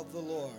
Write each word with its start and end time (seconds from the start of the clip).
of 0.00 0.12
the 0.12 0.18
Lord. 0.18 0.50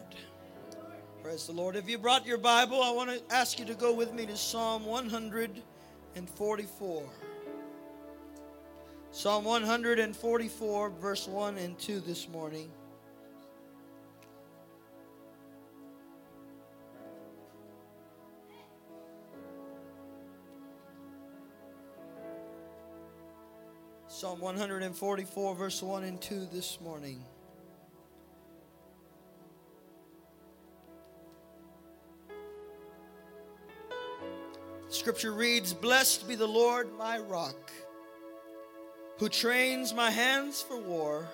Praise 1.24 1.48
the 1.48 1.54
Lord. 1.54 1.76
If 1.76 1.90
you 1.90 1.98
brought 1.98 2.28
your 2.28 2.38
Bible, 2.38 2.84
I 2.84 2.92
want 2.92 3.10
to 3.10 3.20
ask 3.34 3.58
you 3.58 3.66
to 3.66 3.74
go 3.74 3.92
with 3.92 4.14
me 4.14 4.28
to 4.28 4.38
Psalm 4.38 4.86
144. 4.86 7.10
Psalm 9.10 9.44
144, 9.44 10.90
verse 10.92 11.28
1 11.28 11.58
and 11.58 11.76
2 11.80 12.02
this 12.02 12.30
morning. 12.30 12.70
Psalm 24.08 24.40
144, 24.40 25.56
verse 25.56 25.82
1 25.82 26.04
and 26.04 26.22
2 26.22 26.46
this 26.52 26.80
morning. 26.80 27.26
Scripture 35.02 35.34
reads 35.34 35.74
Blessed 35.74 36.28
be 36.28 36.36
the 36.36 36.46
Lord 36.46 36.96
my 36.96 37.18
rock, 37.18 37.72
who 39.18 39.30
trains 39.30 39.96
my 39.96 40.12
hands 40.12 40.62
for 40.62 40.78
war 40.78 41.28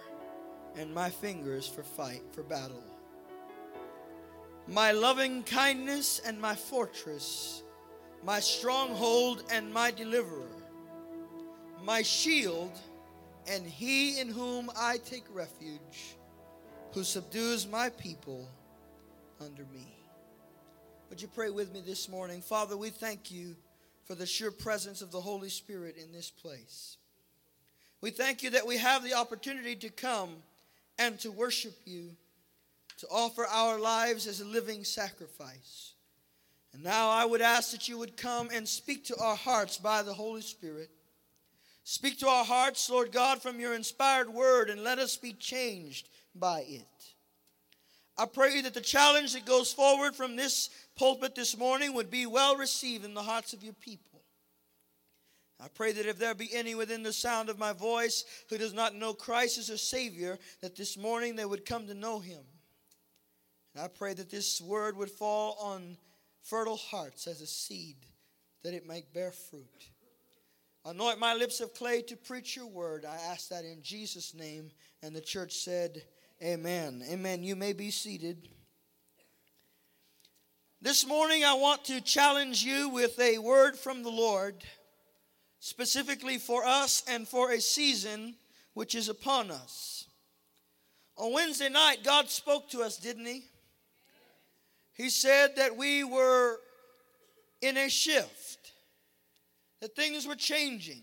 and 0.77 0.93
my 0.93 1.09
fingers 1.09 1.67
for 1.67 1.84
fight, 1.84 2.21
for 2.31 2.43
battle. 2.43 2.81
My 4.70 4.93
loving 4.93 5.43
kindness 5.43 6.21
and 6.26 6.40
my 6.40 6.55
fortress, 6.55 7.62
my 8.23 8.40
stronghold 8.40 9.43
and 9.52 9.73
my 9.73 9.91
deliverer 9.91 10.48
my 11.84 12.04
shield, 12.04 12.71
and 13.49 13.68
he 13.68 14.18
in 14.21 14.29
whom 14.29 14.71
I 14.77 14.95
take 14.99 15.26
refuge, 15.34 16.15
who 16.93 17.04
subdues 17.04 17.68
my 17.68 17.90
people 17.90 18.48
under 19.41 19.65
me. 19.73 19.96
Would 21.09 21.21
you 21.21 21.27
pray 21.29 21.49
with 21.49 21.73
me 21.73 21.82
this 21.82 22.09
morning? 22.09 22.41
Father, 22.41 22.76
we 22.76 22.90
thank 22.90 23.32
you 23.32 23.55
for 24.05 24.13
the 24.13 24.26
sure 24.26 24.51
presence 24.51 25.01
of 25.01 25.12
the 25.12 25.21
Holy 25.21 25.49
Spirit 25.49 25.95
in 25.95 26.12
this 26.12 26.29
place. 26.29 26.98
We 28.01 28.12
thank 28.12 28.43
you 28.43 28.49
that 28.51 28.68
we 28.68 28.77
have 28.77 29.04
the 29.04 29.13
opportunity 29.13 29.76
to 29.77 29.90
come 29.90 30.29
and 30.99 31.17
to 31.21 31.32
worship 31.32 31.76
you, 31.85 32.09
to 32.98 33.07
offer 33.07 33.45
our 33.45 33.79
lives 33.79 34.27
as 34.27 34.41
a 34.41 34.45
living 34.45 34.84
sacrifice. 34.84 35.93
And 36.73 36.84
now 36.84 37.10
I 37.10 37.23
would 37.23 37.41
ask 37.41 37.71
that 37.71 37.87
you 37.87 37.98
would 37.98 38.17
come 38.17 38.49
and 38.54 38.67
speak 38.67 39.05
to 39.05 39.17
our 39.17 39.35
hearts 39.35 39.77
by 39.77 40.04
the 40.04 40.13
Holy 40.13 40.41
Spirit. 40.41 40.89
Speak 41.85 42.20
to 42.20 42.27
our 42.27 42.43
hearts, 42.43 42.89
Lord 42.89 43.13
God, 43.13 43.41
from 43.41 43.62
your 43.62 43.73
inspired 43.73 44.29
word, 44.29 44.70
and 44.70 44.84
let 44.84 44.99
us 44.99 45.15
be 45.15 45.32
changed 45.32 46.10
by 46.35 46.65
it. 46.67 47.13
I 48.18 48.26
pray 48.26 48.62
that 48.62 48.73
the 48.73 48.82
challenge 48.82 49.34
that 49.34 49.46
goes 49.46 49.71
forward 49.71 50.15
from 50.15 50.35
this 50.35 50.70
pulpit 50.98 51.35
this 51.35 51.55
morning 51.55 51.93
would 51.93 52.10
be 52.10 52.26
well 52.26 52.55
received 52.55 53.05
in 53.05 53.13
the 53.13 53.21
hearts 53.21 53.54
of 53.54 53.63
your 53.63 53.73
people. 53.73 54.21
I 55.60 55.68
pray 55.70 55.91
that 55.91 56.05
if 56.05 56.20
there 56.20 56.35
be 56.35 56.54
any 56.54 56.76
within 56.76 57.04
the 57.04 57.13
sound 57.13 57.49
of 57.49 57.57
my 57.57 57.73
voice 57.73 58.26
who 58.49 58.57
does 58.57 58.73
not 58.73 58.95
know 58.95 59.13
Christ 59.13 59.57
as 59.57 59.70
a 59.70 59.77
Savior, 59.77 60.38
that 60.62 60.76
this 60.76 60.98
morning 60.98 61.35
they 61.35 61.45
would 61.45 61.65
come 61.65 61.88
to 61.88 61.93
know 61.93 62.20
Him. 62.20 62.43
And 63.73 63.84
I 63.84 63.88
pray 63.88 64.13
that 64.13 64.29
this 64.29 64.62
word 64.62 64.97
would 64.97 65.09
fall 65.09 65.57
on 65.59 65.97
fertile 66.44 66.78
hearts 66.78 67.28
as 67.28 67.41
a 67.41 67.47
seed, 67.47 67.97
that 68.63 68.73
it 68.73 68.88
might 68.88 69.13
bear 69.13 69.31
fruit. 69.31 69.90
Anoint 70.85 71.19
my 71.19 71.34
lips 71.34 71.59
of 71.59 71.73
clay 71.73 72.01
to 72.03 72.16
preach 72.16 72.56
your 72.56 72.68
word. 72.68 73.03
I 73.03 73.16
ask 73.31 73.50
that 73.50 73.66
in 73.66 73.81
Jesus' 73.81 74.34
name. 74.34 74.72
And 75.03 75.16
the 75.16 75.22
church 75.22 75.53
said, 75.53 76.03
Amen. 76.44 77.03
Amen. 77.09 77.41
You 77.41 77.56
may 77.56 77.74
be 77.74 77.90
seated. 77.90 78.47
This 80.79 81.07
morning, 81.07 81.44
I 81.44 81.56
want 81.56 81.85
to 81.85 82.00
challenge 82.00 82.63
you 82.63 82.90
with 82.90 83.19
a 83.19 83.40
word 83.40 83.75
from 83.75 84.03
the 84.03 84.12
Lord, 84.12 84.63
specifically 85.59 86.38
for 86.38 86.63
us 86.63 87.03
and 87.07 87.28
for 87.28 87.51
a 87.51 87.59
season 87.59 88.35
which 88.75 88.94
is 88.94 89.09
upon 89.09 89.50
us. 89.50 90.06
On 91.17 91.34
Wednesday 91.34 91.69
night, 91.69 92.03
God 92.03 92.29
spoke 92.29 92.69
to 92.69 92.84
us, 92.84 92.97
didn't 92.97 93.25
He? 93.25 93.45
He 94.94 95.09
said 95.09 95.56
that 95.56 95.75
we 95.75 96.03
were 96.03 96.59
in 97.63 97.78
a 97.78 97.90
shift 97.90 98.73
that 99.81 99.95
things 99.95 100.28
were 100.28 100.35
changing. 100.35 101.01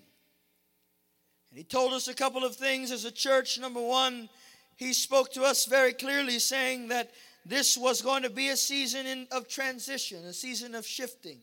And 1.50 1.58
he 1.58 1.64
told 1.64 1.92
us 1.92 2.06
a 2.06 2.14
couple 2.14 2.44
of 2.44 2.54
things 2.54 2.92
as 2.92 3.04
a 3.04 3.10
church. 3.10 3.58
Number 3.58 3.80
one, 3.80 4.28
he 4.76 4.92
spoke 4.92 5.32
to 5.32 5.42
us 5.42 5.66
very 5.66 5.92
clearly, 5.92 6.38
saying 6.38 6.88
that 6.88 7.10
this 7.46 7.76
was 7.76 8.02
going 8.02 8.22
to 8.22 8.30
be 8.30 8.48
a 8.48 8.56
season 8.56 9.06
in, 9.06 9.26
of 9.30 9.48
transition, 9.48 10.24
a 10.24 10.32
season 10.32 10.74
of 10.74 10.86
shifting, 10.86 11.38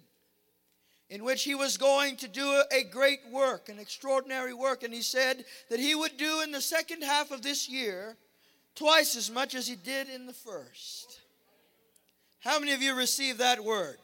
in 1.09 1.24
which 1.24 1.44
he 1.44 1.56
was 1.56 1.78
going 1.78 2.18
to 2.18 2.28
do 2.28 2.64
a 2.72 2.84
great 2.84 3.20
work, 3.31 3.70
an 3.70 3.80
extraordinary 3.80 4.53
work. 4.53 4.84
And 4.84 4.94
he 4.94 5.02
said 5.02 5.46
that 5.70 5.80
he 5.80 5.94
would 5.96 6.18
do 6.18 6.41
in 6.41 6.52
the 6.52 6.62
second 6.62 7.03
half 7.03 7.31
of 7.31 7.41
this 7.41 7.70
year 7.70 8.18
twice 8.75 9.16
as 9.16 9.30
much 9.30 9.53
as 9.53 9.68
he 9.68 9.75
did 9.75 10.09
in 10.09 10.25
the 10.25 10.34
first. 10.34 11.20
How 12.40 12.59
many 12.59 12.74
of 12.74 12.81
you 12.81 12.96
received 12.96 13.40
that 13.40 13.64
word? 13.64 14.00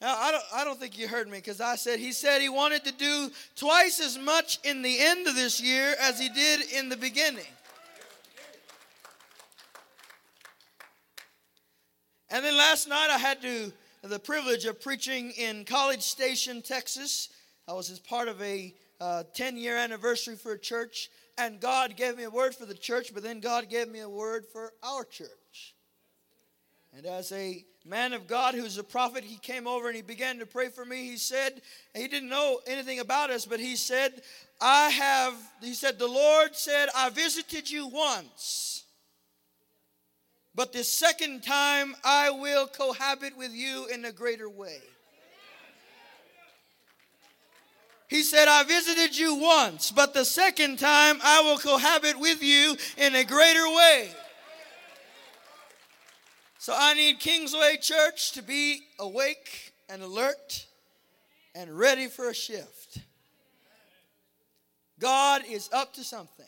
Now, 0.00 0.16
I 0.16 0.30
don't, 0.30 0.44
I 0.54 0.64
don't 0.64 0.78
think 0.78 0.96
you 0.96 1.08
heard 1.08 1.28
me 1.28 1.38
because 1.38 1.60
I 1.60 1.74
said 1.74 1.98
he 1.98 2.12
said 2.12 2.40
he 2.40 2.48
wanted 2.48 2.84
to 2.84 2.92
do 2.92 3.30
twice 3.56 4.00
as 4.00 4.16
much 4.16 4.60
in 4.62 4.82
the 4.82 4.96
end 5.00 5.26
of 5.26 5.34
this 5.34 5.60
year 5.60 5.94
as 6.00 6.20
he 6.20 6.28
did 6.28 6.70
in 6.72 6.88
the 6.88 6.96
beginning. 6.96 7.46
And 12.30 12.44
then 12.44 12.56
last 12.56 12.88
night 12.88 13.08
I 13.10 13.18
had 13.18 13.42
to, 13.42 13.72
the 14.02 14.18
privilege 14.20 14.66
of 14.66 14.80
preaching 14.80 15.32
in 15.32 15.64
College 15.64 16.02
Station, 16.02 16.62
Texas. 16.62 17.30
I 17.66 17.72
was 17.72 17.90
as 17.90 17.98
part 17.98 18.28
of 18.28 18.40
a 18.40 18.72
uh, 19.00 19.24
10 19.34 19.56
year 19.56 19.76
anniversary 19.76 20.36
for 20.36 20.52
a 20.52 20.58
church, 20.58 21.10
and 21.36 21.58
God 21.58 21.96
gave 21.96 22.16
me 22.16 22.22
a 22.22 22.30
word 22.30 22.54
for 22.54 22.66
the 22.66 22.74
church, 22.74 23.12
but 23.12 23.24
then 23.24 23.40
God 23.40 23.68
gave 23.68 23.88
me 23.88 24.00
a 24.00 24.08
word 24.08 24.46
for 24.46 24.72
our 24.84 25.04
church. 25.04 25.74
And 26.98 27.06
as 27.06 27.30
a 27.30 27.64
man 27.84 28.12
of 28.12 28.26
God 28.26 28.56
who's 28.56 28.76
a 28.76 28.82
prophet, 28.82 29.22
he 29.22 29.36
came 29.36 29.68
over 29.68 29.86
and 29.86 29.94
he 29.94 30.02
began 30.02 30.40
to 30.40 30.46
pray 30.46 30.68
for 30.68 30.84
me. 30.84 31.04
He 31.04 31.16
said, 31.16 31.62
he 31.94 32.08
didn't 32.08 32.28
know 32.28 32.58
anything 32.66 32.98
about 32.98 33.30
us, 33.30 33.46
but 33.46 33.60
he 33.60 33.76
said, 33.76 34.20
I 34.60 34.88
have, 34.88 35.34
he 35.62 35.74
said, 35.74 36.00
the 36.00 36.08
Lord 36.08 36.56
said, 36.56 36.88
I 36.96 37.10
visited 37.10 37.70
you 37.70 37.86
once, 37.86 38.82
but 40.56 40.72
the 40.72 40.82
second 40.82 41.44
time 41.44 41.94
I 42.02 42.30
will 42.30 42.66
cohabit 42.66 43.38
with 43.38 43.52
you 43.52 43.86
in 43.94 44.04
a 44.04 44.10
greater 44.10 44.50
way. 44.50 44.80
He 48.08 48.24
said, 48.24 48.48
I 48.48 48.64
visited 48.64 49.16
you 49.16 49.36
once, 49.36 49.92
but 49.92 50.14
the 50.14 50.24
second 50.24 50.80
time 50.80 51.20
I 51.22 51.42
will 51.42 51.58
cohabit 51.58 52.18
with 52.18 52.42
you 52.42 52.76
in 52.96 53.14
a 53.14 53.22
greater 53.22 53.68
way. 53.68 54.08
So 56.68 56.74
I 56.76 56.92
need 56.92 57.18
Kingsway 57.18 57.78
Church 57.78 58.32
to 58.32 58.42
be 58.42 58.82
awake 58.98 59.72
and 59.88 60.02
alert 60.02 60.66
and 61.54 61.70
ready 61.70 62.08
for 62.08 62.28
a 62.28 62.34
shift. 62.34 62.98
God 65.00 65.44
is 65.48 65.70
up 65.72 65.94
to 65.94 66.04
something. 66.04 66.44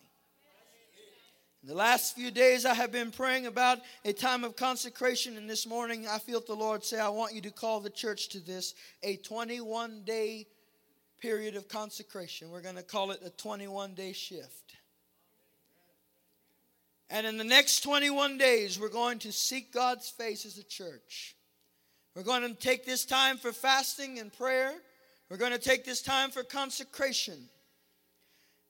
In 1.62 1.70
the 1.70 1.74
last 1.74 2.14
few 2.14 2.30
days, 2.30 2.66
I 2.66 2.74
have 2.74 2.92
been 2.92 3.10
praying 3.10 3.46
about 3.46 3.78
a 4.04 4.12
time 4.12 4.44
of 4.44 4.56
consecration, 4.56 5.38
and 5.38 5.48
this 5.48 5.66
morning 5.66 6.06
I 6.06 6.18
feel 6.18 6.42
the 6.46 6.52
Lord 6.52 6.84
say, 6.84 7.00
I 7.00 7.08
want 7.08 7.34
you 7.34 7.40
to 7.40 7.50
call 7.50 7.80
the 7.80 7.88
church 7.88 8.28
to 8.28 8.40
this 8.40 8.74
a 9.02 9.16
21 9.16 10.02
day 10.04 10.46
period 11.18 11.56
of 11.56 11.66
consecration. 11.66 12.50
We're 12.50 12.60
going 12.60 12.76
to 12.76 12.82
call 12.82 13.10
it 13.12 13.20
a 13.24 13.30
21 13.30 13.94
day 13.94 14.12
shift. 14.12 14.76
And 17.10 17.26
in 17.26 17.36
the 17.36 17.44
next 17.44 17.80
21 17.80 18.38
days, 18.38 18.78
we're 18.78 18.88
going 18.88 19.18
to 19.20 19.32
seek 19.32 19.72
God's 19.72 20.08
face 20.08 20.46
as 20.46 20.58
a 20.58 20.62
church. 20.62 21.34
We're 22.14 22.22
going 22.22 22.42
to 22.42 22.54
take 22.54 22.86
this 22.86 23.04
time 23.04 23.36
for 23.36 23.52
fasting 23.52 24.20
and 24.20 24.32
prayer. 24.32 24.72
We're 25.28 25.36
going 25.36 25.52
to 25.52 25.58
take 25.58 25.84
this 25.84 26.02
time 26.02 26.30
for 26.30 26.44
consecration. 26.44 27.48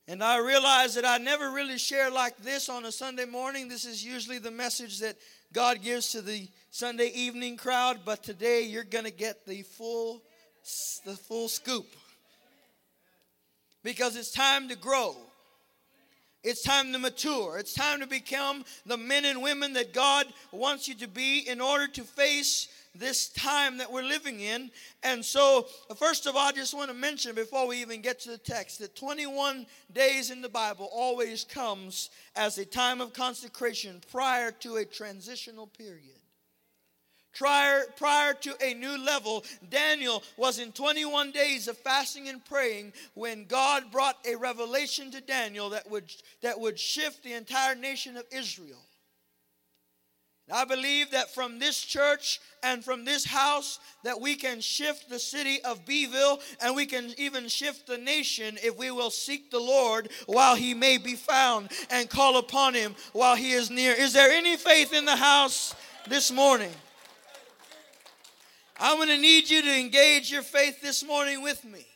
And 0.09 0.25
I 0.25 0.39
realize 0.39 0.95
that 0.95 1.05
I 1.05 1.19
never 1.19 1.51
really 1.51 1.79
share 1.79 2.11
like 2.11 2.37
this 2.39 2.69
on 2.69 2.87
a 2.87 2.93
Sunday 2.93 3.27
morning. 3.27 3.69
This 3.69 3.85
is 3.85 4.05
usually 4.05 4.39
the 4.39 4.51
message 4.51 5.01
that 5.01 5.17
God 5.53 5.83
gives 5.83 6.13
to 6.13 6.23
the 6.23 6.49
Sunday 6.71 7.13
evening 7.15 7.57
crowd, 7.57 8.01
but 8.05 8.23
today 8.23 8.63
you're 8.63 8.85
going 8.85 9.05
to 9.05 9.13
get 9.13 9.47
the 9.47 9.63
full 9.63 10.23
the 11.05 11.13
full 11.13 11.49
scoop. 11.49 11.87
Because 13.83 14.17
it's 14.17 14.31
time 14.31 14.69
to 14.69 14.77
grow. 14.77 15.17
It's 16.43 16.63
time 16.63 16.93
to 16.93 16.99
mature. 16.99 17.59
It's 17.59 17.75
time 17.75 18.01
to 18.01 18.07
become 18.07 18.65
the 18.87 18.97
men 18.97 19.27
and 19.27 19.43
women 19.43 19.75
that 19.75 19.93
God 19.93 20.27
wants 20.53 20.89
you 20.89 20.95
to 20.97 21.09
be 21.09 21.41
in 21.41 21.61
order 21.61 21.87
to 21.89 22.03
face 22.03 22.69
this 22.95 23.29
time 23.29 23.79
that 23.79 23.93
we're 23.93 24.03
living 24.03 24.41
in. 24.41 24.71
And 25.03 25.25
so, 25.25 25.67
first 25.97 26.27
of 26.27 26.37
all, 26.37 26.49
I 26.49 26.53
just 26.53 26.75
want 26.75 26.89
to 26.89 26.97
mention 26.97 27.35
before 27.35 27.69
we 27.69 27.77
even 27.83 28.01
get 28.01 28.21
to 28.21 28.31
the 28.31 28.39
text 28.39 28.79
that 28.79 28.97
21 28.97 29.67
days 29.93 30.31
in 30.31 30.41
the 30.41 30.49
Bible 30.49 30.89
always 30.93 31.45
comes 31.45 32.09
as 32.35 32.57
a 32.57 32.65
time 32.65 33.01
of 33.01 33.13
consecration 33.13 34.01
prior 34.11 34.51
to 34.51 34.77
a 34.77 34.85
transitional 34.85 35.67
period. 35.67 36.20
Prior, 37.33 37.85
prior 37.97 38.35
to 38.35 38.55
a 38.63 38.75
new 38.75 38.99
level, 38.99 39.45
Daniel 39.69 40.23
was 40.37 40.59
in 40.59 40.73
21 40.73 41.31
days 41.31 41.69
of 41.69 41.79
fasting 41.79 42.29
and 42.29 42.45
praying 42.45 42.93
when 43.15 43.45
God 43.45 43.91
brought 43.93 44.19
a 44.27 44.37
revelation 44.37 45.11
to 45.13 45.21
Daniel 45.21 45.71
that 45.71 45.89
would, 45.91 46.13
that 46.43 46.59
would 46.59 46.79
shift 46.79 47.23
the 47.23 47.33
entire 47.33 47.75
nation 47.75 48.17
of 48.17 48.25
Israel. 48.33 48.83
I 50.53 50.65
believe 50.65 51.13
that 51.13 51.33
from 51.33 51.59
this 51.59 51.81
church 51.81 52.41
and 52.63 52.85
from 52.85 53.05
this 53.05 53.25
house 53.25 53.79
that 54.03 54.21
we 54.21 54.35
can 54.35 54.61
shift 54.61 55.09
the 55.09 55.19
city 55.19 55.63
of 55.63 55.85
Beeville 55.87 56.41
and 56.61 56.75
we 56.75 56.87
can 56.87 57.15
even 57.19 57.49
shift 57.49 57.87
the 57.87 57.99
nation 57.99 58.59
if 58.63 58.77
we 58.77 58.91
will 58.91 59.11
seek 59.11 59.51
the 59.51 59.61
Lord 59.61 60.11
while 60.27 60.57
he 60.57 60.75
may 60.75 60.99
be 60.99 61.15
found 61.15 61.71
and 61.91 62.11
call 62.11 62.37
upon 62.39 62.75
him 62.75 62.97
while 63.13 63.37
he 63.37 63.53
is 63.53 63.71
near. 63.71 63.93
Is 63.93 64.13
there 64.13 64.31
any 64.31 64.57
faith 64.57 64.93
in 64.93 65.05
the 65.05 65.17
house 65.17 65.75
this 66.09 66.33
morning? 66.33 66.73
I'm 68.83 68.97
going 68.97 69.09
to 69.09 69.19
need 69.19 69.51
you 69.51 69.61
to 69.61 69.79
engage 69.79 70.33
your 70.33 70.41
faith 70.41 70.81
this 70.81 71.05
morning 71.05 71.43
with 71.43 71.63
me. 71.65 71.87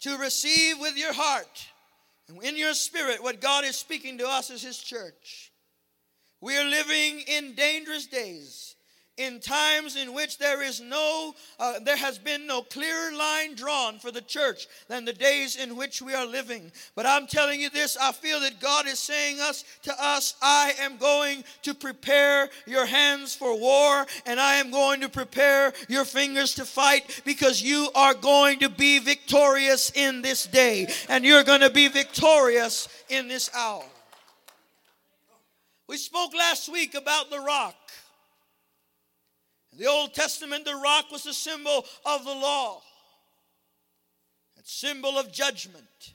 To 0.00 0.18
receive 0.18 0.80
with 0.80 0.96
your 0.96 1.12
heart 1.12 1.68
and 2.28 2.42
in 2.42 2.56
your 2.56 2.74
spirit 2.74 3.22
what 3.22 3.40
God 3.40 3.64
is 3.64 3.76
speaking 3.76 4.18
to 4.18 4.26
us 4.26 4.50
as 4.50 4.62
His 4.62 4.78
church. 4.78 5.52
We 6.40 6.56
are 6.56 6.64
living 6.64 7.20
in 7.28 7.54
dangerous 7.54 8.06
days 8.06 8.74
in 9.20 9.38
times 9.38 9.96
in 9.96 10.14
which 10.14 10.38
there 10.38 10.62
is 10.62 10.80
no 10.80 11.34
uh, 11.58 11.78
there 11.80 11.96
has 11.96 12.18
been 12.18 12.46
no 12.46 12.62
clearer 12.62 13.12
line 13.12 13.54
drawn 13.54 13.98
for 13.98 14.10
the 14.10 14.22
church 14.22 14.66
than 14.88 15.04
the 15.04 15.12
days 15.12 15.56
in 15.56 15.76
which 15.76 16.00
we 16.00 16.14
are 16.14 16.26
living. 16.26 16.72
But 16.96 17.04
i'm 17.04 17.26
telling 17.26 17.60
you 17.60 17.68
this 17.68 17.96
i 18.00 18.12
feel 18.12 18.40
that 18.40 18.60
god 18.60 18.86
is 18.86 18.98
saying 18.98 19.38
us 19.40 19.64
to 19.82 19.94
us 20.02 20.34
i 20.40 20.72
am 20.80 20.96
going 20.96 21.44
to 21.62 21.74
prepare 21.74 22.48
your 22.66 22.86
hands 22.86 23.34
for 23.34 23.58
war 23.58 24.06
and 24.24 24.40
i 24.40 24.54
am 24.54 24.70
going 24.70 25.00
to 25.02 25.08
prepare 25.08 25.72
your 25.88 26.06
fingers 26.06 26.54
to 26.54 26.64
fight 26.64 27.20
because 27.24 27.60
you 27.62 27.90
are 27.94 28.14
going 28.14 28.58
to 28.60 28.70
be 28.70 28.98
victorious 28.98 29.92
in 29.94 30.22
this 30.22 30.46
day 30.46 30.86
and 31.08 31.24
you're 31.24 31.44
going 31.44 31.60
to 31.60 31.70
be 31.70 31.88
victorious 31.88 32.88
in 33.08 33.28
this 33.28 33.50
hour. 33.54 33.84
We 35.88 35.96
spoke 35.96 36.32
last 36.34 36.70
week 36.70 36.94
about 36.94 37.30
the 37.30 37.40
rock 37.40 37.74
the 39.80 39.86
Old 39.86 40.12
Testament, 40.12 40.66
the 40.66 40.74
rock 40.76 41.10
was 41.10 41.24
a 41.24 41.32
symbol 41.32 41.86
of 42.04 42.24
the 42.26 42.34
law, 42.34 42.82
a 44.58 44.62
symbol 44.62 45.18
of 45.18 45.32
judgment. 45.32 46.12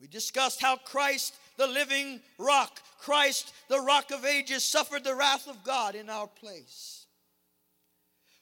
We 0.00 0.06
discussed 0.06 0.62
how 0.62 0.76
Christ, 0.76 1.34
the 1.56 1.66
living 1.66 2.20
rock, 2.38 2.80
Christ, 3.00 3.52
the 3.68 3.80
rock 3.80 4.12
of 4.12 4.24
ages, 4.24 4.62
suffered 4.62 5.02
the 5.02 5.16
wrath 5.16 5.48
of 5.48 5.64
God 5.64 5.96
in 5.96 6.08
our 6.08 6.28
place. 6.28 7.06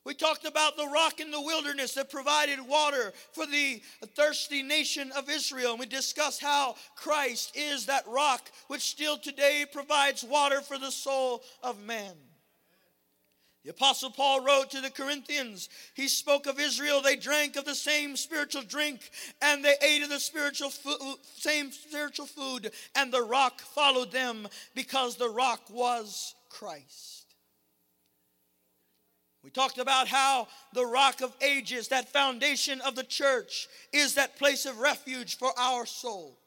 We 0.04 0.12
talked 0.12 0.44
about 0.44 0.76
the 0.76 0.88
rock 0.88 1.18
in 1.18 1.30
the 1.30 1.40
wilderness 1.40 1.94
that 1.94 2.10
provided 2.10 2.60
water 2.60 3.14
for 3.32 3.46
the 3.46 3.80
thirsty 4.14 4.62
nation 4.62 5.10
of 5.16 5.30
Israel. 5.30 5.70
And 5.70 5.80
we 5.80 5.86
discussed 5.86 6.42
how 6.42 6.76
Christ 6.94 7.56
is 7.56 7.86
that 7.86 8.06
rock 8.06 8.50
which 8.66 8.82
still 8.82 9.16
today 9.16 9.64
provides 9.72 10.22
water 10.22 10.60
for 10.60 10.78
the 10.78 10.90
soul 10.90 11.42
of 11.62 11.82
man. 11.82 12.14
The 13.68 13.74
Apostle 13.74 14.08
Paul 14.08 14.40
wrote 14.40 14.70
to 14.70 14.80
the 14.80 14.88
Corinthians, 14.88 15.68
he 15.92 16.08
spoke 16.08 16.46
of 16.46 16.58
Israel. 16.58 17.02
They 17.02 17.16
drank 17.16 17.54
of 17.56 17.66
the 17.66 17.74
same 17.74 18.16
spiritual 18.16 18.62
drink 18.62 19.10
and 19.42 19.62
they 19.62 19.74
ate 19.82 20.02
of 20.02 20.08
the 20.08 20.20
spiritual 20.20 20.70
food, 20.70 20.96
uh, 21.02 21.16
same 21.36 21.70
spiritual 21.70 22.24
food, 22.24 22.70
and 22.94 23.12
the 23.12 23.20
rock 23.20 23.60
followed 23.60 24.10
them 24.10 24.48
because 24.74 25.16
the 25.16 25.28
rock 25.28 25.60
was 25.68 26.34
Christ. 26.48 27.26
We 29.44 29.50
talked 29.50 29.76
about 29.76 30.08
how 30.08 30.48
the 30.72 30.86
rock 30.86 31.20
of 31.20 31.36
ages, 31.42 31.88
that 31.88 32.08
foundation 32.08 32.80
of 32.80 32.96
the 32.96 33.04
church, 33.04 33.68
is 33.92 34.14
that 34.14 34.38
place 34.38 34.64
of 34.64 34.78
refuge 34.78 35.36
for 35.36 35.52
our 35.58 35.84
soul. 35.84 36.38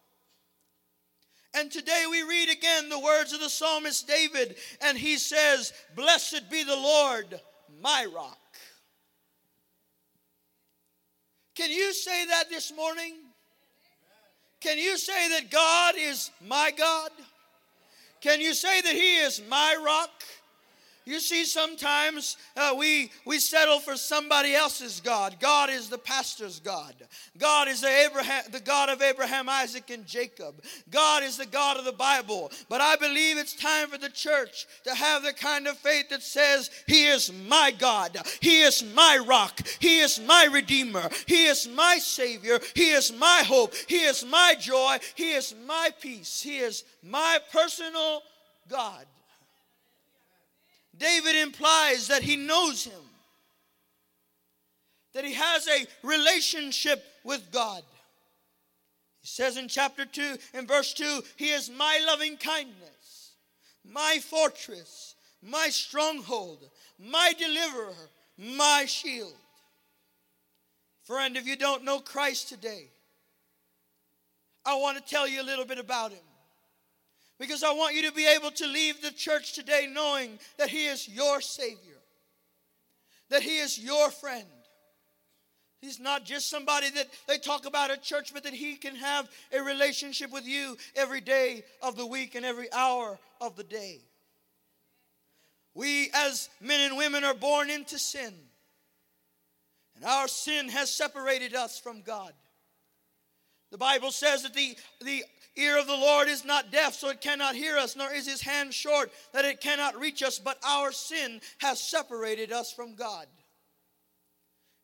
And 1.53 1.69
today 1.69 2.05
we 2.09 2.23
read 2.23 2.49
again 2.49 2.89
the 2.89 2.99
words 2.99 3.33
of 3.33 3.41
the 3.41 3.49
psalmist 3.49 4.07
David, 4.07 4.55
and 4.81 4.97
he 4.97 5.17
says, 5.17 5.73
Blessed 5.95 6.49
be 6.49 6.63
the 6.63 6.75
Lord, 6.75 7.39
my 7.81 8.07
rock. 8.13 8.37
Can 11.55 11.69
you 11.69 11.93
say 11.93 12.25
that 12.27 12.49
this 12.49 12.73
morning? 12.75 13.15
Can 14.61 14.77
you 14.77 14.97
say 14.97 15.29
that 15.29 15.51
God 15.51 15.95
is 15.97 16.31
my 16.47 16.71
God? 16.77 17.11
Can 18.21 18.39
you 18.39 18.53
say 18.53 18.81
that 18.81 18.93
He 18.93 19.17
is 19.17 19.41
my 19.49 19.75
rock? 19.83 20.11
You 21.03 21.19
see, 21.19 21.45
sometimes 21.45 22.37
uh, 22.55 22.75
we, 22.77 23.11
we 23.25 23.39
settle 23.39 23.79
for 23.79 23.95
somebody 23.95 24.53
else's 24.53 25.01
God. 25.01 25.37
God 25.39 25.71
is 25.71 25.89
the 25.89 25.97
pastor's 25.97 26.59
God. 26.59 26.93
God 27.39 27.67
is 27.67 27.81
the, 27.81 27.87
Abraham, 27.87 28.43
the 28.51 28.59
God 28.59 28.89
of 28.89 29.01
Abraham, 29.01 29.49
Isaac, 29.49 29.89
and 29.89 30.05
Jacob. 30.05 30.61
God 30.91 31.23
is 31.23 31.37
the 31.37 31.47
God 31.47 31.77
of 31.77 31.85
the 31.85 31.91
Bible. 31.91 32.51
But 32.69 32.81
I 32.81 32.97
believe 32.97 33.39
it's 33.39 33.55
time 33.55 33.89
for 33.89 33.97
the 33.97 34.09
church 34.09 34.67
to 34.83 34.93
have 34.93 35.23
the 35.23 35.33
kind 35.33 35.67
of 35.67 35.77
faith 35.77 36.09
that 36.09 36.21
says, 36.21 36.69
He 36.85 37.07
is 37.07 37.33
my 37.47 37.71
God. 37.71 38.15
He 38.39 38.61
is 38.61 38.83
my 38.93 39.19
rock. 39.25 39.59
He 39.79 39.99
is 39.99 40.19
my 40.19 40.49
Redeemer. 40.51 41.09
He 41.25 41.45
is 41.45 41.67
my 41.67 41.97
Savior. 41.97 42.59
He 42.75 42.91
is 42.91 43.11
my 43.11 43.43
hope. 43.47 43.73
He 43.87 44.03
is 44.03 44.23
my 44.23 44.53
joy. 44.59 44.97
He 45.15 45.31
is 45.31 45.55
my 45.65 45.89
peace. 45.99 46.41
He 46.41 46.59
is 46.59 46.83
my 47.01 47.39
personal 47.51 48.21
God. 48.69 49.05
David 51.01 51.35
implies 51.35 52.09
that 52.09 52.21
he 52.21 52.35
knows 52.35 52.83
him, 52.83 53.01
that 55.13 55.25
he 55.25 55.33
has 55.33 55.67
a 55.67 55.87
relationship 56.03 57.03
with 57.23 57.51
God. 57.51 57.81
He 59.21 59.27
says 59.27 59.57
in 59.57 59.67
chapter 59.67 60.05
2, 60.05 60.37
in 60.53 60.67
verse 60.67 60.93
2, 60.93 61.23
He 61.37 61.49
is 61.49 61.71
my 61.71 61.99
loving 62.05 62.37
kindness, 62.37 63.33
my 63.83 64.19
fortress, 64.21 65.15
my 65.41 65.69
stronghold, 65.69 66.69
my 66.99 67.33
deliverer, 67.35 67.95
my 68.37 68.85
shield. 68.87 69.33
Friend, 71.03 71.35
if 71.35 71.47
you 71.47 71.55
don't 71.55 71.83
know 71.83 71.99
Christ 71.99 72.47
today, 72.47 72.89
I 74.63 74.75
want 74.75 74.97
to 74.97 75.03
tell 75.03 75.27
you 75.27 75.41
a 75.41 75.43
little 75.43 75.65
bit 75.65 75.79
about 75.79 76.11
him. 76.11 76.19
Because 77.41 77.63
I 77.63 77.73
want 77.73 77.95
you 77.95 78.07
to 78.07 78.11
be 78.11 78.27
able 78.27 78.51
to 78.51 78.67
leave 78.67 79.01
the 79.01 79.09
church 79.09 79.53
today 79.53 79.87
knowing 79.91 80.37
that 80.59 80.69
He 80.69 80.85
is 80.85 81.09
your 81.09 81.41
Savior, 81.41 81.97
that 83.29 83.41
He 83.41 83.57
is 83.57 83.79
your 83.79 84.11
friend. 84.11 84.45
He's 85.81 85.99
not 85.99 86.23
just 86.23 86.51
somebody 86.51 86.91
that 86.91 87.07
they 87.27 87.39
talk 87.39 87.65
about 87.65 87.89
at 87.89 88.03
church, 88.03 88.31
but 88.31 88.43
that 88.43 88.53
He 88.53 88.75
can 88.75 88.95
have 88.95 89.27
a 89.51 89.59
relationship 89.59 90.31
with 90.31 90.45
you 90.45 90.77
every 90.95 91.19
day 91.19 91.63
of 91.81 91.97
the 91.97 92.05
week 92.05 92.35
and 92.35 92.45
every 92.45 92.71
hour 92.71 93.17
of 93.41 93.55
the 93.55 93.63
day. 93.63 94.01
We, 95.73 96.11
as 96.13 96.47
men 96.61 96.81
and 96.81 96.95
women, 96.95 97.23
are 97.23 97.33
born 97.33 97.71
into 97.71 97.97
sin, 97.97 98.35
and 99.95 100.05
our 100.05 100.27
sin 100.27 100.69
has 100.69 100.91
separated 100.91 101.55
us 101.55 101.79
from 101.79 102.03
God. 102.03 102.33
The 103.71 103.79
Bible 103.79 104.11
says 104.11 104.43
that 104.43 104.53
the, 104.53 104.77
the 105.03 105.23
ear 105.55 105.77
of 105.77 105.87
the 105.87 105.93
Lord 105.93 106.27
is 106.27 106.45
not 106.45 106.71
deaf, 106.71 106.93
so 106.93 107.09
it 107.09 107.21
cannot 107.21 107.55
hear 107.55 107.77
us, 107.77 107.95
nor 107.95 108.13
is 108.13 108.27
his 108.27 108.41
hand 108.41 108.73
short, 108.73 109.11
that 109.33 109.45
it 109.45 109.61
cannot 109.61 109.99
reach 109.99 110.23
us, 110.23 110.39
but 110.39 110.57
our 110.65 110.91
sin 110.91 111.41
has 111.59 111.81
separated 111.81 112.51
us 112.51 112.71
from 112.71 112.95
God. 112.95 113.27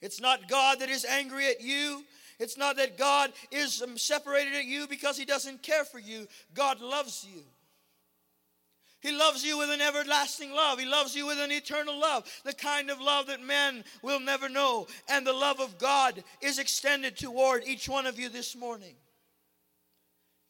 It's 0.01 0.21
not 0.21 0.47
God 0.47 0.79
that 0.79 0.89
is 0.89 1.05
angry 1.05 1.47
at 1.47 1.61
you. 1.61 2.03
It's 2.39 2.57
not 2.57 2.77
that 2.77 2.97
God 2.97 3.31
is 3.51 3.81
um, 3.81 3.97
separated 3.97 4.53
at 4.53 4.65
you 4.65 4.87
because 4.87 5.17
he 5.17 5.25
doesn't 5.25 5.63
care 5.63 5.83
for 5.83 5.99
you. 5.99 6.27
God 6.53 6.81
loves 6.81 7.25
you. 7.27 7.41
He 8.99 9.11
loves 9.11 9.43
you 9.43 9.57
with 9.57 9.69
an 9.69 9.81
everlasting 9.81 10.51
love. 10.51 10.79
He 10.79 10.85
loves 10.85 11.15
you 11.15 11.25
with 11.25 11.39
an 11.39 11.51
eternal 11.51 11.97
love, 11.99 12.25
the 12.43 12.53
kind 12.53 12.89
of 12.89 12.99
love 12.99 13.27
that 13.27 13.41
men 13.41 13.83
will 14.01 14.19
never 14.19 14.49
know. 14.49 14.87
And 15.07 15.25
the 15.25 15.33
love 15.33 15.59
of 15.59 15.77
God 15.77 16.23
is 16.41 16.59
extended 16.59 17.15
toward 17.15 17.63
each 17.65 17.87
one 17.87 18.05
of 18.05 18.19
you 18.19 18.29
this 18.29 18.55
morning. 18.55 18.95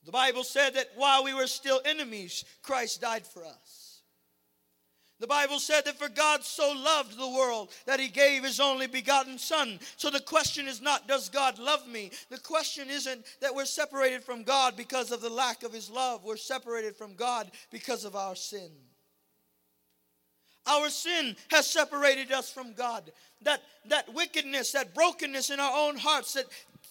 The 0.07 0.13
Bible 0.13 0.45
said 0.45 0.75
that 0.75 0.87
while 0.95 1.25
we 1.25 1.33
were 1.33 1.47
still 1.47 1.81
enemies, 1.83 2.45
Christ 2.63 3.01
died 3.01 3.27
for 3.27 3.43
us. 3.43 4.03
The 5.19 5.27
Bible 5.27 5.59
said 5.59 5.83
that 5.83 5.99
for 5.99 6.07
God 6.07 6.45
so 6.45 6.71
loved 6.71 7.17
the 7.17 7.27
world 7.27 7.71
that 7.85 7.99
he 7.99 8.07
gave 8.07 8.45
his 8.45 8.61
only 8.61 8.87
begotten 8.87 9.37
Son. 9.37 9.79
So 9.97 10.09
the 10.09 10.21
question 10.21 10.65
is 10.65 10.79
not, 10.79 11.09
does 11.09 11.27
God 11.27 11.59
love 11.59 11.85
me? 11.89 12.11
The 12.29 12.39
question 12.39 12.89
isn't 12.89 13.25
that 13.41 13.53
we're 13.53 13.65
separated 13.65 14.23
from 14.23 14.43
God 14.43 14.77
because 14.77 15.11
of 15.11 15.19
the 15.19 15.29
lack 15.29 15.63
of 15.63 15.73
his 15.73 15.89
love. 15.89 16.23
We're 16.23 16.37
separated 16.37 16.95
from 16.95 17.15
God 17.15 17.51
because 17.69 18.05
of 18.05 18.15
our 18.15 18.35
sin. 18.35 18.69
Our 20.67 20.89
sin 20.89 21.35
has 21.49 21.65
separated 21.65 22.31
us 22.31 22.51
from 22.51 22.73
God. 22.73 23.11
That, 23.41 23.61
that 23.85 24.13
wickedness, 24.13 24.73
that 24.73 24.93
brokenness 24.93 25.49
in 25.49 25.59
our 25.59 25.87
own 25.87 25.95
hearts 25.95 26.33
that 26.33 26.45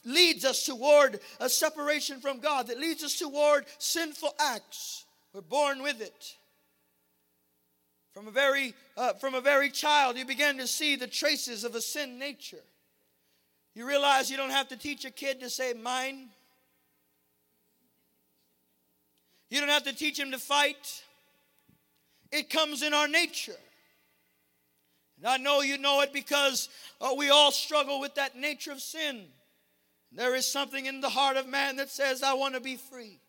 leads 0.06 0.44
us 0.44 0.64
toward 0.64 1.20
a 1.40 1.48
separation 1.48 2.20
from 2.20 2.40
God, 2.40 2.68
that 2.68 2.78
leads 2.78 3.04
us 3.04 3.18
toward 3.18 3.66
sinful 3.78 4.34
acts. 4.38 5.04
We're 5.34 5.42
born 5.42 5.82
with 5.82 6.00
it. 6.00 6.34
From 8.14 8.28
a 8.28 8.30
very, 8.30 8.72
uh, 8.96 9.12
from 9.14 9.34
a 9.34 9.42
very 9.42 9.68
child, 9.68 10.16
you 10.16 10.24
begin 10.24 10.56
to 10.58 10.66
see 10.66 10.96
the 10.96 11.06
traces 11.06 11.64
of 11.64 11.74
a 11.74 11.82
sin 11.82 12.18
nature. 12.18 12.62
You 13.74 13.86
realize 13.86 14.30
you 14.30 14.38
don't 14.38 14.50
have 14.50 14.68
to 14.68 14.76
teach 14.76 15.04
a 15.04 15.10
kid 15.10 15.40
to 15.40 15.50
say 15.50 15.74
mine. 15.74 16.30
You 19.50 19.60
don't 19.60 19.68
have 19.68 19.84
to 19.84 19.92
teach 19.92 20.18
him 20.18 20.30
to 20.30 20.38
fight. 20.38 21.02
It 22.32 22.48
comes 22.48 22.82
in 22.82 22.94
our 22.94 23.06
nature. 23.06 23.56
And 25.18 25.26
I 25.26 25.36
know 25.36 25.60
you 25.60 25.78
know 25.78 26.00
it 26.00 26.12
because 26.12 26.68
uh, 27.00 27.14
we 27.16 27.28
all 27.30 27.52
struggle 27.52 28.00
with 28.00 28.14
that 28.14 28.36
nature 28.36 28.72
of 28.72 28.80
sin. 28.80 29.26
There 30.16 30.34
is 30.34 30.46
something 30.50 30.86
in 30.86 31.02
the 31.02 31.10
heart 31.10 31.36
of 31.36 31.46
man 31.46 31.76
that 31.76 31.90
says, 31.90 32.22
I 32.22 32.32
want 32.32 32.54
to 32.54 32.60
be 32.60 32.76
free. 32.76 33.20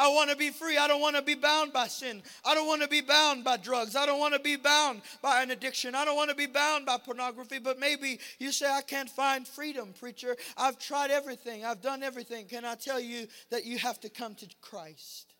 I 0.00 0.08
want 0.08 0.30
to 0.30 0.36
be 0.36 0.50
free. 0.50 0.78
I 0.78 0.88
don't 0.88 1.00
want 1.00 1.16
to 1.16 1.22
be 1.22 1.34
bound 1.34 1.72
by 1.72 1.86
sin. 1.86 2.22
I 2.44 2.54
don't 2.54 2.66
want 2.66 2.82
to 2.82 2.88
be 2.88 3.02
bound 3.02 3.44
by 3.44 3.58
drugs. 3.58 3.94
I 3.94 4.06
don't 4.06 4.18
want 4.18 4.34
to 4.34 4.40
be 4.40 4.56
bound 4.56 5.02
by 5.22 5.42
an 5.42 5.50
addiction. 5.50 5.94
I 5.94 6.04
don't 6.04 6.16
want 6.16 6.30
to 6.30 6.36
be 6.36 6.46
bound 6.46 6.86
by 6.86 6.96
pornography. 6.96 7.58
But 7.58 7.78
maybe 7.78 8.18
you 8.38 8.50
say, 8.50 8.66
I 8.66 8.80
can't 8.80 9.10
find 9.10 9.46
freedom, 9.46 9.92
preacher. 9.98 10.36
I've 10.56 10.78
tried 10.78 11.10
everything, 11.10 11.64
I've 11.64 11.82
done 11.82 12.02
everything. 12.02 12.46
Can 12.46 12.64
I 12.64 12.74
tell 12.74 12.98
you 12.98 13.28
that 13.50 13.64
you 13.64 13.78
have 13.78 14.00
to 14.00 14.08
come 14.08 14.34
to 14.36 14.48
Christ? 14.62 15.34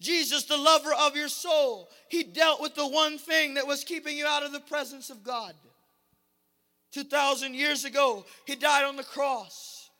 Jesus, 0.00 0.44
the 0.44 0.56
lover 0.56 0.92
of 0.98 1.14
your 1.14 1.28
soul, 1.28 1.88
he 2.08 2.24
dealt 2.24 2.60
with 2.60 2.74
the 2.74 2.86
one 2.86 3.16
thing 3.16 3.54
that 3.54 3.66
was 3.66 3.84
keeping 3.84 4.16
you 4.16 4.26
out 4.26 4.42
of 4.42 4.52
the 4.52 4.60
presence 4.60 5.08
of 5.08 5.22
God. 5.22 5.54
2,000 6.92 7.54
years 7.54 7.84
ago, 7.84 8.24
he 8.46 8.56
died 8.56 8.84
on 8.84 8.96
the 8.96 9.04
cross. 9.04 9.90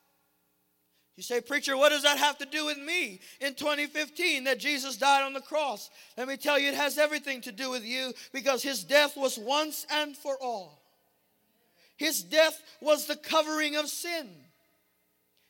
You 1.17 1.23
say, 1.23 1.41
Preacher, 1.41 1.77
what 1.77 1.91
does 1.91 2.05
that 2.05 2.17
have 2.17 2.39
to 2.39 2.47
do 2.47 2.65
with 2.65 2.79
me 2.79 3.21
in 3.41 3.55
2015 3.55 4.45
that 4.45 4.59
Jesus 4.59 4.97
died 4.97 5.23
on 5.23 5.35
the 5.35 5.41
cross? 5.41 5.91
Let 6.17 6.29
me 6.29 6.39
tell 6.39 6.59
you, 6.59 6.69
it 6.69 6.75
has 6.75 6.97
everything 6.97 7.43
to 7.43 7.53
do 7.53 7.71
with 7.71 7.85
you 7.85 8.15
because 8.33 8.63
his 8.63 8.85
death 8.85 9.17
was 9.17 9.39
once 9.39 9.87
and 9.91 10.17
for 10.17 10.39
all. 10.41 10.83
His 11.99 12.23
death 12.23 12.59
was 12.81 13.07
the 13.07 13.17
covering 13.17 13.77
of 13.77 13.89
sin. 13.89 14.31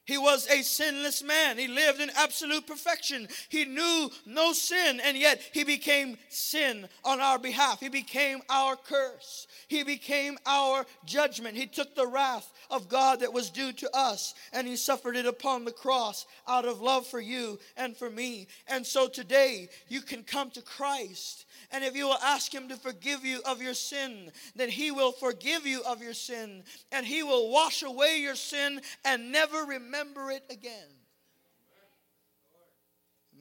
He 0.06 0.18
was 0.18 0.48
a 0.48 0.62
sinless 0.62 1.22
man. 1.22 1.58
He 1.58 1.68
lived 1.68 2.00
in 2.00 2.10
absolute 2.16 2.66
perfection. 2.66 3.28
He 3.48 3.64
knew 3.64 4.10
no 4.26 4.52
sin, 4.52 5.00
and 5.04 5.16
yet 5.16 5.40
he 5.52 5.62
became 5.62 6.16
sin 6.28 6.88
on 7.04 7.20
our 7.20 7.38
behalf. 7.38 7.80
He 7.80 7.88
became 7.88 8.40
our 8.48 8.76
curse. 8.76 9.46
He 9.68 9.84
became 9.84 10.38
our 10.46 10.84
judgment. 11.04 11.56
He 11.56 11.66
took 11.66 11.94
the 11.94 12.06
wrath 12.06 12.50
of 12.70 12.88
God 12.88 13.20
that 13.20 13.32
was 13.32 13.50
due 13.50 13.72
to 13.74 13.96
us, 13.96 14.34
and 14.52 14.66
he 14.66 14.76
suffered 14.76 15.16
it 15.16 15.26
upon 15.26 15.64
the 15.64 15.70
cross 15.70 16.26
out 16.48 16.64
of 16.64 16.80
love 16.80 17.06
for 17.06 17.20
you 17.20 17.58
and 17.76 17.96
for 17.96 18.10
me. 18.10 18.48
And 18.66 18.84
so 18.84 19.06
today, 19.06 19.68
you 19.88 20.00
can 20.00 20.24
come 20.24 20.50
to 20.52 20.62
Christ 20.62 21.44
and 21.72 21.84
if 21.84 21.96
you 21.96 22.06
will 22.06 22.18
ask 22.22 22.52
Him 22.52 22.68
to 22.68 22.76
forgive 22.76 23.24
you 23.24 23.40
of 23.44 23.62
your 23.62 23.74
sin, 23.74 24.32
then 24.56 24.68
He 24.68 24.90
will 24.90 25.12
forgive 25.12 25.66
you 25.66 25.82
of 25.86 26.02
your 26.02 26.14
sin 26.14 26.64
and 26.90 27.06
He 27.06 27.22
will 27.22 27.50
wash 27.50 27.82
away 27.82 28.18
your 28.20 28.34
sin 28.34 28.80
and 29.04 29.30
never 29.30 29.64
remember 29.64 30.30
it 30.30 30.44
again. 30.50 30.88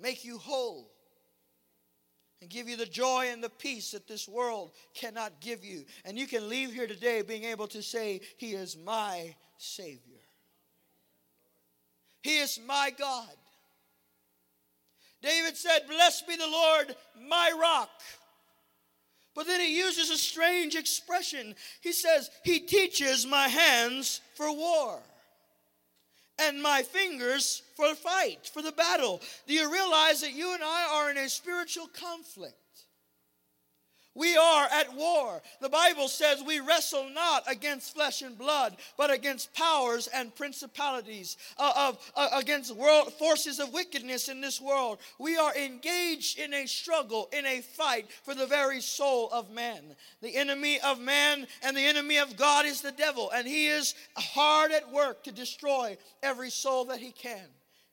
Make 0.02 0.24
you 0.24 0.38
whole 0.38 0.92
and 2.42 2.50
give 2.50 2.70
you 2.70 2.78
the 2.78 2.86
joy 2.86 3.30
and 3.32 3.44
the 3.44 3.50
peace 3.50 3.92
that 3.92 4.08
this 4.08 4.28
world 4.28 4.72
cannot 4.94 5.42
give 5.42 5.66
you. 5.66 5.84
And 6.06 6.18
you 6.18 6.26
can 6.26 6.48
leave 6.48 6.72
here 6.72 6.88
today 6.88 7.22
being 7.22 7.44
able 7.44 7.68
to 7.68 7.82
say, 7.82 8.22
He 8.38 8.54
is 8.54 8.78
my 8.78 9.36
Savior. 9.58 10.00
He 12.22 12.38
is 12.38 12.60
my 12.66 12.94
God. 12.98 13.28
David 15.22 15.58
said, 15.58 15.80
Blessed 15.88 16.28
be 16.28 16.36
the 16.38 16.48
Lord, 16.48 16.96
my 17.28 17.52
rock. 17.60 17.90
But 19.40 19.48
then 19.48 19.62
he 19.62 19.78
uses 19.78 20.10
a 20.10 20.18
strange 20.18 20.76
expression. 20.76 21.56
He 21.80 21.94
says, 21.94 22.30
He 22.44 22.60
teaches 22.60 23.26
my 23.26 23.48
hands 23.48 24.20
for 24.36 24.52
war 24.52 25.00
and 26.38 26.62
my 26.62 26.84
fingers 26.84 27.62
for 27.78 27.96
fight, 27.96 28.52
for 28.54 28.62
the 28.62 28.74
battle. 28.74 29.22
Do 29.48 29.54
you 29.54 29.72
realize 29.72 30.20
that 30.20 30.34
you 30.34 30.54
and 30.54 30.62
I 30.62 30.90
are 30.92 31.10
in 31.10 31.16
a 31.16 31.30
spiritual 31.30 31.88
conflict? 31.88 32.58
We 34.16 34.36
are 34.36 34.68
at 34.72 34.94
war. 34.96 35.42
The 35.62 35.70
Bible 35.70 36.08
says 36.08 36.42
we 36.42 36.60
wrestle 36.60 37.10
not 37.10 37.44
against 37.48 37.94
flesh 37.94 38.22
and 38.22 38.38
blood, 38.38 38.76
but 38.98 39.12
against 39.12 39.54
powers 39.54 40.08
and 40.08 40.36
principalities, 40.36 41.38
uh, 41.58 41.74
of, 41.76 42.12
uh, 42.16 42.30
against 42.34 42.76
world 42.76 43.14
forces 43.14 43.60
of 43.60 43.72
wickedness 43.72 44.28
in 44.28 44.42
this 44.42 44.60
world. 44.60 44.98
We 45.20 45.38
are 45.38 45.56
engaged 45.56 46.40
in 46.40 46.54
a 46.54 46.66
struggle, 46.66 47.30
in 47.32 47.46
a 47.46 47.62
fight 47.62 48.12
for 48.24 48.34
the 48.34 48.48
very 48.48 48.82
soul 48.82 49.30
of 49.32 49.52
man. 49.52 49.96
The 50.22 50.36
enemy 50.36 50.80
of 50.82 51.00
man 51.00 51.48
and 51.62 51.78
the 51.78 51.86
enemy 51.86 52.18
of 52.18 52.36
God 52.36 52.66
is 52.66 52.82
the 52.82 52.92
devil, 52.92 53.30
and 53.30 53.48
he 53.48 53.68
is 53.68 53.94
hard 54.18 54.72
at 54.72 54.92
work 54.92 55.24
to 55.26 55.32
destroy 55.32 55.98
every 56.24 56.50
soul 56.50 56.86
that 56.86 57.00
he 57.00 57.12
can. 57.12 57.48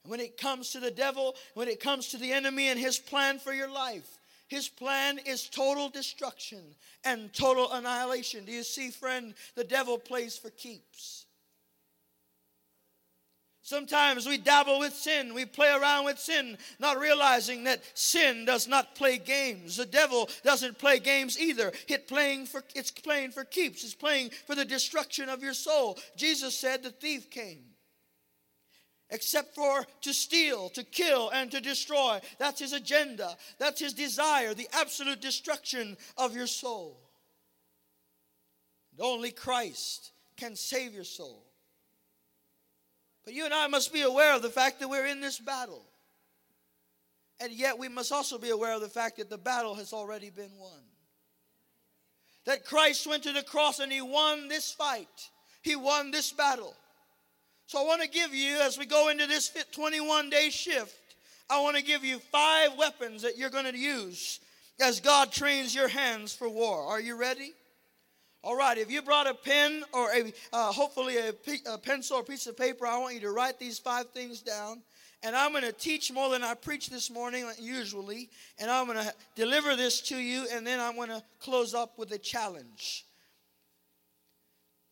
When 0.04 0.20
it 0.20 0.38
comes 0.38 0.70
to 0.70 0.80
the 0.80 0.90
devil, 0.90 1.34
when 1.54 1.68
it 1.68 1.80
comes 1.80 2.08
to 2.08 2.16
the 2.16 2.32
enemy 2.32 2.68
and 2.68 2.80
his 2.80 2.98
plan 2.98 3.38
for 3.38 3.52
your 3.52 3.70
life, 3.70 4.15
his 4.48 4.68
plan 4.68 5.18
is 5.18 5.48
total 5.48 5.88
destruction 5.88 6.62
and 7.04 7.32
total 7.32 7.72
annihilation. 7.72 8.44
Do 8.44 8.52
you 8.52 8.62
see, 8.62 8.90
friend? 8.90 9.34
The 9.54 9.64
devil 9.64 9.98
plays 9.98 10.36
for 10.36 10.50
keeps. 10.50 11.26
Sometimes 13.62 14.28
we 14.28 14.38
dabble 14.38 14.78
with 14.78 14.94
sin. 14.94 15.34
We 15.34 15.44
play 15.44 15.72
around 15.72 16.04
with 16.04 16.20
sin, 16.20 16.56
not 16.78 17.00
realizing 17.00 17.64
that 17.64 17.82
sin 17.94 18.44
does 18.44 18.68
not 18.68 18.94
play 18.94 19.18
games. 19.18 19.76
The 19.76 19.86
devil 19.86 20.28
doesn't 20.44 20.78
play 20.78 21.00
games 21.00 21.36
either. 21.36 21.72
It 21.88 22.06
playing 22.06 22.46
for, 22.46 22.62
it's 22.76 22.92
playing 22.92 23.32
for 23.32 23.42
keeps. 23.42 23.82
It's 23.82 23.92
playing 23.92 24.30
for 24.46 24.54
the 24.54 24.64
destruction 24.64 25.28
of 25.28 25.42
your 25.42 25.54
soul. 25.54 25.98
Jesus 26.16 26.56
said 26.56 26.84
the 26.84 26.90
thief 26.90 27.28
came 27.28 27.64
except 29.10 29.54
for 29.54 29.86
to 30.02 30.12
steal, 30.12 30.68
to 30.70 30.82
kill, 30.82 31.30
and 31.30 31.50
to 31.50 31.60
destroy. 31.60 32.20
That's 32.38 32.60
his 32.60 32.72
agenda. 32.72 33.36
That's 33.58 33.80
his 33.80 33.92
desire, 33.92 34.54
the 34.54 34.68
absolute 34.72 35.20
destruction 35.20 35.96
of 36.16 36.34
your 36.34 36.46
soul. 36.46 36.98
And 38.92 39.00
only 39.06 39.30
Christ 39.30 40.12
can 40.36 40.56
save 40.56 40.92
your 40.92 41.04
soul. 41.04 41.44
But 43.24 43.34
you 43.34 43.44
and 43.44 43.54
I 43.54 43.66
must 43.66 43.92
be 43.92 44.02
aware 44.02 44.34
of 44.34 44.42
the 44.42 44.50
fact 44.50 44.80
that 44.80 44.88
we're 44.88 45.06
in 45.06 45.20
this 45.20 45.38
battle. 45.38 45.84
And 47.40 47.52
yet 47.52 47.78
we 47.78 47.88
must 47.88 48.12
also 48.12 48.38
be 48.38 48.50
aware 48.50 48.74
of 48.74 48.80
the 48.80 48.88
fact 48.88 49.18
that 49.18 49.28
the 49.28 49.38
battle 49.38 49.74
has 49.74 49.92
already 49.92 50.30
been 50.30 50.56
won. 50.58 50.80
That 52.46 52.64
Christ 52.64 53.06
went 53.06 53.24
to 53.24 53.32
the 53.32 53.42
cross 53.42 53.80
and 53.80 53.92
he 53.92 54.00
won 54.00 54.48
this 54.48 54.72
fight, 54.72 55.30
he 55.62 55.76
won 55.76 56.10
this 56.10 56.32
battle. 56.32 56.74
So 57.66 57.80
I 57.80 57.84
want 57.84 58.00
to 58.02 58.08
give 58.08 58.32
you, 58.32 58.58
as 58.60 58.78
we 58.78 58.86
go 58.86 59.08
into 59.08 59.26
this 59.26 59.52
21 59.72 60.30
day 60.30 60.50
shift, 60.50 60.96
I 61.50 61.60
want 61.60 61.76
to 61.76 61.82
give 61.82 62.04
you 62.04 62.18
five 62.18 62.70
weapons 62.78 63.22
that 63.22 63.36
you're 63.36 63.50
going 63.50 63.70
to 63.70 63.76
use 63.76 64.40
as 64.80 65.00
God 65.00 65.32
trains 65.32 65.74
your 65.74 65.88
hands 65.88 66.34
for 66.34 66.48
war. 66.48 66.82
Are 66.82 67.00
you 67.00 67.16
ready? 67.16 67.52
All 68.44 68.56
right, 68.56 68.78
if 68.78 68.90
you 68.90 69.02
brought 69.02 69.26
a 69.26 69.34
pen 69.34 69.82
or 69.92 70.12
a, 70.12 70.32
uh, 70.52 70.70
hopefully 70.70 71.16
a, 71.16 71.34
a 71.68 71.78
pencil 71.78 72.18
or 72.18 72.22
piece 72.22 72.46
of 72.46 72.56
paper, 72.56 72.86
I 72.86 72.98
want 72.98 73.14
you 73.14 73.20
to 73.22 73.32
write 73.32 73.58
these 73.58 73.78
five 73.80 74.10
things 74.10 74.42
down. 74.42 74.82
And 75.24 75.34
I'm 75.34 75.50
going 75.50 75.64
to 75.64 75.72
teach 75.72 76.12
more 76.12 76.30
than 76.30 76.44
I 76.44 76.54
preach 76.54 76.88
this 76.88 77.10
morning, 77.10 77.50
usually. 77.58 78.28
And 78.60 78.70
I'm 78.70 78.86
going 78.86 78.98
to 78.98 79.12
deliver 79.34 79.74
this 79.74 80.00
to 80.02 80.16
you, 80.16 80.46
and 80.52 80.64
then 80.64 80.78
I'm 80.78 80.94
going 80.94 81.08
to 81.08 81.22
close 81.40 81.74
up 81.74 81.98
with 81.98 82.12
a 82.12 82.18
challenge. 82.18 83.05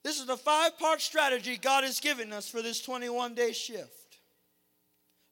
This 0.04 0.20
is 0.20 0.26
the 0.26 0.36
five 0.36 0.78
part 0.78 1.00
strategy 1.00 1.56
God 1.56 1.82
has 1.82 1.98
given 1.98 2.32
us 2.32 2.48
for 2.48 2.62
this 2.62 2.80
21 2.82 3.34
day 3.34 3.52
shift. 3.52 4.18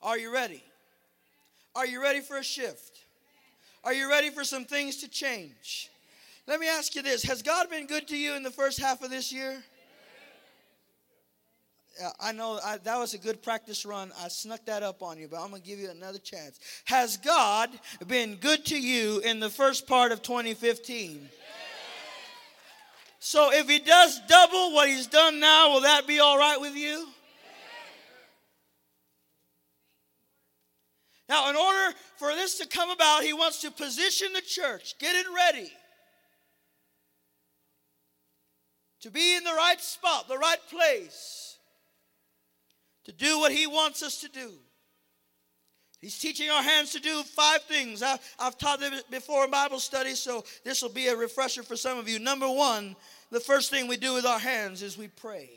Are 0.02 0.18
you 0.18 0.32
ready? 0.32 0.64
Are 1.76 1.86
you 1.86 2.02
ready 2.02 2.20
for 2.20 2.38
a 2.38 2.42
shift? 2.42 3.04
Are 3.84 3.92
you 3.92 4.10
ready 4.10 4.30
for 4.30 4.44
some 4.44 4.64
things 4.64 4.96
to 4.98 5.08
change? 5.08 5.90
Let 6.46 6.58
me 6.58 6.68
ask 6.68 6.94
you 6.94 7.02
this 7.02 7.22
Has 7.24 7.42
God 7.42 7.68
been 7.68 7.86
good 7.86 8.08
to 8.08 8.16
you 8.16 8.34
in 8.34 8.42
the 8.42 8.50
first 8.50 8.80
half 8.80 9.02
of 9.02 9.10
this 9.10 9.30
year? 9.30 9.62
I 12.18 12.32
know 12.32 12.58
I, 12.64 12.78
that 12.78 12.98
was 12.98 13.12
a 13.12 13.18
good 13.18 13.42
practice 13.42 13.84
run. 13.84 14.12
I 14.18 14.28
snuck 14.28 14.64
that 14.64 14.82
up 14.82 15.02
on 15.02 15.18
you, 15.18 15.28
but 15.28 15.40
I'm 15.40 15.50
going 15.50 15.60
to 15.60 15.68
give 15.68 15.78
you 15.78 15.90
another 15.90 16.18
chance. 16.18 16.58
Has 16.86 17.18
God 17.18 17.68
been 18.06 18.36
good 18.36 18.64
to 18.66 18.80
you 18.80 19.18
in 19.20 19.40
the 19.40 19.50
first 19.50 19.86
part 19.86 20.10
of 20.10 20.22
2015? 20.22 21.28
So 23.24 23.52
if 23.52 23.68
he 23.68 23.78
does 23.78 24.20
double 24.26 24.72
what 24.72 24.88
he's 24.88 25.06
done 25.06 25.38
now, 25.38 25.72
will 25.72 25.82
that 25.82 26.08
be 26.08 26.18
all 26.18 26.36
right 26.36 26.60
with 26.60 26.74
you? 26.74 27.06
Now, 31.28 31.48
in 31.48 31.54
order 31.54 31.96
for 32.16 32.34
this 32.34 32.58
to 32.58 32.66
come 32.66 32.90
about, 32.90 33.22
he 33.22 33.32
wants 33.32 33.60
to 33.60 33.70
position 33.70 34.32
the 34.32 34.40
church, 34.40 34.98
get 34.98 35.14
it 35.14 35.26
ready 35.32 35.70
to 39.02 39.10
be 39.12 39.36
in 39.36 39.44
the 39.44 39.52
right 39.52 39.80
spot, 39.80 40.26
the 40.26 40.36
right 40.36 40.60
place, 40.68 41.58
to 43.04 43.12
do 43.12 43.38
what 43.38 43.52
he 43.52 43.68
wants 43.68 44.02
us 44.02 44.20
to 44.22 44.28
do. 44.28 44.50
He's 46.02 46.18
teaching 46.18 46.50
our 46.50 46.64
hands 46.64 46.90
to 46.92 47.00
do 47.00 47.22
five 47.22 47.62
things. 47.62 48.02
I've, 48.02 48.18
I've 48.36 48.58
taught 48.58 48.82
it 48.82 49.08
before 49.08 49.44
in 49.44 49.52
Bible 49.52 49.78
study, 49.78 50.16
so 50.16 50.44
this 50.64 50.82
will 50.82 50.90
be 50.90 51.06
a 51.06 51.16
refresher 51.16 51.62
for 51.62 51.76
some 51.76 51.96
of 51.96 52.08
you. 52.08 52.18
Number 52.18 52.50
one, 52.50 52.96
the 53.30 53.38
first 53.38 53.70
thing 53.70 53.86
we 53.86 53.96
do 53.96 54.12
with 54.12 54.26
our 54.26 54.40
hands 54.40 54.82
is 54.82 54.98
we 54.98 55.06
pray. 55.06 55.48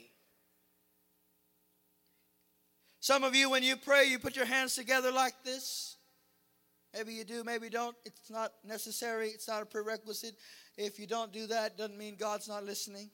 Some 3.00 3.24
of 3.24 3.34
you, 3.34 3.50
when 3.50 3.64
you 3.64 3.76
pray, 3.76 4.06
you 4.06 4.20
put 4.20 4.36
your 4.36 4.46
hands 4.46 4.76
together 4.76 5.12
like 5.12 5.34
this. 5.44 5.98
Maybe 6.94 7.14
you 7.14 7.24
do, 7.24 7.44
maybe 7.44 7.66
you 7.66 7.72
don't. 7.72 7.96
It's 8.06 8.30
not 8.30 8.54
necessary, 8.64 9.30
it's 9.30 9.48
not 9.48 9.64
a 9.64 9.66
prerequisite. 9.66 10.36
If 10.78 11.00
you 11.00 11.08
don't 11.08 11.34
do 11.34 11.48
that, 11.48 11.76
doesn't 11.76 11.98
mean 11.98 12.18
God's 12.20 12.48
not 12.48 12.64
listening. 12.64 13.10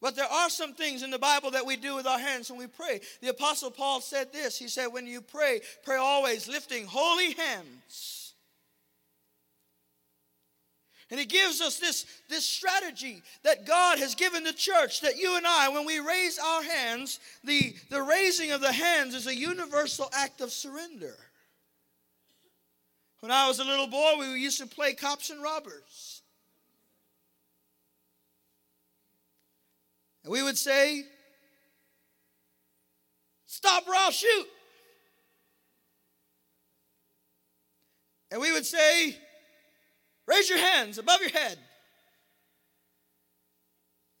But 0.00 0.14
there 0.14 0.30
are 0.30 0.50
some 0.50 0.74
things 0.74 1.02
in 1.02 1.10
the 1.10 1.18
Bible 1.18 1.50
that 1.52 1.64
we 1.64 1.76
do 1.76 1.96
with 1.96 2.06
our 2.06 2.18
hands 2.18 2.50
when 2.50 2.58
we 2.58 2.66
pray. 2.66 3.00
The 3.22 3.30
Apostle 3.30 3.70
Paul 3.70 4.00
said 4.00 4.32
this 4.32 4.58
He 4.58 4.68
said, 4.68 4.88
When 4.88 5.06
you 5.06 5.20
pray, 5.20 5.60
pray 5.84 5.96
always 5.96 6.48
lifting 6.48 6.86
holy 6.86 7.32
hands. 7.32 8.26
And 11.08 11.20
he 11.20 11.26
gives 11.26 11.60
us 11.60 11.78
this, 11.78 12.04
this 12.28 12.44
strategy 12.44 13.22
that 13.44 13.64
God 13.64 14.00
has 14.00 14.16
given 14.16 14.42
the 14.42 14.52
church 14.52 15.02
that 15.02 15.16
you 15.16 15.36
and 15.36 15.46
I, 15.46 15.68
when 15.68 15.86
we 15.86 16.00
raise 16.00 16.36
our 16.36 16.64
hands, 16.64 17.20
the, 17.44 17.76
the 17.90 18.02
raising 18.02 18.50
of 18.50 18.60
the 18.60 18.72
hands 18.72 19.14
is 19.14 19.28
a 19.28 19.34
universal 19.34 20.10
act 20.12 20.40
of 20.40 20.50
surrender. 20.50 21.14
When 23.20 23.30
I 23.30 23.46
was 23.46 23.60
a 23.60 23.64
little 23.64 23.86
boy, 23.86 24.14
we 24.18 24.40
used 24.40 24.58
to 24.58 24.66
play 24.66 24.94
cops 24.94 25.30
and 25.30 25.40
robbers. 25.40 26.22
And 30.26 30.32
we 30.32 30.42
would 30.42 30.58
say, 30.58 31.04
Stop 33.46 33.86
or 33.86 33.94
I'll 33.94 34.10
shoot. 34.10 34.46
And 38.32 38.40
we 38.40 38.50
would 38.50 38.66
say, 38.66 39.16
Raise 40.26 40.48
your 40.48 40.58
hands 40.58 40.98
above 40.98 41.20
your 41.20 41.30
head. 41.30 41.56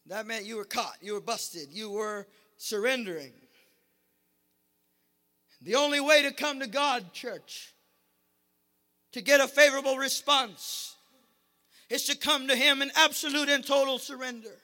That 0.06 0.28
meant 0.28 0.44
you 0.44 0.58
were 0.58 0.64
caught, 0.64 0.94
you 1.00 1.14
were 1.14 1.20
busted, 1.20 1.72
you 1.72 1.90
were 1.90 2.28
surrendering. 2.56 3.32
The 5.60 5.74
only 5.74 5.98
way 5.98 6.22
to 6.22 6.32
come 6.32 6.60
to 6.60 6.68
God, 6.68 7.12
church, 7.14 7.74
to 9.10 9.20
get 9.20 9.40
a 9.40 9.48
favorable 9.48 9.96
response, 9.96 10.94
is 11.90 12.04
to 12.04 12.16
come 12.16 12.46
to 12.46 12.54
Him 12.54 12.80
in 12.80 12.92
absolute 12.94 13.48
and 13.48 13.66
total 13.66 13.98
surrender. 13.98 14.56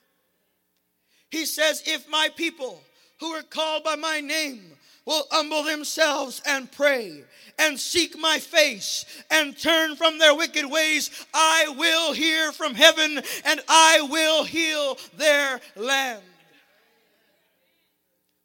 He 1.33 1.47
says, 1.47 1.83
If 1.87 2.09
my 2.11 2.29
people 2.37 2.81
who 3.19 3.29
are 3.29 3.43
called 3.43 3.83
by 3.83 3.97
my 3.97 4.21
name 4.21 4.61
will 5.07 5.25
humble 5.31 5.63
themselves 5.63 6.43
and 6.47 6.71
pray 6.71 7.25
and 7.59 7.81
seek 7.81 8.19
my 8.19 8.39
face 8.39 9.07
and 9.31 9.59
turn 9.59 9.97
from 9.97 10.19
their 10.19 10.35
wicked 10.35 10.71
ways, 10.71 11.11
I 11.33 11.75
will 11.79 12.13
hear 12.13 12.53
from 12.53 12.75
heaven 12.75 13.23
and 13.47 13.61
I 13.67 14.07
will 14.11 14.45
heal 14.45 14.99
their 15.17 15.59
land. 15.75 16.23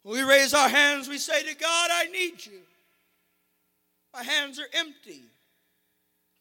we 0.02 0.22
raise 0.22 0.54
our 0.54 0.70
hands, 0.70 1.08
we 1.08 1.18
say 1.18 1.42
to 1.42 1.54
God, 1.54 1.90
I 1.92 2.06
need 2.06 2.44
you. 2.46 2.60
My 4.14 4.22
hands 4.22 4.58
are 4.58 4.68
empty. 4.72 5.24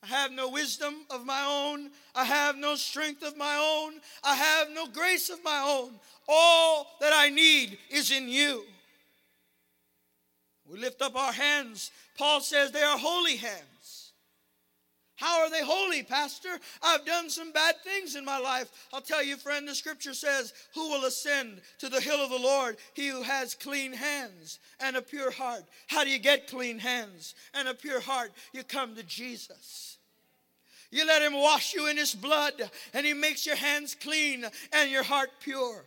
I 0.08 0.16
have 0.22 0.32
no 0.32 0.50
wisdom 0.50 0.96
of 1.10 1.26
my 1.26 1.44
own. 1.44 1.92
I 2.16 2.24
have 2.24 2.56
no 2.56 2.76
strength 2.76 3.24
of 3.24 3.36
my 3.36 3.58
own. 3.58 4.00
I 4.24 4.36
have 4.36 4.70
no 4.70 4.88
grace 4.88 5.30
of 5.30 5.44
my 5.44 5.60
own. 5.68 5.92
All 6.30 6.88
that 7.02 7.12
I 7.14 7.30
need 7.30 7.78
is 7.90 8.12
in 8.12 8.30
you. 8.30 8.64
We 10.70 10.80
lift 10.80 11.02
up 11.02 11.16
our 11.16 11.34
hands. 11.34 11.92
Paul 12.18 12.40
says 12.40 12.72
they 12.72 12.84
are 12.84 12.98
holy 12.98 13.36
hands. 13.36 14.12
How 15.18 15.42
are 15.42 15.50
they 15.50 15.64
holy, 15.64 16.04
Pastor? 16.04 16.60
I've 16.82 17.06
done 17.06 17.30
some 17.30 17.52
bad 17.52 17.76
things 17.84 18.16
in 18.16 18.24
my 18.24 18.38
life. 18.38 18.70
I'll 18.94 19.02
tell 19.02 19.24
you, 19.24 19.36
friend, 19.36 19.68
the 19.68 19.74
scripture 19.74 20.14
says, 20.14 20.54
Who 20.76 20.90
will 20.90 21.06
ascend 21.06 21.62
to 21.80 21.90
the 21.90 22.00
hill 22.00 22.24
of 22.24 22.30
the 22.30 22.38
Lord? 22.38 22.78
He 22.94 23.08
who 23.08 23.24
has 23.24 23.56
clean 23.56 23.94
hands 23.94 24.60
and 24.80 24.96
a 24.96 25.02
pure 25.02 25.32
heart. 25.32 25.64
How 25.88 26.04
do 26.04 26.12
you 26.12 26.20
get 26.20 26.48
clean 26.48 26.78
hands 26.78 27.34
and 27.56 27.68
a 27.68 27.74
pure 27.74 28.00
heart? 28.00 28.32
You 28.54 28.64
come 28.64 28.96
to 28.96 29.04
Jesus. 29.04 29.97
You 30.92 31.06
let 31.06 31.22
him 31.22 31.34
wash 31.34 31.74
you 31.74 31.88
in 31.88 31.98
his 31.98 32.16
blood, 32.16 32.54
and 32.94 33.06
he 33.06 33.14
makes 33.14 33.46
your 33.46 33.58
hands 33.58 33.96
clean 33.96 34.46
and 34.72 34.90
your 34.90 35.04
heart 35.04 35.30
pure. 35.42 35.84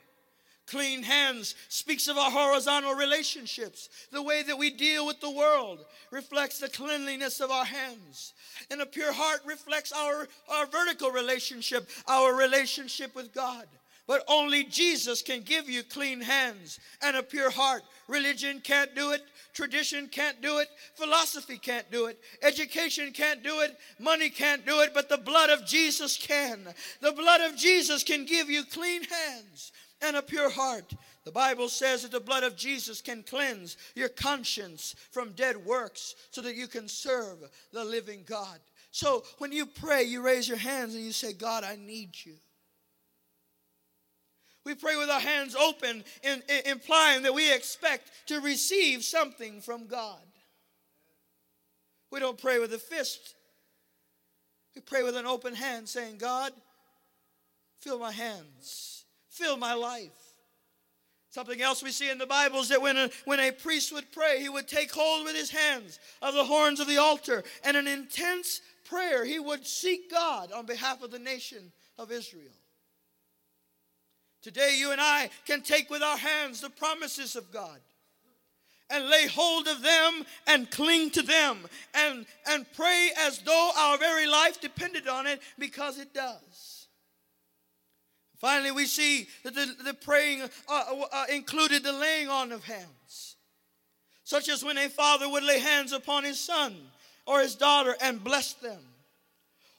Clean 0.66 1.02
hands 1.02 1.56
speaks 1.68 2.06
of 2.06 2.16
our 2.16 2.30
horizontal 2.30 2.94
relationships. 2.94 3.88
The 4.12 4.22
way 4.22 4.44
that 4.44 4.56
we 4.56 4.70
deal 4.70 5.04
with 5.04 5.20
the 5.20 5.30
world 5.30 5.84
reflects 6.12 6.60
the 6.60 6.68
cleanliness 6.68 7.40
of 7.40 7.50
our 7.50 7.64
hands. 7.64 8.34
And 8.70 8.80
a 8.80 8.86
pure 8.86 9.12
heart 9.12 9.40
reflects 9.44 9.90
our, 9.90 10.28
our 10.48 10.66
vertical 10.66 11.10
relationship, 11.10 11.88
our 12.06 12.36
relationship 12.36 13.16
with 13.16 13.34
God. 13.34 13.66
But 14.10 14.24
only 14.26 14.64
Jesus 14.64 15.22
can 15.22 15.42
give 15.42 15.70
you 15.70 15.84
clean 15.84 16.20
hands 16.20 16.80
and 17.00 17.16
a 17.16 17.22
pure 17.22 17.48
heart. 17.48 17.84
Religion 18.08 18.60
can't 18.60 18.92
do 18.96 19.12
it. 19.12 19.22
Tradition 19.54 20.08
can't 20.08 20.42
do 20.42 20.58
it. 20.58 20.66
Philosophy 20.96 21.58
can't 21.58 21.88
do 21.92 22.06
it. 22.06 22.18
Education 22.42 23.12
can't 23.12 23.44
do 23.44 23.60
it. 23.60 23.76
Money 24.00 24.28
can't 24.28 24.66
do 24.66 24.80
it. 24.80 24.90
But 24.94 25.08
the 25.08 25.16
blood 25.16 25.48
of 25.48 25.64
Jesus 25.64 26.16
can. 26.16 26.58
The 27.00 27.12
blood 27.12 27.40
of 27.40 27.56
Jesus 27.56 28.02
can 28.02 28.24
give 28.24 28.50
you 28.50 28.64
clean 28.64 29.04
hands 29.04 29.70
and 30.02 30.16
a 30.16 30.22
pure 30.22 30.50
heart. 30.50 30.92
The 31.24 31.30
Bible 31.30 31.68
says 31.68 32.02
that 32.02 32.10
the 32.10 32.18
blood 32.18 32.42
of 32.42 32.56
Jesus 32.56 33.00
can 33.00 33.22
cleanse 33.22 33.76
your 33.94 34.08
conscience 34.08 34.96
from 35.12 35.34
dead 35.34 35.56
works 35.56 36.16
so 36.32 36.40
that 36.40 36.56
you 36.56 36.66
can 36.66 36.88
serve 36.88 37.48
the 37.72 37.84
living 37.84 38.24
God. 38.26 38.58
So 38.90 39.22
when 39.38 39.52
you 39.52 39.66
pray, 39.66 40.02
you 40.02 40.20
raise 40.20 40.48
your 40.48 40.58
hands 40.58 40.96
and 40.96 41.04
you 41.04 41.12
say, 41.12 41.32
God, 41.32 41.62
I 41.62 41.76
need 41.76 42.16
you. 42.24 42.34
We 44.64 44.74
pray 44.74 44.96
with 44.96 45.08
our 45.08 45.20
hands 45.20 45.56
open, 45.56 46.04
in, 46.22 46.42
in, 46.48 46.66
implying 46.66 47.22
that 47.22 47.34
we 47.34 47.52
expect 47.52 48.10
to 48.26 48.40
receive 48.40 49.02
something 49.02 49.60
from 49.60 49.86
God. 49.86 50.20
We 52.12 52.20
don't 52.20 52.40
pray 52.40 52.58
with 52.58 52.72
a 52.74 52.78
fist. 52.78 53.34
We 54.74 54.82
pray 54.82 55.02
with 55.02 55.16
an 55.16 55.26
open 55.26 55.54
hand, 55.54 55.88
saying, 55.88 56.18
God, 56.18 56.52
fill 57.80 57.98
my 57.98 58.12
hands 58.12 59.00
fill 59.40 59.56
my 59.56 59.74
life. 59.74 60.10
Something 61.30 61.62
else 61.62 61.82
we 61.82 61.92
see 61.92 62.10
in 62.10 62.18
the 62.18 62.26
Bible 62.26 62.58
is 62.58 62.68
that 62.68 62.82
when 62.82 62.96
a, 62.96 63.08
when 63.24 63.38
a 63.38 63.52
priest 63.52 63.92
would 63.92 64.10
pray, 64.10 64.40
he 64.40 64.48
would 64.48 64.66
take 64.66 64.92
hold 64.92 65.24
with 65.24 65.36
his 65.36 65.50
hands 65.50 66.00
of 66.20 66.34
the 66.34 66.44
horns 66.44 66.80
of 66.80 66.88
the 66.88 66.98
altar, 66.98 67.44
and 67.64 67.76
an 67.76 67.86
intense 67.86 68.60
prayer, 68.84 69.24
he 69.24 69.38
would 69.38 69.64
seek 69.64 70.10
God 70.10 70.50
on 70.50 70.66
behalf 70.66 71.02
of 71.02 71.12
the 71.12 71.20
nation 71.20 71.72
of 71.98 72.10
Israel. 72.10 72.50
Today, 74.42 74.76
you 74.78 74.92
and 74.92 75.00
I 75.00 75.30
can 75.46 75.62
take 75.62 75.90
with 75.90 76.02
our 76.02 76.16
hands 76.16 76.60
the 76.60 76.70
promises 76.70 77.36
of 77.36 77.50
God 77.52 77.78
and 78.88 79.08
lay 79.08 79.26
hold 79.26 79.68
of 79.68 79.82
them 79.82 80.24
and 80.46 80.70
cling 80.70 81.10
to 81.10 81.22
them 81.22 81.58
and, 81.94 82.26
and 82.48 82.66
pray 82.74 83.10
as 83.18 83.38
though 83.38 83.70
our 83.76 83.98
very 83.98 84.26
life 84.26 84.60
depended 84.60 85.06
on 85.06 85.26
it 85.26 85.40
because 85.58 85.98
it 85.98 86.12
does. 86.12 86.88
Finally, 88.38 88.70
we 88.70 88.86
see 88.86 89.28
that 89.44 89.54
the, 89.54 89.76
the 89.84 89.94
praying 89.94 90.42
uh, 90.42 90.48
uh, 90.68 91.04
uh, 91.12 91.24
included 91.30 91.82
the 91.82 91.92
laying 91.92 92.28
on 92.28 92.52
of 92.52 92.64
hands, 92.64 93.36
such 94.24 94.48
as 94.48 94.64
when 94.64 94.78
a 94.78 94.88
father 94.88 95.28
would 95.28 95.44
lay 95.44 95.58
hands 95.58 95.92
upon 95.92 96.24
his 96.24 96.40
son 96.40 96.74
or 97.26 97.40
his 97.40 97.54
daughter 97.54 97.94
and 98.00 98.24
bless 98.24 98.54
them. 98.54 98.80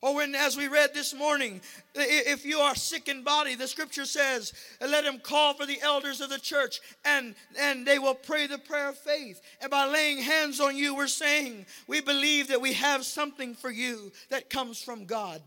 Or 0.01 0.15
when, 0.15 0.33
as 0.33 0.57
we 0.57 0.67
read 0.67 0.95
this 0.95 1.13
morning, 1.13 1.61
if 1.93 2.43
you 2.43 2.57
are 2.57 2.73
sick 2.73 3.07
in 3.07 3.23
body, 3.23 3.53
the 3.53 3.67
scripture 3.67 4.05
says, 4.05 4.51
let 4.81 5.05
him 5.05 5.19
call 5.19 5.53
for 5.53 5.67
the 5.67 5.79
elders 5.81 6.21
of 6.21 6.31
the 6.31 6.39
church 6.39 6.79
and, 7.05 7.35
and 7.59 7.85
they 7.85 7.99
will 7.99 8.15
pray 8.15 8.47
the 8.47 8.57
prayer 8.57 8.89
of 8.89 8.97
faith. 8.97 9.41
And 9.61 9.69
by 9.69 9.85
laying 9.85 10.17
hands 10.17 10.59
on 10.59 10.75
you, 10.75 10.95
we're 10.95 11.05
saying, 11.05 11.67
we 11.87 12.01
believe 12.01 12.47
that 12.47 12.61
we 12.61 12.73
have 12.73 13.05
something 13.05 13.53
for 13.53 13.69
you 13.69 14.11
that 14.29 14.49
comes 14.49 14.81
from 14.81 15.05
God. 15.05 15.43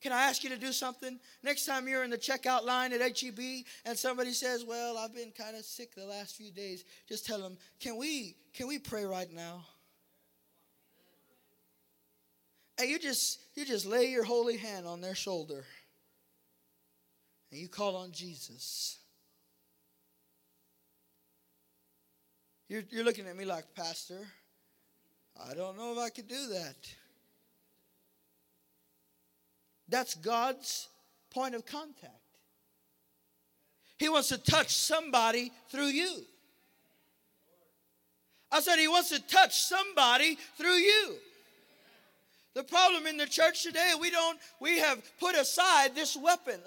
Can 0.00 0.12
I 0.12 0.22
ask 0.24 0.44
you 0.44 0.50
to 0.50 0.58
do 0.58 0.72
something? 0.72 1.18
Next 1.42 1.64
time 1.64 1.88
you're 1.88 2.04
in 2.04 2.10
the 2.10 2.18
checkout 2.18 2.64
line 2.64 2.92
at 2.92 3.00
HEB 3.00 3.64
and 3.84 3.96
somebody 3.96 4.32
says, 4.32 4.64
"Well, 4.64 4.98
I've 4.98 5.14
been 5.14 5.30
kind 5.30 5.56
of 5.56 5.64
sick 5.64 5.94
the 5.94 6.04
last 6.04 6.34
few 6.34 6.50
days," 6.50 6.84
just 7.08 7.24
tell 7.24 7.38
them, 7.40 7.56
"Can 7.78 7.96
we 7.96 8.34
can 8.52 8.66
we 8.66 8.80
pray 8.80 9.04
right 9.04 9.30
now?" 9.32 9.64
And 12.82 12.90
you 12.90 12.98
just 12.98 13.38
you 13.54 13.64
just 13.64 13.86
lay 13.86 14.06
your 14.06 14.24
holy 14.24 14.56
hand 14.56 14.88
on 14.88 15.00
their 15.00 15.14
shoulder 15.14 15.64
and 17.52 17.60
you 17.60 17.68
call 17.68 17.94
on 17.94 18.10
Jesus. 18.10 18.98
You're, 22.68 22.82
you're 22.90 23.04
looking 23.04 23.28
at 23.28 23.36
me 23.36 23.44
like, 23.44 23.72
Pastor, 23.76 24.18
I 25.48 25.54
don't 25.54 25.76
know 25.76 25.92
if 25.92 25.98
I 25.98 26.08
could 26.08 26.26
do 26.26 26.48
that. 26.48 26.74
That's 29.88 30.16
God's 30.16 30.88
point 31.30 31.54
of 31.54 31.64
contact. 31.64 32.10
He 33.96 34.08
wants 34.08 34.30
to 34.30 34.38
touch 34.38 34.74
somebody 34.74 35.52
through 35.68 35.86
you. 35.86 36.24
I 38.50 38.60
said, 38.60 38.80
He 38.80 38.88
wants 38.88 39.10
to 39.10 39.20
touch 39.20 39.56
somebody 39.56 40.36
through 40.56 40.78
you. 40.78 41.14
The 42.54 42.64
problem 42.64 43.06
in 43.06 43.16
the 43.16 43.26
church 43.26 43.62
today, 43.62 43.92
we 43.98 44.10
don't, 44.10 44.38
we 44.60 44.78
have 44.78 45.02
put 45.18 45.34
aside 45.34 45.94
this 45.94 46.16
weapon. 46.16 46.60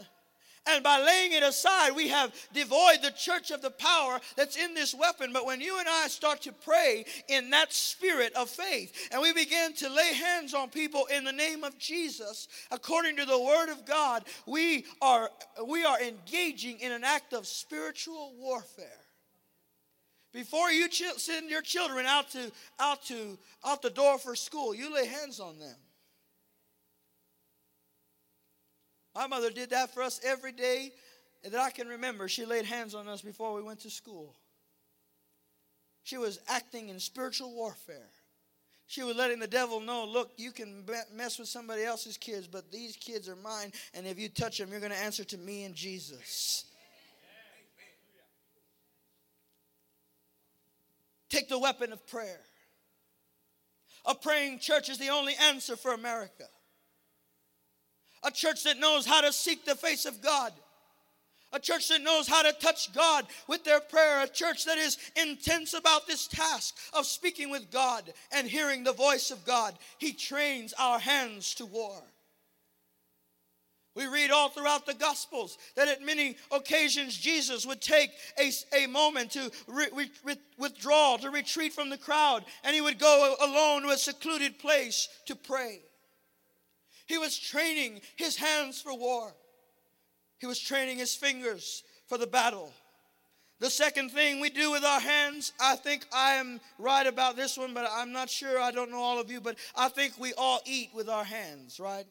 And 0.67 0.83
by 0.83 0.99
laying 0.99 1.33
it 1.33 1.43
aside, 1.43 1.91
we 1.95 2.07
have 2.07 2.33
devoid 2.51 3.03
the 3.03 3.11
church 3.11 3.51
of 3.51 3.61
the 3.61 3.69
power 3.69 4.19
that's 4.35 4.57
in 4.57 4.73
this 4.73 4.95
weapon. 4.95 5.31
But 5.31 5.45
when 5.45 5.61
you 5.61 5.77
and 5.77 5.87
I 5.87 6.07
start 6.07 6.41
to 6.41 6.51
pray 6.51 7.05
in 7.27 7.51
that 7.51 7.71
spirit 7.71 8.33
of 8.33 8.49
faith, 8.49 9.09
and 9.11 9.21
we 9.21 9.31
begin 9.31 9.73
to 9.75 9.89
lay 9.89 10.13
hands 10.13 10.55
on 10.55 10.69
people 10.69 11.05
in 11.15 11.23
the 11.23 11.31
name 11.31 11.63
of 11.63 11.77
Jesus, 11.77 12.47
according 12.71 13.17
to 13.17 13.25
the 13.25 13.39
word 13.39 13.69
of 13.69 13.85
God, 13.85 14.23
we 14.47 14.85
are, 15.03 15.29
we 15.67 15.85
are 15.85 16.01
engaging 16.01 16.79
in 16.79 16.91
an 16.91 17.03
act 17.03 17.33
of 17.33 17.45
spiritual 17.45 18.33
warfare. 18.35 19.04
Before 20.35 20.69
you 20.69 20.91
send 20.91 21.49
your 21.49 21.61
children 21.61 22.05
out 22.05 22.29
to, 22.31 22.51
out 22.77 23.05
to 23.05 23.37
out 23.65 23.81
the 23.81 23.89
door 23.89 24.17
for 24.17 24.35
school, 24.35 24.75
you 24.75 24.93
lay 24.93 25.05
hands 25.05 25.39
on 25.39 25.57
them. 25.59 25.77
My 29.15 29.27
mother 29.27 29.49
did 29.49 29.69
that 29.69 29.93
for 29.93 30.03
us 30.03 30.19
every 30.25 30.51
day 30.51 30.91
that 31.45 31.55
I 31.55 31.69
can 31.69 31.87
remember. 31.87 32.27
She 32.27 32.45
laid 32.45 32.65
hands 32.65 32.93
on 32.93 33.07
us 33.07 33.21
before 33.21 33.53
we 33.53 33.63
went 33.63 33.79
to 33.81 33.89
school. 33.89 34.35
She 36.03 36.17
was 36.17 36.41
acting 36.49 36.89
in 36.89 36.99
spiritual 36.99 37.55
warfare. 37.55 38.09
She 38.87 39.03
was 39.03 39.15
letting 39.15 39.39
the 39.39 39.47
devil 39.47 39.79
know, 39.79 40.05
look, 40.05 40.33
you 40.35 40.51
can 40.51 40.83
mess 41.13 41.39
with 41.39 41.47
somebody 41.47 41.85
else's 41.85 42.17
kids, 42.17 42.45
but 42.45 42.73
these 42.73 42.97
kids 42.97 43.29
are 43.29 43.37
mine, 43.37 43.71
and 43.93 44.05
if 44.05 44.19
you 44.19 44.27
touch 44.27 44.57
them, 44.57 44.69
you're 44.69 44.81
going 44.81 44.91
to 44.91 44.97
answer 44.97 45.23
to 45.23 45.37
me 45.37 45.63
and 45.63 45.73
Jesus. 45.73 46.65
Take 51.29 51.49
the 51.49 51.59
weapon 51.59 51.91
of 51.91 52.05
prayer. 52.07 52.41
A 54.05 54.13
praying 54.15 54.59
church 54.59 54.89
is 54.89 54.97
the 54.99 55.09
only 55.09 55.33
answer 55.35 55.75
for 55.75 55.93
America 55.93 56.45
a 58.25 58.31
church 58.31 58.63
that 58.63 58.79
knows 58.79 59.05
how 59.05 59.21
to 59.21 59.31
seek 59.31 59.65
the 59.65 59.75
face 59.75 60.05
of 60.05 60.21
God. 60.21 60.51
A 61.53 61.59
church 61.59 61.87
that 61.89 62.01
knows 62.01 62.27
how 62.27 62.41
to 62.41 62.51
touch 62.53 62.91
God 62.91 63.25
with 63.47 63.63
their 63.63 63.79
prayer. 63.79 64.23
A 64.23 64.27
church 64.27 64.65
that 64.65 64.77
is 64.77 64.97
intense 65.15 65.73
about 65.73 66.07
this 66.07 66.27
task 66.27 66.75
of 66.93 67.05
speaking 67.05 67.49
with 67.49 67.71
God 67.71 68.11
and 68.33 68.47
hearing 68.47 68.83
the 68.83 68.93
voice 68.93 69.31
of 69.31 69.45
God. 69.45 69.75
He 69.99 70.11
trains 70.11 70.73
our 70.77 70.99
hands 70.99 71.53
to 71.55 71.65
war. 71.65 72.01
We 73.95 74.07
read 74.07 74.29
all 74.29 74.49
throughout 74.49 74.85
the 74.85 74.93
Gospels 74.93 75.57
that 75.75 75.87
at 75.87 76.03
many 76.03 76.35
occasions 76.51 77.17
Jesus 77.17 77.65
would 77.65 77.81
take 77.81 78.11
a, 78.37 78.51
a 78.77 78.87
moment 78.87 79.31
to 79.31 79.49
re, 79.67 79.87
re, 80.23 80.35
withdraw, 80.57 81.15
to 81.17 81.29
retreat 81.29 81.71
from 81.71 81.89
the 81.89 81.97
crowd, 81.97 82.43
and 82.65 82.75
he 82.75 82.81
would 82.81 82.99
go 82.99 83.35
alone 83.41 83.83
to 83.83 83.89
a 83.89 83.97
secluded 83.97 84.59
place 84.59 85.07
to 85.27 85.35
pray. 85.35 85.81
He 87.07 87.17
was 87.17 87.37
training 87.37 88.01
his 88.17 88.35
hands 88.35 88.81
for 88.81 88.93
war. 88.97 89.33
He 90.39 90.45
was 90.45 90.59
training 90.59 90.97
his 90.97 91.15
fingers 91.15 91.83
for 92.07 92.17
the 92.17 92.27
battle. 92.27 92.73
The 93.59 93.69
second 93.69 94.11
thing 94.11 94.41
we 94.41 94.49
do 94.49 94.71
with 94.71 94.83
our 94.83 94.99
hands, 94.99 95.53
I 95.61 95.77
think 95.77 96.05
I 96.13 96.31
am 96.33 96.59
right 96.77 97.07
about 97.07 97.37
this 97.37 97.57
one, 97.57 97.73
but 97.73 97.87
I'm 97.89 98.11
not 98.11 98.29
sure. 98.29 98.59
I 98.59 98.71
don't 98.71 98.91
know 98.91 98.99
all 98.99 99.19
of 99.19 99.31
you, 99.31 99.39
but 99.39 99.55
I 99.75 99.87
think 99.87 100.19
we 100.19 100.33
all 100.33 100.59
eat 100.65 100.89
with 100.93 101.07
our 101.07 101.23
hands, 101.23 101.79
right? 101.79 102.05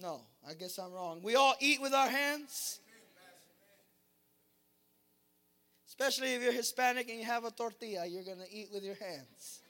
No, 0.00 0.22
I 0.48 0.54
guess 0.54 0.78
I'm 0.78 0.92
wrong. 0.92 1.20
We 1.22 1.34
all 1.34 1.54
eat 1.60 1.80
with 1.80 1.92
our 1.92 2.08
hands. 2.08 2.80
Especially 5.86 6.34
if 6.34 6.42
you're 6.42 6.52
Hispanic 6.52 7.10
and 7.10 7.18
you 7.18 7.24
have 7.26 7.44
a 7.44 7.50
tortilla, 7.50 8.06
you're 8.06 8.24
going 8.24 8.38
to 8.38 8.50
eat 8.50 8.70
with 8.72 8.82
your 8.82 8.94
hands. 8.94 9.60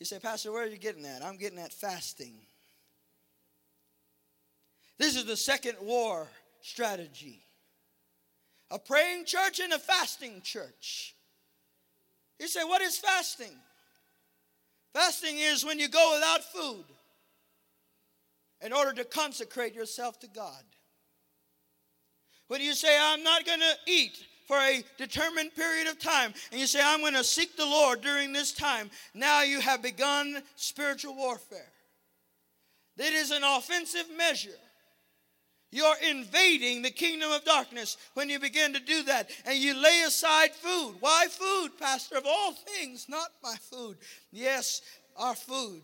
You 0.00 0.06
say, 0.06 0.18
Pastor, 0.18 0.50
where 0.50 0.64
are 0.64 0.68
you 0.68 0.78
getting 0.78 1.06
at? 1.06 1.24
I'm 1.24 1.36
getting 1.36 1.58
at 1.60 1.72
fasting. 1.72 2.34
This 4.98 5.14
is 5.16 5.24
the 5.24 5.36
second 5.36 5.76
war 5.80 6.26
strategy 6.60 7.40
a 8.70 8.78
praying 8.78 9.26
church 9.26 9.60
and 9.60 9.72
a 9.72 9.78
fasting 9.78 10.40
church. 10.42 11.14
You 12.40 12.48
say, 12.48 12.64
What 12.64 12.82
is 12.82 12.98
fasting? 12.98 13.54
Fasting 14.94 15.40
is 15.40 15.64
when 15.64 15.80
you 15.80 15.88
go 15.88 16.12
without 16.14 16.44
food 16.44 16.84
in 18.64 18.72
order 18.72 18.92
to 18.92 19.04
consecrate 19.04 19.74
yourself 19.74 20.20
to 20.20 20.28
God. 20.28 20.62
When 22.46 22.60
you 22.60 22.74
say, 22.74 22.96
I'm 22.98 23.24
not 23.24 23.44
going 23.44 23.60
to 23.60 23.92
eat 23.92 24.24
for 24.46 24.56
a 24.56 24.84
determined 24.96 25.54
period 25.56 25.88
of 25.88 25.98
time 25.98 26.32
and 26.52 26.60
you 26.60 26.68
say, 26.68 26.80
I'm 26.82 27.00
going 27.00 27.14
to 27.14 27.24
seek 27.24 27.56
the 27.56 27.66
Lord 27.66 28.02
during 28.02 28.32
this 28.32 28.52
time, 28.52 28.88
now 29.14 29.42
you 29.42 29.60
have 29.60 29.82
begun 29.82 30.42
spiritual 30.54 31.16
warfare. 31.16 31.72
It 32.96 33.12
is 33.12 33.32
an 33.32 33.42
offensive 33.42 34.06
measure. 34.16 34.50
You're 35.74 35.96
invading 36.08 36.82
the 36.82 36.92
kingdom 36.92 37.32
of 37.32 37.44
darkness 37.44 37.96
when 38.14 38.30
you 38.30 38.38
begin 38.38 38.72
to 38.74 38.78
do 38.78 39.02
that 39.02 39.28
and 39.44 39.58
you 39.58 39.74
lay 39.74 40.04
aside 40.06 40.54
food. 40.54 40.94
Why 41.00 41.26
food, 41.28 41.70
Pastor? 41.80 42.16
Of 42.16 42.26
all 42.26 42.52
things, 42.52 43.08
not 43.08 43.32
my 43.42 43.56
food. 43.56 43.96
Yes, 44.30 44.82
our 45.16 45.34
food. 45.34 45.82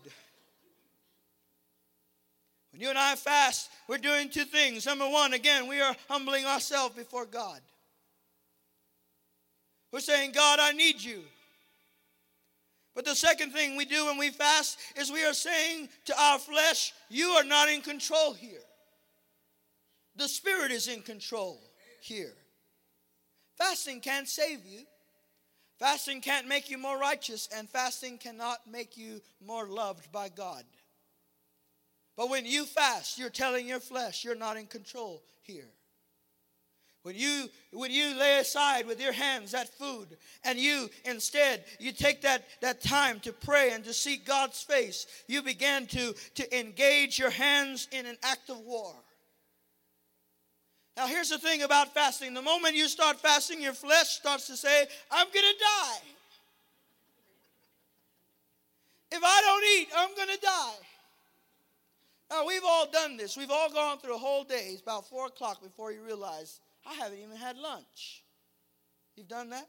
When 2.71 2.81
you 2.81 2.87
and 2.87 2.97
I 2.97 3.15
fast, 3.15 3.69
we're 3.89 3.97
doing 3.97 4.29
two 4.29 4.45
things. 4.45 4.85
Number 4.85 5.09
one, 5.09 5.33
again, 5.33 5.67
we 5.67 5.81
are 5.81 5.93
humbling 6.07 6.45
ourselves 6.45 6.95
before 6.95 7.25
God. 7.25 7.59
We're 9.91 9.99
saying, 9.99 10.31
God, 10.31 10.59
I 10.61 10.71
need 10.71 11.03
you. 11.03 11.19
But 12.95 13.03
the 13.03 13.15
second 13.15 13.51
thing 13.51 13.75
we 13.75 13.83
do 13.83 14.05
when 14.05 14.17
we 14.17 14.29
fast 14.29 14.79
is 14.95 15.11
we 15.11 15.25
are 15.25 15.33
saying 15.33 15.89
to 16.05 16.17
our 16.17 16.39
flesh, 16.39 16.93
You 17.09 17.31
are 17.31 17.43
not 17.43 17.67
in 17.67 17.81
control 17.81 18.31
here. 18.31 18.61
The 20.15 20.27
Spirit 20.27 20.71
is 20.71 20.87
in 20.87 21.01
control 21.01 21.61
here. 22.01 22.33
Fasting 23.57 24.01
can't 24.01 24.27
save 24.27 24.65
you. 24.65 24.81
Fasting 25.79 26.21
can't 26.21 26.47
make 26.47 26.69
you 26.69 26.77
more 26.77 26.97
righteous, 26.97 27.49
and 27.55 27.67
fasting 27.67 28.17
cannot 28.17 28.59
make 28.69 28.97
you 28.97 29.19
more 29.43 29.67
loved 29.67 30.11
by 30.11 30.29
God. 30.29 30.63
But 32.15 32.29
when 32.29 32.45
you 32.45 32.65
fast, 32.65 33.17
you're 33.17 33.29
telling 33.29 33.67
your 33.67 33.79
flesh 33.79 34.23
you're 34.23 34.35
not 34.35 34.57
in 34.57 34.67
control 34.67 35.23
here. 35.41 35.69
When 37.03 37.15
you 37.15 37.49
when 37.71 37.89
you 37.89 38.15
lay 38.15 38.37
aside 38.37 38.85
with 38.85 39.01
your 39.01 39.11
hands 39.11 39.53
that 39.53 39.73
food 39.73 40.17
and 40.43 40.59
you 40.59 40.87
instead 41.03 41.65
you 41.79 41.91
take 41.91 42.21
that, 42.21 42.45
that 42.61 42.81
time 42.81 43.19
to 43.21 43.33
pray 43.33 43.71
and 43.71 43.83
to 43.85 43.93
seek 43.93 44.23
God's 44.23 44.61
face, 44.61 45.07
you 45.27 45.41
begin 45.41 45.87
to, 45.87 46.13
to 46.35 46.59
engage 46.59 47.17
your 47.17 47.31
hands 47.31 47.87
in 47.91 48.05
an 48.05 48.17
act 48.21 48.51
of 48.51 48.59
war. 48.59 48.93
Now 50.97 51.07
here's 51.07 51.29
the 51.29 51.37
thing 51.37 51.63
about 51.63 51.93
fasting. 51.93 52.33
The 52.33 52.41
moment 52.41 52.75
you 52.75 52.87
start 52.87 53.19
fasting, 53.19 53.61
your 53.61 53.73
flesh 53.73 54.09
starts 54.09 54.47
to 54.47 54.57
say, 54.57 54.87
I'm 55.09 55.27
gonna 55.27 55.57
die. 55.59 56.07
If 59.11 59.21
I 59.23 59.41
don't 59.41 59.63
eat, 59.79 59.87
I'm 59.95 60.15
gonna 60.15 60.39
die. 60.41 60.87
Now 62.29 62.45
we've 62.45 62.63
all 62.65 62.89
done 62.89 63.17
this. 63.17 63.35
We've 63.35 63.51
all 63.51 63.71
gone 63.71 63.99
through 63.99 64.15
a 64.15 64.19
whole 64.19 64.43
day. 64.43 64.69
It's 64.69 64.81
about 64.81 65.07
four 65.07 65.27
o'clock 65.27 65.61
before 65.61 65.91
you 65.91 66.01
realize 66.01 66.59
I 66.85 66.93
haven't 66.93 67.19
even 67.19 67.35
had 67.35 67.57
lunch. 67.57 68.23
You've 69.15 69.27
done 69.27 69.49
that? 69.49 69.67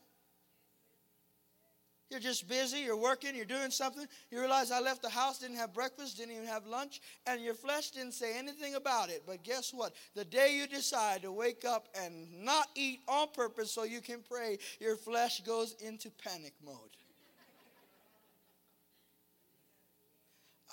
You're 2.12 2.20
just 2.20 2.46
busy, 2.46 2.81
you're 2.81 2.94
working, 2.94 3.35
you're 3.35 3.46
doing 3.46 3.70
something. 3.70 4.07
You 4.31 4.38
realize 4.38 4.70
I 4.70 4.81
left 4.81 5.01
the 5.01 5.09
house, 5.09 5.38
didn't 5.38 5.57
have 5.57 5.72
breakfast, 5.72 6.18
didn't 6.18 6.35
even 6.35 6.46
have 6.46 6.66
lunch, 6.66 7.01
and 7.27 7.40
your 7.40 7.55
flesh 7.55 7.90
didn't 7.90 8.12
say 8.12 8.38
anything 8.38 8.75
about 8.75 9.09
it. 9.09 9.22
But 9.27 9.42
guess 9.42 9.72
what? 9.72 9.94
The 10.14 10.27
day 10.27 10.55
you 10.55 10.66
decide 10.66 11.22
to 11.22 11.33
wake 11.33 11.64
up 11.64 11.88
and 11.98 12.44
not 12.44 12.68
eat 12.75 13.01
on 13.09 13.29
purpose 13.33 13.72
so 13.72 13.85
you 13.85 14.03
can 14.03 14.18
pray, 14.31 14.59
your 14.79 14.94
flesh 14.94 15.40
goes 15.40 15.75
into 15.81 16.11
panic 16.11 16.53
mode. 16.62 16.77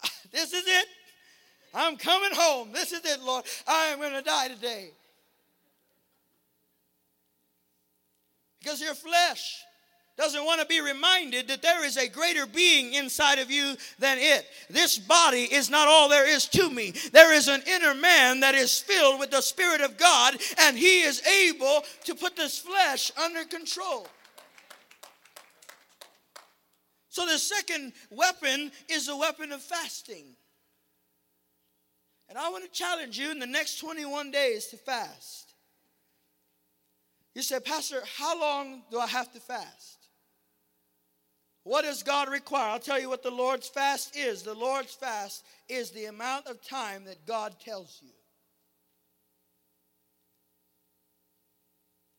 this 0.34 0.52
is 0.52 0.68
it. 0.68 0.88
I'm 1.74 1.96
coming 1.96 2.32
home. 2.34 2.74
This 2.74 2.92
is 2.92 3.06
it, 3.06 3.22
Lord. 3.22 3.46
I 3.66 3.86
am 3.86 4.00
going 4.00 4.12
to 4.12 4.22
die 4.22 4.50
today. 4.50 4.90
Because 8.60 8.82
your 8.82 8.94
flesh 8.94 9.64
doesn't 10.20 10.44
want 10.44 10.60
to 10.60 10.68
be 10.68 10.82
reminded 10.82 11.48
that 11.48 11.62
there 11.62 11.86
is 11.86 11.96
a 11.96 12.10
greater 12.10 12.46
being 12.46 12.94
inside 12.94 13.40
of 13.40 13.50
you 13.50 13.76
than 14.00 14.18
it. 14.20 14.46
This 14.70 14.98
body 14.98 15.44
is 15.44 15.70
not 15.70 15.88
all 15.88 16.10
there 16.10 16.28
is 16.28 16.46
to 16.50 16.70
me. 16.70 16.92
There 17.14 17.34
is 17.34 17.48
an 17.48 17.64
inner 17.66 17.96
man 17.96 18.42
that 18.42 18.54
is 18.54 18.82
filled 18.82 19.22
with 19.22 19.32
the 19.32 19.40
Spirit 19.40 19.80
of 19.80 19.98
God, 19.98 20.36
and 20.60 20.78
he 20.78 21.04
is 21.04 21.26
able 21.26 21.86
to 22.04 22.16
put 22.16 22.36
this 22.36 22.60
flesh 22.60 23.14
under 23.18 23.46
control. 23.46 24.08
So, 27.08 27.26
the 27.26 27.40
second 27.40 27.94
weapon 28.12 28.72
is 28.90 29.08
the 29.08 29.16
weapon 29.16 29.54
of 29.54 29.62
fasting. 29.62 30.36
And 32.28 32.38
I 32.38 32.50
want 32.50 32.66
to 32.66 32.72
challenge 32.72 33.18
you 33.18 33.32
in 33.32 33.40
the 33.40 33.48
next 33.48 33.80
21 33.80 34.32
days 34.32 34.68
to 34.68 34.78
fast. 34.78 35.54
You 37.34 37.42
say, 37.42 37.62
Pastor, 37.62 38.02
how 38.18 38.40
long 38.40 38.84
do 38.92 39.00
I 39.00 39.08
have 39.08 39.32
to 39.32 39.40
fast? 39.40 39.99
What 41.70 41.86
does 41.86 42.02
God 42.02 42.30
require? 42.30 42.72
I'll 42.72 42.80
tell 42.80 43.00
you 43.00 43.10
what 43.10 43.22
the 43.22 43.30
Lord's 43.30 43.68
fast 43.68 44.18
is. 44.18 44.42
The 44.42 44.56
Lord's 44.56 44.96
fast 44.96 45.46
is 45.68 45.92
the 45.92 46.06
amount 46.06 46.48
of 46.48 46.68
time 46.68 47.06
that 47.06 47.28
God 47.28 47.58
tells 47.64 48.00
you. 48.02 48.10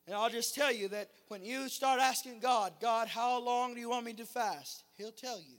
And 0.06 0.14
I'll 0.14 0.30
just 0.30 0.54
tell 0.54 0.70
you 0.70 0.86
that 0.90 1.10
when 1.26 1.44
you 1.44 1.68
start 1.68 1.98
asking 2.00 2.38
God, 2.38 2.74
God, 2.80 3.08
how 3.08 3.44
long 3.44 3.74
do 3.74 3.80
you 3.80 3.88
want 3.90 4.06
me 4.06 4.12
to 4.12 4.24
fast? 4.24 4.84
He'll 4.96 5.10
tell 5.10 5.40
you. 5.40 5.56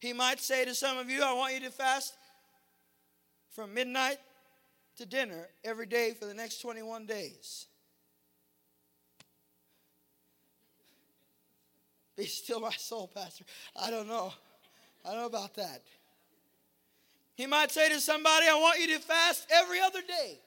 He 0.00 0.12
might 0.12 0.40
say 0.40 0.66
to 0.66 0.74
some 0.74 0.98
of 0.98 1.08
you, 1.08 1.22
I 1.22 1.32
want 1.32 1.54
you 1.54 1.60
to 1.60 1.70
fast 1.70 2.14
from 3.52 3.72
midnight 3.72 4.18
to 4.98 5.06
dinner 5.06 5.48
every 5.64 5.86
day 5.86 6.12
for 6.12 6.26
the 6.26 6.34
next 6.34 6.60
21 6.60 7.06
days. 7.06 7.67
Be 12.18 12.26
still 12.26 12.58
my 12.58 12.72
soul, 12.72 13.08
Pastor. 13.14 13.44
I 13.80 13.92
don't 13.92 14.08
know. 14.08 14.32
I 15.04 15.10
don't 15.10 15.20
know 15.20 15.26
about 15.26 15.54
that. 15.54 15.82
He 17.36 17.46
might 17.46 17.70
say 17.70 17.88
to 17.90 18.00
somebody, 18.00 18.46
I 18.48 18.54
want 18.54 18.80
you 18.80 18.88
to 18.88 18.98
fast 18.98 19.46
every 19.48 19.78
other 19.80 20.00
day. 20.00 20.40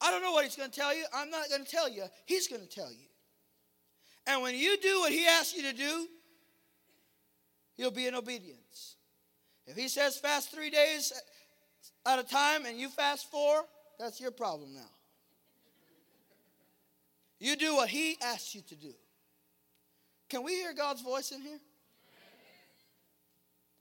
I 0.00 0.10
don't 0.10 0.22
know 0.22 0.32
what 0.32 0.44
he's 0.44 0.56
going 0.56 0.72
to 0.72 0.76
tell 0.76 0.92
you. 0.92 1.04
I'm 1.14 1.30
not 1.30 1.48
going 1.48 1.64
to 1.64 1.70
tell 1.70 1.88
you. 1.88 2.02
He's 2.24 2.48
going 2.48 2.62
to 2.62 2.68
tell 2.68 2.90
you. 2.90 3.06
And 4.26 4.42
when 4.42 4.56
you 4.56 4.76
do 4.76 4.98
what 4.98 5.12
he 5.12 5.24
asks 5.24 5.54
you 5.54 5.62
to 5.62 5.72
do, 5.72 6.08
you'll 7.76 7.92
be 7.92 8.08
in 8.08 8.16
obedience. 8.16 8.96
If 9.68 9.76
he 9.76 9.86
says 9.86 10.18
fast 10.18 10.50
three 10.52 10.70
days 10.70 11.12
at 12.04 12.18
a 12.18 12.24
time 12.24 12.66
and 12.66 12.76
you 12.76 12.88
fast 12.88 13.30
four, 13.30 13.66
that's 14.00 14.20
your 14.20 14.32
problem 14.32 14.74
now. 14.74 14.95
You 17.38 17.56
do 17.56 17.74
what 17.76 17.88
He 17.88 18.16
asks 18.22 18.54
you 18.54 18.62
to 18.62 18.76
do. 18.76 18.92
Can 20.28 20.42
we 20.42 20.52
hear 20.52 20.74
God's 20.74 21.02
voice 21.02 21.32
in 21.32 21.40
here? 21.40 21.60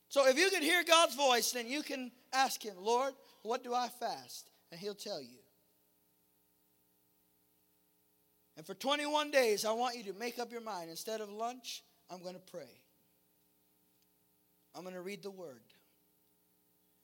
So 0.10 0.28
if 0.28 0.38
you 0.38 0.50
can 0.50 0.62
hear 0.62 0.84
God's 0.84 1.15
voice, 1.15 1.52
then 1.52 1.68
you 1.68 1.82
can 1.82 2.12
ask 2.32 2.63
Him, 2.63 2.76
Lord, 2.80 3.13
what 3.44 3.63
do 3.63 3.74
I 3.74 3.88
fast? 3.88 4.50
And 4.72 4.80
He'll 4.80 4.96
tell 4.96 5.22
you. 5.22 5.39
And 8.58 8.65
for 8.65 8.74
21 8.74 9.32
days, 9.32 9.65
I 9.65 9.74
want 9.74 9.98
you 9.98 10.04
to 10.06 10.13
make 10.13 10.39
up 10.39 10.52
your 10.52 10.62
mind. 10.62 10.89
Instead 10.89 11.20
of 11.20 11.30
lunch, 11.30 11.84
I'm 12.10 12.22
going 12.22 12.36
to 12.36 12.52
pray. 12.52 12.82
I'm 14.74 14.84
going 14.84 14.96
to 14.96 15.02
read 15.02 15.24
the 15.24 15.32
Word. 15.32 15.63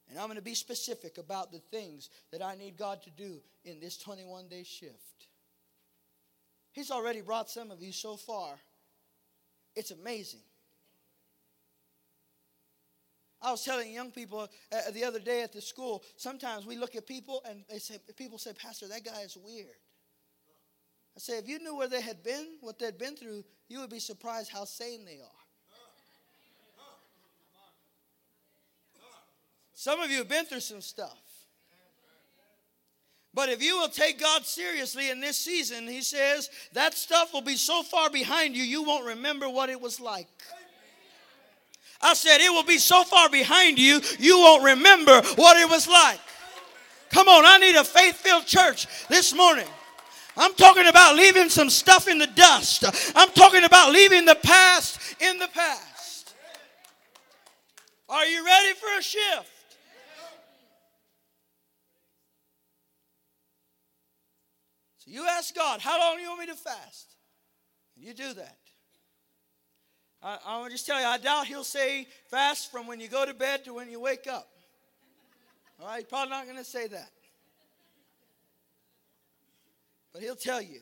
And 0.10 0.20
I'm 0.20 0.28
going 0.28 0.38
to 0.38 0.42
be 0.42 0.56
specific 0.56 1.18
about 1.18 1.52
the 1.52 1.60
things 1.60 2.10
that 2.32 2.42
I 2.42 2.56
need 2.56 2.78
God 2.78 3.02
to 3.04 3.10
do 3.10 3.42
in 3.64 3.80
this 3.80 3.98
21 3.98 4.48
day 4.48 4.64
shift. 4.64 5.28
He's 6.72 6.92
already 6.92 7.22
brought 7.22 7.50
some 7.50 7.72
of 7.72 7.82
you 7.82 7.92
so 7.92 8.16
far. 8.16 8.56
It's 9.76 9.92
amazing. 9.92 10.42
I 13.42 13.52
was 13.52 13.64
telling 13.64 13.92
young 13.92 14.12
people 14.12 14.48
uh, 14.72 14.92
the 14.94 15.04
other 15.04 15.20
day 15.20 15.42
at 15.42 15.52
the 15.52 15.62
school, 15.62 16.04
sometimes 16.16 16.66
we 16.66 16.78
look 16.78 16.96
at 16.96 17.08
people 17.08 17.42
and 17.50 17.64
they 17.70 17.80
say, 17.80 17.98
people 18.16 18.38
say, 18.38 18.54
Pastor, 18.54 18.88
that 18.88 19.04
guy 19.04 19.22
is 19.22 19.36
weird. 19.36 19.68
I 21.16 21.20
say, 21.20 21.38
if 21.40 21.48
you 21.48 21.60
knew 21.60 21.76
where 21.76 21.88
they 21.88 22.02
had 22.02 22.24
been, 22.24 22.58
what 22.62 22.78
they'd 22.78 22.98
been 22.98 23.16
through, 23.16 23.44
you 23.68 23.80
would 23.80 23.90
be 23.90 24.00
surprised 24.00 24.52
how 24.52 24.66
sane 24.66 25.06
they 25.06 25.20
are. 25.20 25.42
Some 29.74 30.00
of 30.00 30.12
you 30.12 30.20
have 30.20 30.30
been 30.30 30.46
through 30.46 30.60
some 30.60 30.82
stuff. 30.82 31.31
But 33.34 33.50
if 33.50 33.64
you 33.64 33.78
will 33.78 33.88
take 33.88 34.20
God 34.20 34.46
seriously 34.46 35.10
in 35.10 35.22
this 35.22 35.38
season, 35.38 35.88
He 35.88 36.02
says 36.02 36.50
that 36.74 36.94
stuff 36.94 37.34
will 37.34 37.42
be 37.42 37.56
so 37.56 37.82
far 37.84 38.10
behind 38.10 38.56
you, 38.56 38.64
you 38.64 38.84
won't 38.84 39.06
remember 39.06 39.50
what 39.50 39.70
it 39.70 39.80
was 39.80 40.00
like. 40.00 40.28
I 42.02 42.14
said, 42.14 42.40
it 42.42 42.52
will 42.52 42.64
be 42.64 42.80
so 42.80 43.04
far 43.04 43.30
behind 43.30 43.78
you, 43.78 44.02
you 44.20 44.38
won't 44.40 44.64
remember 44.64 45.22
what 45.36 45.58
it 45.58 45.70
was 45.70 45.88
like. 45.88 46.20
Come 47.12 47.28
on, 47.28 47.46
I 47.46 47.58
need 47.58 47.76
a 47.76 47.84
faith 47.84 48.16
filled 48.16 48.46
church 48.46 48.88
this 49.08 49.36
morning. 49.36 49.68
I'm 50.38 50.54
talking 50.54 50.88
about 50.88 51.16
leaving 51.16 51.50
some 51.50 51.70
stuff 51.70 52.08
in 52.08 52.18
the 52.18 52.28
dust. 52.28 52.86
I'm 53.16 53.30
talking 53.30 53.64
about 53.64 53.92
leaving 53.92 54.26
the 54.26 54.36
past 54.36 55.00
in 55.20 55.38
the 55.38 55.50
past. 55.50 56.34
Are 58.10 58.26
you 58.26 58.46
ready 58.46 58.74
for 58.74 58.88
a 58.98 59.02
shift? 59.02 59.51
You 65.06 65.26
ask 65.28 65.56
God, 65.56 65.82
how 65.82 66.00
long 66.00 66.18
do 66.18 66.22
you 66.22 66.30
want 66.30 66.42
me 66.42 66.46
to 66.48 66.56
fast? 66.56 67.16
And 67.96 68.06
you 68.06 68.14
do 68.14 68.34
that. 68.34 68.58
I, 70.24 70.38
I 70.46 70.58
want 70.60 70.70
to 70.70 70.76
just 70.76 70.86
tell 70.86 71.00
you, 71.00 71.06
I 71.06 71.18
doubt 71.18 71.48
he'll 71.48 71.64
say 71.64 72.08
fast 72.30 72.72
from 72.72 72.88
when 72.88 73.00
you 73.00 73.08
go 73.08 73.26
to 73.26 73.34
bed 73.34 73.66
to 73.66 73.74
when 73.74 73.90
you 73.90 74.00
wake 74.00 74.28
up. 74.28 74.48
All 75.80 75.88
right, 75.88 76.08
probably 76.08 76.30
not 76.30 76.46
going 76.46 76.58
to 76.58 76.64
say 76.64 76.88
that. 76.88 77.10
But 80.14 80.22
he'll 80.22 80.36
tell 80.36 80.62
you. 80.62 80.82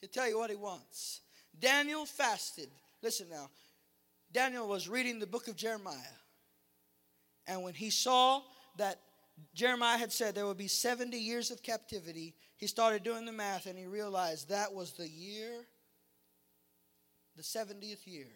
He'll 0.00 0.10
tell 0.10 0.28
you 0.28 0.38
what 0.38 0.50
he 0.50 0.56
wants. 0.56 1.20
Daniel 1.60 2.06
fasted. 2.06 2.68
Listen 3.02 3.28
now. 3.30 3.50
Daniel 4.32 4.66
was 4.66 4.88
reading 4.88 5.18
the 5.18 5.26
book 5.26 5.48
of 5.48 5.56
Jeremiah. 5.56 5.94
And 7.46 7.62
when 7.62 7.74
he 7.74 7.90
saw 7.90 8.42
that 8.76 9.00
Jeremiah 9.54 9.98
had 9.98 10.12
said 10.12 10.34
there 10.34 10.46
would 10.46 10.58
be 10.58 10.68
70 10.68 11.16
years 11.16 11.50
of 11.50 11.62
captivity. 11.62 12.34
He 12.56 12.66
started 12.66 13.02
doing 13.02 13.24
the 13.24 13.32
math 13.32 13.66
and 13.66 13.78
he 13.78 13.86
realized 13.86 14.48
that 14.48 14.72
was 14.72 14.92
the 14.92 15.08
year, 15.08 15.66
the 17.36 17.42
70th 17.42 18.06
year. 18.06 18.28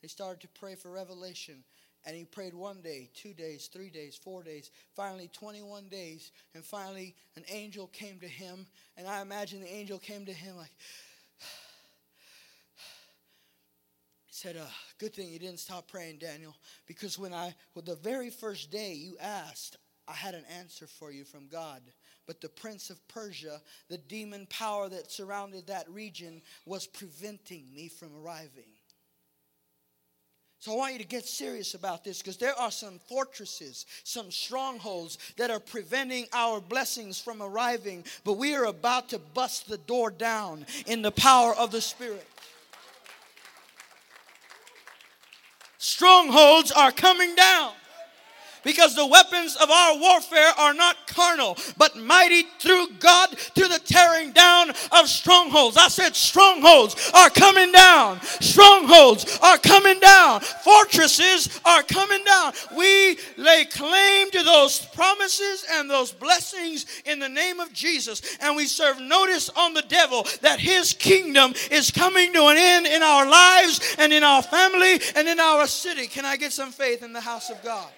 He 0.00 0.08
started 0.08 0.40
to 0.40 0.48
pray 0.48 0.74
for 0.74 0.90
revelation. 0.90 1.64
And 2.04 2.16
he 2.16 2.24
prayed 2.24 2.52
one 2.52 2.80
day, 2.82 3.10
two 3.14 3.32
days, 3.32 3.68
three 3.72 3.88
days, 3.88 4.16
four 4.16 4.42
days, 4.42 4.72
finally 4.96 5.28
21 5.32 5.86
days. 5.88 6.32
And 6.54 6.64
finally, 6.64 7.14
an 7.36 7.44
angel 7.48 7.86
came 7.86 8.18
to 8.18 8.26
him. 8.26 8.66
And 8.96 9.06
I 9.06 9.20
imagine 9.22 9.60
the 9.60 9.72
angel 9.72 10.00
came 10.00 10.26
to 10.26 10.32
him 10.32 10.56
like, 10.56 10.72
said, 14.30 14.56
uh, 14.56 14.66
Good 14.98 15.14
thing 15.14 15.28
you 15.28 15.38
didn't 15.38 15.60
stop 15.60 15.86
praying, 15.86 16.18
Daniel, 16.18 16.56
because 16.86 17.18
when 17.18 17.32
I, 17.32 17.54
well, 17.74 17.84
the 17.84 17.94
very 17.94 18.30
first 18.30 18.72
day 18.72 18.94
you 18.94 19.16
asked, 19.20 19.78
I 20.12 20.14
had 20.14 20.34
an 20.34 20.44
answer 20.58 20.86
for 20.86 21.10
you 21.10 21.24
from 21.24 21.48
God. 21.48 21.80
But 22.26 22.42
the 22.42 22.48
prince 22.50 22.90
of 22.90 23.08
Persia, 23.08 23.60
the 23.88 23.96
demon 23.96 24.46
power 24.50 24.88
that 24.90 25.10
surrounded 25.10 25.66
that 25.68 25.88
region, 25.88 26.42
was 26.66 26.86
preventing 26.86 27.64
me 27.74 27.88
from 27.88 28.10
arriving. 28.22 28.68
So 30.60 30.72
I 30.72 30.76
want 30.76 30.92
you 30.92 30.98
to 30.98 31.06
get 31.06 31.24
serious 31.24 31.74
about 31.74 32.04
this 32.04 32.18
because 32.18 32.36
there 32.36 32.56
are 32.56 32.70
some 32.70 33.00
fortresses, 33.08 33.86
some 34.04 34.30
strongholds 34.30 35.18
that 35.38 35.50
are 35.50 35.58
preventing 35.58 36.26
our 36.34 36.60
blessings 36.60 37.18
from 37.18 37.42
arriving, 37.42 38.04
but 38.22 38.34
we 38.34 38.54
are 38.54 38.66
about 38.66 39.08
to 39.08 39.18
bust 39.18 39.68
the 39.68 39.78
door 39.78 40.10
down 40.10 40.66
in 40.86 41.00
the 41.00 41.10
power 41.10 41.54
of 41.56 41.72
the 41.72 41.80
Spirit. 41.80 42.28
Strongholds 45.78 46.70
are 46.70 46.92
coming 46.92 47.34
down 47.34 47.72
because 48.64 48.94
the 48.94 49.06
weapons 49.06 49.56
of 49.56 49.70
our 49.70 49.98
warfare 49.98 50.52
are 50.58 50.74
not 50.74 50.96
carnal, 51.06 51.56
but 51.76 51.96
mighty 51.96 52.44
through 52.58 52.86
God 52.98 53.30
to 53.54 53.68
the 53.68 53.80
tearing 53.84 54.32
down 54.32 54.70
of 54.70 55.08
strongholds. 55.08 55.76
I 55.76 55.88
said, 55.88 56.14
strongholds 56.14 57.10
are 57.14 57.30
coming 57.30 57.72
down. 57.72 58.20
Strongholds 58.22 59.38
are 59.42 59.58
coming 59.58 59.98
down. 60.00 60.40
Fortresses 60.40 61.60
are 61.64 61.82
coming 61.82 62.24
down. 62.24 62.52
We 62.76 63.18
lay 63.36 63.64
claim 63.64 64.30
to 64.30 64.42
those 64.42 64.84
promises 64.86 65.64
and 65.72 65.88
those 65.90 66.12
blessings 66.12 66.86
in 67.04 67.18
the 67.18 67.28
name 67.28 67.60
of 67.60 67.72
Jesus, 67.72 68.38
and 68.40 68.56
we 68.56 68.66
serve 68.66 69.00
notice 69.00 69.48
on 69.50 69.74
the 69.74 69.82
devil 69.82 70.26
that 70.40 70.60
his 70.60 70.92
kingdom 70.92 71.54
is 71.70 71.90
coming 71.90 72.32
to 72.32 72.46
an 72.46 72.56
end 72.56 72.86
in 72.86 73.02
our 73.02 73.28
lives 73.28 73.96
and 73.98 74.12
in 74.12 74.22
our 74.22 74.42
family 74.42 75.00
and 75.16 75.28
in 75.28 75.40
our 75.40 75.66
city. 75.66 76.06
Can 76.06 76.24
I 76.24 76.36
get 76.36 76.52
some 76.52 76.72
faith 76.72 77.02
in 77.02 77.12
the 77.12 77.20
house 77.20 77.50
of 77.50 77.62
God? 77.62 77.88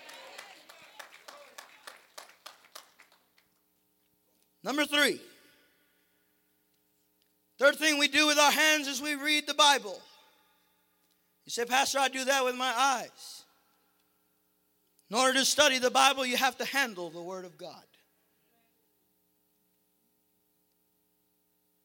Number 4.64 4.84
three, 4.84 5.20
Third 7.58 7.76
thing 7.76 7.98
we 7.98 8.08
do 8.08 8.26
with 8.26 8.38
our 8.38 8.50
hands 8.50 8.88
is 8.88 9.00
we 9.00 9.14
read 9.14 9.46
the 9.46 9.54
Bible. 9.54 10.00
You 11.44 11.50
say, 11.50 11.64
Pastor, 11.64 11.98
I 11.98 12.08
do 12.08 12.24
that 12.24 12.44
with 12.44 12.56
my 12.56 12.72
eyes. 12.76 13.44
In 15.10 15.16
order 15.16 15.38
to 15.38 15.44
study 15.44 15.78
the 15.78 15.90
Bible, 15.90 16.26
you 16.26 16.36
have 16.36 16.56
to 16.58 16.64
handle 16.64 17.10
the 17.10 17.22
Word 17.22 17.44
of 17.44 17.56
God. 17.56 17.84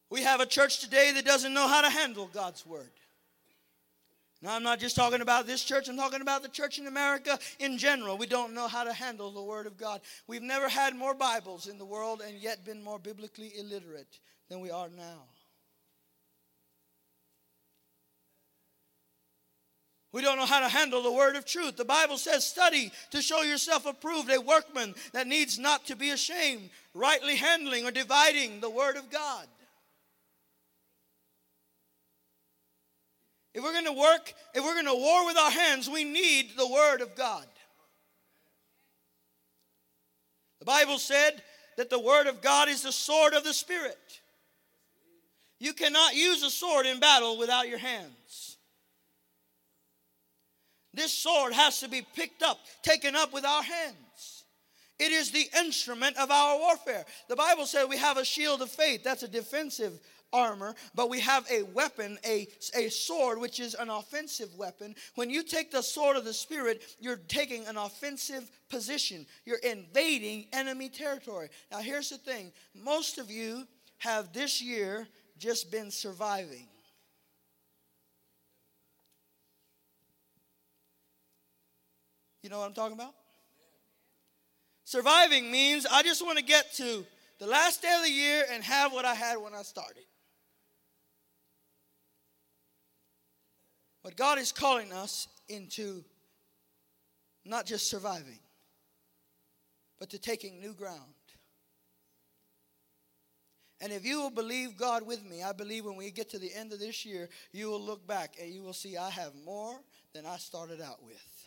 We 0.09 0.23
have 0.23 0.39
a 0.39 0.45
church 0.47 0.79
today 0.79 1.11
that 1.13 1.25
doesn't 1.25 1.53
know 1.53 1.67
how 1.67 1.81
to 1.81 1.89
handle 1.89 2.27
God's 2.33 2.65
Word. 2.65 2.89
Now, 4.41 4.55
I'm 4.55 4.63
not 4.63 4.79
just 4.79 4.95
talking 4.95 5.21
about 5.21 5.47
this 5.47 5.63
church, 5.63 5.89
I'm 5.89 5.97
talking 5.97 6.21
about 6.21 6.43
the 6.43 6.49
church 6.49 6.79
in 6.79 6.87
America 6.87 7.37
in 7.59 7.77
general. 7.77 8.17
We 8.17 8.25
don't 8.25 8.53
know 8.53 8.67
how 8.67 8.85
to 8.85 8.93
handle 8.93 9.31
the 9.31 9.43
Word 9.43 9.67
of 9.67 9.77
God. 9.77 9.99
We've 10.27 10.41
never 10.41 10.69
had 10.69 10.95
more 10.95 11.13
Bibles 11.13 11.67
in 11.67 11.77
the 11.77 11.85
world 11.85 12.21
and 12.25 12.37
yet 12.37 12.63
been 12.63 12.81
more 12.81 12.99
biblically 12.99 13.51
illiterate 13.57 14.19
than 14.49 14.61
we 14.61 14.71
are 14.71 14.89
now. 14.89 15.25
We 20.11 20.21
don't 20.21 20.37
know 20.37 20.45
how 20.45 20.61
to 20.61 20.69
handle 20.69 21.03
the 21.03 21.11
word 21.11 21.35
of 21.35 21.45
truth. 21.45 21.77
The 21.77 21.85
Bible 21.85 22.17
says, 22.17 22.43
study 22.43 22.91
to 23.11 23.21
show 23.21 23.43
yourself 23.43 23.85
approved, 23.85 24.31
a 24.31 24.41
workman 24.41 24.95
that 25.13 25.27
needs 25.27 25.59
not 25.59 25.85
to 25.85 25.95
be 25.95 26.09
ashamed, 26.09 26.71
rightly 26.95 27.35
handling 27.35 27.85
or 27.85 27.91
dividing 27.91 28.59
the 28.59 28.71
word 28.71 28.97
of 28.97 29.11
God. 29.11 29.45
If 33.53 33.63
we're 33.63 33.73
going 33.73 33.85
to 33.85 33.93
work, 33.93 34.33
if 34.53 34.63
we're 34.63 34.73
going 34.73 34.85
to 34.85 34.93
war 34.93 35.25
with 35.25 35.37
our 35.37 35.51
hands, 35.51 35.89
we 35.89 36.03
need 36.03 36.51
the 36.55 36.67
word 36.67 37.01
of 37.01 37.15
God. 37.15 37.45
The 40.59 40.65
Bible 40.65 40.99
said 40.99 41.41
that 41.77 41.89
the 41.89 41.99
word 41.99 42.27
of 42.27 42.41
God 42.41 42.69
is 42.69 42.83
the 42.83 42.91
sword 42.91 43.33
of 43.33 43.43
the 43.43 43.53
Spirit. 43.53 44.21
You 45.59 45.73
cannot 45.73 46.15
use 46.15 46.43
a 46.43 46.49
sword 46.49 46.85
in 46.85 46.99
battle 46.99 47.37
without 47.37 47.67
your 47.67 47.79
hands. 47.79 48.57
This 50.93 51.13
sword 51.13 51.53
has 51.53 51.79
to 51.79 51.87
be 51.87 52.01
picked 52.01 52.43
up, 52.43 52.59
taken 52.81 53.15
up 53.15 53.33
with 53.33 53.45
our 53.45 53.63
hands. 53.63 53.95
It 54.99 55.11
is 55.11 55.31
the 55.31 55.47
instrument 55.57 56.17
of 56.17 56.29
our 56.29 56.59
warfare. 56.59 57.05
The 57.29 57.35
Bible 57.35 57.65
says 57.65 57.87
we 57.87 57.97
have 57.97 58.17
a 58.17 58.25
shield 58.25 58.61
of 58.61 58.69
faith. 58.69 59.03
That's 59.03 59.23
a 59.23 59.29
defensive 59.29 59.99
armor, 60.31 60.75
but 60.93 61.09
we 61.09 61.19
have 61.21 61.49
a 61.49 61.63
weapon, 61.63 62.19
a, 62.25 62.47
a 62.75 62.89
sword, 62.89 63.39
which 63.39 63.59
is 63.59 63.75
an 63.75 63.89
offensive 63.89 64.53
weapon. 64.55 64.95
When 65.15 65.29
you 65.29 65.43
take 65.43 65.71
the 65.71 65.81
sword 65.81 66.17
of 66.17 66.25
the 66.25 66.33
Spirit, 66.33 66.83
you're 66.99 67.15
taking 67.15 67.65
an 67.67 67.77
offensive 67.77 68.51
position. 68.69 69.25
You're 69.45 69.57
invading 69.57 70.47
enemy 70.53 70.89
territory. 70.89 71.49
Now, 71.71 71.79
here's 71.79 72.09
the 72.09 72.17
thing 72.17 72.51
most 72.75 73.17
of 73.17 73.31
you 73.31 73.65
have 73.99 74.33
this 74.33 74.61
year 74.61 75.07
just 75.37 75.71
been 75.71 75.91
surviving. 75.91 76.67
You 82.43 82.49
know 82.49 82.59
what 82.59 82.67
I'm 82.67 82.73
talking 82.73 82.95
about? 82.95 83.13
Surviving 84.89 85.51
means 85.51 85.85
I 85.85 86.01
just 86.01 86.25
want 86.25 86.39
to 86.39 86.43
get 86.43 86.73
to 86.77 87.05
the 87.37 87.45
last 87.45 87.83
day 87.83 87.93
of 87.95 88.03
the 88.03 88.09
year 88.09 88.43
and 88.51 88.63
have 88.63 88.91
what 88.91 89.05
I 89.05 89.13
had 89.13 89.35
when 89.35 89.53
I 89.53 89.61
started. 89.61 90.01
But 94.03 94.15
God 94.15 94.39
is 94.39 94.51
calling 94.51 94.91
us 94.91 95.27
into 95.47 96.03
not 97.45 97.67
just 97.67 97.87
surviving, 97.87 98.39
but 99.99 100.09
to 100.09 100.17
taking 100.17 100.59
new 100.59 100.73
ground. 100.73 101.13
And 103.81 103.93
if 103.93 104.03
you 104.03 104.19
will 104.19 104.31
believe 104.31 104.75
God 104.75 105.05
with 105.05 105.23
me, 105.23 105.43
I 105.43 105.51
believe 105.51 105.85
when 105.85 105.97
we 105.97 106.09
get 106.09 106.31
to 106.31 106.39
the 106.39 106.51
end 106.51 106.73
of 106.73 106.79
this 106.79 107.05
year, 107.05 107.29
you 107.51 107.67
will 107.67 107.79
look 107.79 108.07
back 108.07 108.37
and 108.41 108.51
you 108.51 108.63
will 108.63 108.73
see 108.73 108.97
I 108.97 109.11
have 109.11 109.33
more 109.45 109.79
than 110.15 110.25
I 110.25 110.37
started 110.37 110.81
out 110.81 111.03
with. 111.05 111.38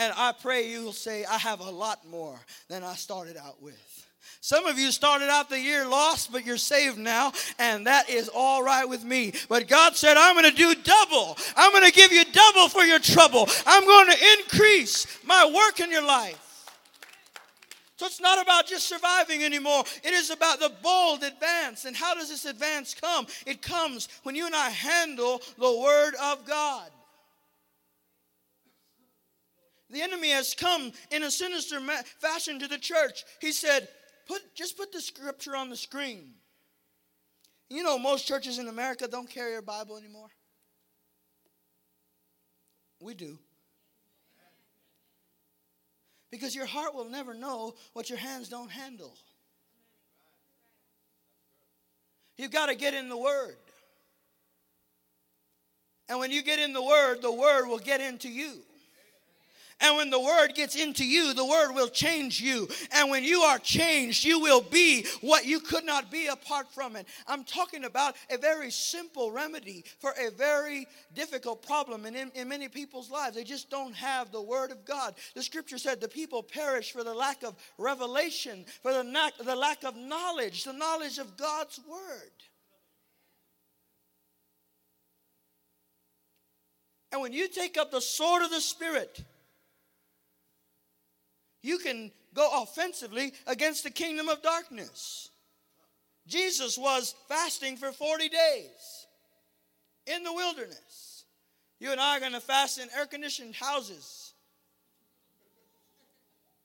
And 0.00 0.14
I 0.16 0.32
pray 0.32 0.70
you 0.70 0.82
will 0.82 0.94
say, 0.94 1.26
I 1.26 1.36
have 1.36 1.60
a 1.60 1.70
lot 1.70 2.08
more 2.08 2.40
than 2.68 2.82
I 2.82 2.94
started 2.94 3.36
out 3.36 3.62
with. 3.62 4.06
Some 4.40 4.64
of 4.64 4.78
you 4.78 4.90
started 4.92 5.28
out 5.28 5.50
the 5.50 5.60
year 5.60 5.86
lost, 5.86 6.32
but 6.32 6.46
you're 6.46 6.56
saved 6.56 6.96
now, 6.96 7.32
and 7.58 7.86
that 7.86 8.08
is 8.08 8.30
all 8.34 8.62
right 8.62 8.88
with 8.88 9.04
me. 9.04 9.34
But 9.50 9.68
God 9.68 9.94
said, 9.96 10.16
I'm 10.16 10.34
going 10.34 10.50
to 10.50 10.56
do 10.56 10.74
double. 10.74 11.36
I'm 11.54 11.70
going 11.72 11.84
to 11.84 11.92
give 11.92 12.12
you 12.12 12.24
double 12.32 12.70
for 12.70 12.80
your 12.80 12.98
trouble. 12.98 13.46
I'm 13.66 13.84
going 13.84 14.10
to 14.10 14.16
increase 14.38 15.06
my 15.26 15.44
work 15.54 15.80
in 15.80 15.90
your 15.90 16.06
life. 16.06 16.64
So 17.98 18.06
it's 18.06 18.22
not 18.22 18.40
about 18.42 18.66
just 18.66 18.88
surviving 18.88 19.44
anymore. 19.44 19.84
It 20.02 20.14
is 20.14 20.30
about 20.30 20.60
the 20.60 20.72
bold 20.82 21.22
advance. 21.22 21.84
And 21.84 21.94
how 21.94 22.14
does 22.14 22.30
this 22.30 22.46
advance 22.46 22.94
come? 22.94 23.26
It 23.44 23.60
comes 23.60 24.08
when 24.22 24.34
you 24.34 24.46
and 24.46 24.54
I 24.54 24.70
handle 24.70 25.42
the 25.58 25.78
Word 25.78 26.14
of 26.22 26.46
God. 26.46 26.88
The 29.90 30.02
enemy 30.02 30.30
has 30.30 30.54
come 30.54 30.92
in 31.10 31.24
a 31.24 31.30
sinister 31.30 31.80
fashion 32.18 32.60
to 32.60 32.68
the 32.68 32.78
church. 32.78 33.24
He 33.40 33.52
said, 33.52 33.88
put, 34.28 34.40
just 34.54 34.76
put 34.76 34.92
the 34.92 35.00
scripture 35.00 35.56
on 35.56 35.68
the 35.68 35.76
screen. 35.76 36.34
You 37.68 37.82
know, 37.82 37.98
most 37.98 38.26
churches 38.26 38.58
in 38.58 38.68
America 38.68 39.08
don't 39.08 39.28
carry 39.28 39.56
a 39.56 39.62
Bible 39.62 39.96
anymore. 39.96 40.28
We 43.00 43.14
do. 43.14 43.38
Because 46.30 46.54
your 46.54 46.66
heart 46.66 46.94
will 46.94 47.08
never 47.08 47.34
know 47.34 47.74
what 47.92 48.08
your 48.08 48.18
hands 48.18 48.48
don't 48.48 48.70
handle. 48.70 49.16
You've 52.36 52.52
got 52.52 52.66
to 52.66 52.74
get 52.76 52.94
in 52.94 53.08
the 53.08 53.16
Word. 53.16 53.56
And 56.08 56.18
when 56.18 56.30
you 56.30 56.42
get 56.42 56.58
in 56.58 56.72
the 56.72 56.82
Word, 56.82 57.22
the 57.22 57.32
Word 57.32 57.66
will 57.66 57.78
get 57.78 58.00
into 58.00 58.28
you. 58.28 58.62
And 59.80 59.96
when 59.96 60.10
the 60.10 60.20
word 60.20 60.54
gets 60.54 60.76
into 60.76 61.06
you, 61.06 61.32
the 61.32 61.44
word 61.44 61.72
will 61.72 61.88
change 61.88 62.40
you. 62.40 62.68
And 62.92 63.10
when 63.10 63.24
you 63.24 63.40
are 63.40 63.58
changed, 63.58 64.24
you 64.24 64.38
will 64.38 64.60
be 64.60 65.06
what 65.22 65.46
you 65.46 65.60
could 65.60 65.84
not 65.84 66.10
be 66.10 66.26
apart 66.26 66.70
from 66.72 66.96
it. 66.96 67.06
I'm 67.26 67.44
talking 67.44 67.84
about 67.84 68.16
a 68.30 68.36
very 68.36 68.70
simple 68.70 69.30
remedy 69.30 69.84
for 69.98 70.12
a 70.20 70.30
very 70.30 70.86
difficult 71.14 71.64
problem 71.66 72.04
in, 72.04 72.14
in, 72.14 72.30
in 72.34 72.48
many 72.48 72.68
people's 72.68 73.10
lives. 73.10 73.36
They 73.36 73.44
just 73.44 73.70
don't 73.70 73.94
have 73.94 74.30
the 74.30 74.42
word 74.42 74.70
of 74.70 74.84
God. 74.84 75.14
The 75.34 75.42
scripture 75.42 75.78
said 75.78 76.00
the 76.00 76.08
people 76.08 76.42
perish 76.42 76.92
for 76.92 77.02
the 77.02 77.14
lack 77.14 77.42
of 77.42 77.56
revelation, 77.78 78.66
for 78.82 78.92
the, 78.92 79.04
lack, 79.04 79.36
the 79.38 79.56
lack 79.56 79.84
of 79.84 79.96
knowledge, 79.96 80.64
the 80.64 80.72
knowledge 80.74 81.18
of 81.18 81.36
God's 81.38 81.80
word. 81.88 82.32
And 87.12 87.20
when 87.20 87.32
you 87.32 87.48
take 87.48 87.76
up 87.76 87.90
the 87.90 88.00
sword 88.00 88.42
of 88.42 88.50
the 88.50 88.60
Spirit, 88.60 89.24
you 91.62 91.78
can 91.78 92.10
go 92.34 92.62
offensively 92.62 93.32
against 93.46 93.84
the 93.84 93.90
kingdom 93.90 94.28
of 94.28 94.42
darkness. 94.42 95.30
Jesus 96.26 96.78
was 96.78 97.14
fasting 97.28 97.76
for 97.76 97.92
40 97.92 98.28
days 98.28 99.06
in 100.06 100.22
the 100.22 100.32
wilderness. 100.32 101.24
You 101.78 101.92
and 101.92 102.00
I 102.00 102.16
are 102.16 102.20
going 102.20 102.32
to 102.32 102.40
fast 102.40 102.78
in 102.78 102.88
air 102.96 103.06
conditioned 103.06 103.54
houses. 103.54 104.34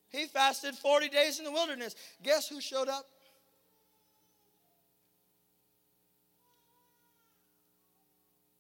He 0.10 0.26
fasted 0.26 0.76
40 0.76 1.10
days 1.10 1.40
in 1.40 1.46
the 1.46 1.52
wilderness. 1.52 1.96
Guess 2.24 2.48
who 2.48 2.62
showed 2.62 2.88
up? 2.88 3.06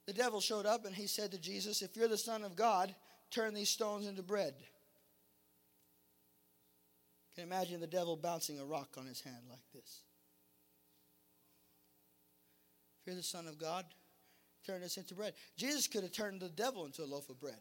The 0.06 0.13
devil 0.13 0.39
showed 0.39 0.65
up 0.65 0.86
and 0.86 0.95
he 0.95 1.08
said 1.08 1.32
to 1.32 1.39
Jesus, 1.39 1.82
If 1.82 1.95
you're 1.95 2.08
the 2.08 2.17
Son 2.17 2.43
of 2.43 2.56
God, 2.56 2.93
turn 3.32 3.54
these 3.54 3.69
stones 3.69 4.06
into 4.06 4.21
bread 4.21 4.54
can 7.36 7.43
imagine 7.43 7.82
the 7.82 7.88
devil 7.88 8.15
bouncing 8.15 8.60
a 8.60 8.65
rock 8.65 8.89
on 8.98 9.06
his 9.06 9.19
hand 9.19 9.43
like 9.50 9.60
this. 9.74 10.02
If 13.02 13.08
you're 13.08 13.15
the 13.15 13.24
Son 13.24 13.45
of 13.48 13.60
God, 13.60 13.86
turn 14.65 14.82
this 14.82 14.98
into 14.98 15.15
bread. 15.15 15.34
Jesus 15.58 15.86
could 15.88 16.04
have 16.04 16.13
turned 16.13 16.39
the 16.39 16.50
devil 16.50 16.86
into 16.86 17.04
a 17.04 17.06
loaf 17.06 17.30
of 17.30 17.39
bread. 17.39 17.56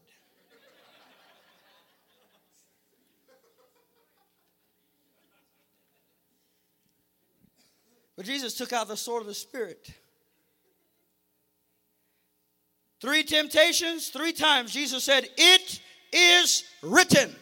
But 8.15 8.25
Jesus 8.25 8.53
took 8.55 8.71
out 8.71 8.87
the 8.87 8.95
sword 8.95 9.21
of 9.21 9.27
the 9.27 9.33
Spirit. 9.33 9.89
Three 13.01 13.23
temptations, 13.23 14.07
three 14.07 14.31
times 14.31 14.71
Jesus 14.71 15.03
said, 15.03 15.27
It 15.37 15.81
is 16.13 16.63
written. 16.81 17.35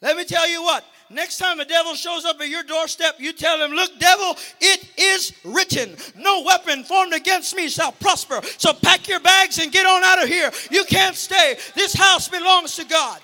Let 0.00 0.16
me 0.16 0.24
tell 0.24 0.48
you 0.48 0.62
what, 0.62 0.84
next 1.12 1.38
time 1.38 1.58
the 1.58 1.64
devil 1.64 1.94
shows 1.94 2.24
up 2.24 2.40
at 2.40 2.48
your 2.48 2.62
doorstep, 2.62 3.16
you 3.18 3.32
tell 3.32 3.62
him, 3.62 3.72
Look, 3.72 3.98
devil, 3.98 4.36
it 4.60 4.88
is 4.96 5.32
written. 5.44 5.96
No 6.16 6.42
weapon 6.42 6.84
formed 6.84 7.12
against 7.12 7.54
me 7.56 7.68
shall 7.68 7.92
prosper. 7.92 8.40
So 8.58 8.72
pack 8.72 9.08
your 9.08 9.20
bags 9.20 9.58
and 9.58 9.72
get 9.72 9.86
on 9.86 10.02
out 10.04 10.22
of 10.22 10.28
here. 10.28 10.50
You 10.70 10.84
can't 10.84 11.16
stay. 11.16 11.56
This 11.74 11.94
house 11.94 12.28
belongs 12.28 12.76
to 12.76 12.84
God. 12.84 13.20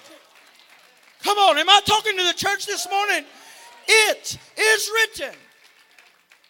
Come 1.23 1.39
on, 1.39 1.59
am 1.59 1.69
I 1.69 1.81
talking 1.85 2.17
to 2.17 2.25
the 2.25 2.35
church 2.35 2.67
this 2.67 2.89
morning? 2.89 3.25
It 3.87 4.39
is 4.57 4.91
written. 4.95 5.35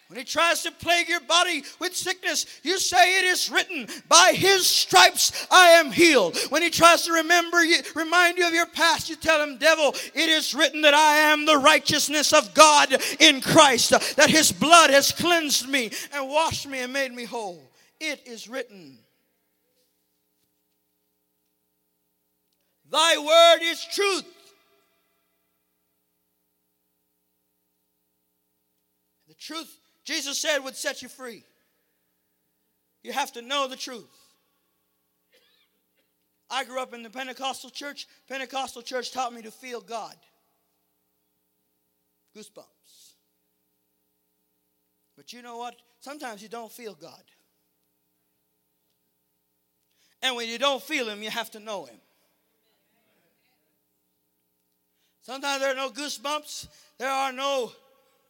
When 0.09 0.17
he 0.17 0.25
tries 0.25 0.63
to 0.63 0.71
plague 0.71 1.07
your 1.07 1.19
body 1.19 1.63
with 1.77 1.95
sickness, 1.95 2.47
you 2.63 2.79
say 2.79 3.19
it 3.19 3.25
is 3.25 3.51
written, 3.51 3.87
by 4.07 4.31
his 4.33 4.65
stripes 4.65 5.45
I 5.51 5.67
am 5.67 5.91
healed. 5.91 6.35
When 6.49 6.63
he 6.63 6.71
tries 6.71 7.03
to 7.03 7.13
remember 7.13 7.63
you, 7.63 7.77
remind 7.93 8.39
you 8.39 8.47
of 8.47 8.53
your 8.55 8.65
past, 8.65 9.07
you 9.07 9.15
tell 9.15 9.39
him, 9.39 9.59
devil, 9.59 9.93
it 10.15 10.29
is 10.29 10.55
written 10.55 10.81
that 10.81 10.95
I 10.95 11.17
am 11.31 11.45
the 11.45 11.59
righteousness 11.59 12.33
of 12.33 12.55
God 12.55 12.91
in 13.19 13.39
Christ, 13.39 13.91
that 14.15 14.31
his 14.31 14.51
blood 14.51 14.89
has 14.89 15.11
cleansed 15.11 15.69
me 15.69 15.91
and 16.11 16.27
washed 16.27 16.67
me 16.67 16.79
and 16.79 16.91
made 16.91 17.13
me 17.13 17.25
whole. 17.25 17.61
It 17.99 18.25
is 18.25 18.49
written. 18.49 18.97
Thy 22.89 23.15
word 23.19 23.59
is 23.61 23.85
truth. 23.93 24.25
The 29.27 29.35
truth 29.35 29.78
Jesus 30.09 30.39
said 30.39 30.63
would 30.63 30.75
set 30.75 31.03
you 31.03 31.07
free. 31.07 31.43
You 33.03 33.13
have 33.13 33.31
to 33.33 33.43
know 33.43 33.67
the 33.67 33.75
truth. 33.75 34.09
I 36.49 36.63
grew 36.63 36.81
up 36.81 36.95
in 36.95 37.03
the 37.03 37.11
Pentecostal 37.11 37.69
church. 37.69 38.07
Pentecostal 38.27 38.81
church 38.81 39.11
taught 39.11 39.31
me 39.31 39.43
to 39.43 39.51
feel 39.51 39.81
God. 39.81 40.15
Goosebumps. 42.35 43.13
But 45.15 45.31
you 45.31 45.43
know 45.43 45.57
what? 45.57 45.75
Sometimes 45.99 46.41
you 46.41 46.49
don't 46.49 46.71
feel 46.71 46.95
God. 46.95 47.23
And 50.23 50.35
when 50.35 50.49
you 50.49 50.57
don't 50.57 50.81
feel 50.81 51.07
Him, 51.07 51.21
you 51.21 51.29
have 51.29 51.51
to 51.51 51.59
know 51.59 51.85
Him. 51.85 51.99
Sometimes 55.21 55.61
there 55.61 55.71
are 55.71 55.75
no 55.75 55.91
goosebumps, 55.91 56.67
there 56.97 57.11
are 57.11 57.31
no 57.31 57.71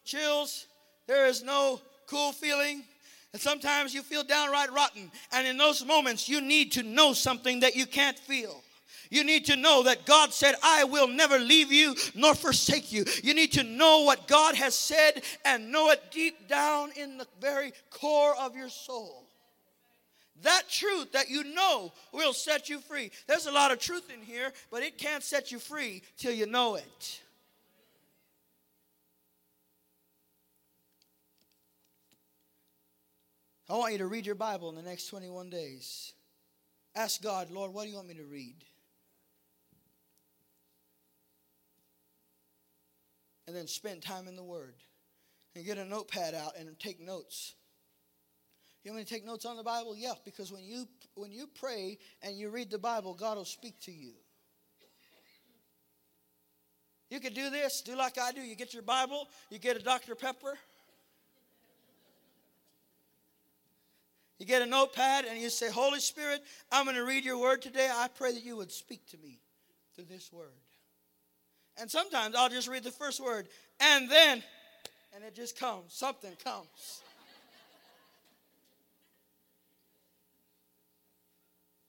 chills, 0.04 0.66
there 1.10 1.26
is 1.26 1.42
no 1.42 1.80
cool 2.06 2.30
feeling. 2.30 2.84
And 3.32 3.42
sometimes 3.42 3.92
you 3.92 4.02
feel 4.02 4.22
downright 4.22 4.72
rotten. 4.72 5.10
And 5.32 5.44
in 5.44 5.56
those 5.56 5.84
moments, 5.84 6.28
you 6.28 6.40
need 6.40 6.70
to 6.72 6.84
know 6.84 7.12
something 7.14 7.60
that 7.60 7.74
you 7.74 7.84
can't 7.84 8.16
feel. 8.16 8.62
You 9.10 9.24
need 9.24 9.46
to 9.46 9.56
know 9.56 9.82
that 9.82 10.06
God 10.06 10.32
said, 10.32 10.54
I 10.62 10.84
will 10.84 11.08
never 11.08 11.36
leave 11.36 11.72
you 11.72 11.96
nor 12.14 12.36
forsake 12.36 12.92
you. 12.92 13.04
You 13.24 13.34
need 13.34 13.50
to 13.54 13.64
know 13.64 14.02
what 14.02 14.28
God 14.28 14.54
has 14.54 14.76
said 14.76 15.22
and 15.44 15.72
know 15.72 15.90
it 15.90 16.00
deep 16.12 16.48
down 16.48 16.92
in 16.94 17.18
the 17.18 17.26
very 17.40 17.72
core 17.90 18.36
of 18.38 18.54
your 18.54 18.68
soul. 18.68 19.24
That 20.42 20.62
truth 20.70 21.10
that 21.10 21.28
you 21.28 21.42
know 21.42 21.92
will 22.12 22.32
set 22.32 22.68
you 22.68 22.78
free. 22.78 23.10
There's 23.26 23.46
a 23.46 23.52
lot 23.52 23.72
of 23.72 23.80
truth 23.80 24.08
in 24.14 24.22
here, 24.22 24.52
but 24.70 24.84
it 24.84 24.96
can't 24.96 25.24
set 25.24 25.50
you 25.50 25.58
free 25.58 26.02
till 26.16 26.32
you 26.32 26.46
know 26.46 26.76
it. 26.76 27.20
I 33.70 33.74
want 33.74 33.92
you 33.92 33.98
to 33.98 34.08
read 34.08 34.26
your 34.26 34.34
Bible 34.34 34.68
in 34.68 34.74
the 34.74 34.82
next 34.82 35.06
21 35.06 35.48
days. 35.48 36.12
Ask 36.96 37.22
God, 37.22 37.52
Lord, 37.52 37.72
what 37.72 37.84
do 37.84 37.90
you 37.90 37.94
want 37.94 38.08
me 38.08 38.14
to 38.14 38.24
read? 38.24 38.56
And 43.46 43.54
then 43.54 43.68
spend 43.68 44.02
time 44.02 44.26
in 44.26 44.34
the 44.34 44.42
Word. 44.42 44.74
And 45.54 45.64
get 45.64 45.78
a 45.78 45.84
notepad 45.84 46.34
out 46.34 46.56
and 46.58 46.76
take 46.80 47.00
notes. 47.00 47.54
You 48.82 48.90
want 48.90 49.02
me 49.02 49.04
to 49.04 49.14
take 49.14 49.24
notes 49.24 49.44
on 49.44 49.56
the 49.56 49.62
Bible? 49.62 49.94
Yeah, 49.96 50.14
because 50.24 50.50
when 50.50 50.64
you 50.64 50.86
when 51.14 51.30
you 51.30 51.46
pray 51.46 51.98
and 52.22 52.36
you 52.36 52.50
read 52.50 52.70
the 52.70 52.78
Bible, 52.78 53.14
God 53.14 53.36
will 53.36 53.44
speak 53.44 53.78
to 53.82 53.92
you. 53.92 54.12
You 57.08 57.20
could 57.20 57.34
do 57.34 57.50
this, 57.50 57.82
do 57.82 57.96
like 57.96 58.18
I 58.18 58.32
do. 58.32 58.40
You 58.40 58.56
get 58.56 58.72
your 58.72 58.84
Bible, 58.84 59.28
you 59.50 59.58
get 59.58 59.76
a 59.76 59.80
Dr. 59.80 60.14
Pepper, 60.14 60.56
You 64.40 64.46
get 64.46 64.62
a 64.62 64.66
notepad 64.66 65.26
and 65.26 65.38
you 65.38 65.50
say, 65.50 65.70
Holy 65.70 66.00
Spirit, 66.00 66.42
I'm 66.72 66.86
going 66.86 66.96
to 66.96 67.04
read 67.04 67.26
your 67.26 67.38
word 67.38 67.60
today. 67.60 67.90
I 67.92 68.08
pray 68.08 68.32
that 68.32 68.42
you 68.42 68.56
would 68.56 68.72
speak 68.72 69.06
to 69.08 69.18
me 69.18 69.38
through 69.94 70.06
this 70.06 70.32
word. 70.32 70.46
And 71.78 71.90
sometimes 71.90 72.34
I'll 72.34 72.48
just 72.48 72.66
read 72.66 72.82
the 72.82 72.90
first 72.90 73.20
word 73.22 73.48
and 73.80 74.10
then, 74.10 74.42
and 75.14 75.22
it 75.24 75.34
just 75.34 75.58
comes. 75.60 75.92
Something 75.92 76.32
comes. 76.42 77.02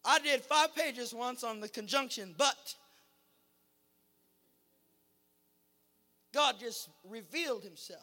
I 0.03 0.19
did 0.19 0.41
five 0.41 0.75
pages 0.75 1.13
once 1.13 1.45
on 1.45 1.61
the 1.61 1.69
conjunction, 1.69 2.35
but 2.37 2.75
God 6.33 6.55
just 6.59 6.89
revealed 7.09 7.63
himself. 7.63 8.01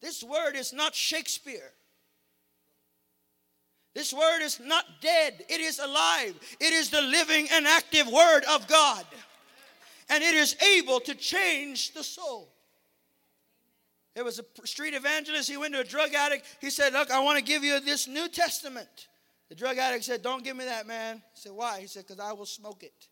This 0.00 0.22
word 0.22 0.56
is 0.56 0.72
not 0.72 0.94
Shakespeare. 0.94 1.72
This 3.94 4.12
word 4.12 4.40
is 4.42 4.58
not 4.58 4.84
dead, 5.00 5.44
it 5.48 5.60
is 5.60 5.78
alive. 5.78 6.34
It 6.60 6.72
is 6.72 6.90
the 6.90 7.02
living 7.02 7.48
and 7.52 7.66
active 7.66 8.06
word 8.06 8.42
of 8.50 8.66
God. 8.66 9.04
And 10.08 10.22
it 10.22 10.34
is 10.34 10.56
able 10.62 11.00
to 11.00 11.14
change 11.14 11.92
the 11.92 12.02
soul. 12.02 12.52
There 14.14 14.24
was 14.24 14.38
a 14.38 14.66
street 14.66 14.94
evangelist. 14.94 15.48
He 15.48 15.56
went 15.56 15.72
to 15.74 15.80
a 15.80 15.84
drug 15.84 16.14
addict. 16.14 16.44
He 16.60 16.70
said, 16.70 16.92
Look, 16.92 17.10
I 17.10 17.20
want 17.20 17.38
to 17.38 17.44
give 17.44 17.64
you 17.64 17.80
this 17.80 18.06
New 18.06 18.28
Testament. 18.28 19.08
The 19.48 19.54
drug 19.54 19.78
addict 19.78 20.04
said, 20.04 20.22
Don't 20.22 20.44
give 20.44 20.56
me 20.56 20.66
that, 20.66 20.86
man. 20.86 21.16
He 21.34 21.40
said, 21.40 21.52
Why? 21.52 21.80
He 21.80 21.86
said, 21.86 22.06
Because 22.06 22.20
I 22.20 22.32
will 22.32 22.46
smoke 22.46 22.82
it. 22.82 23.08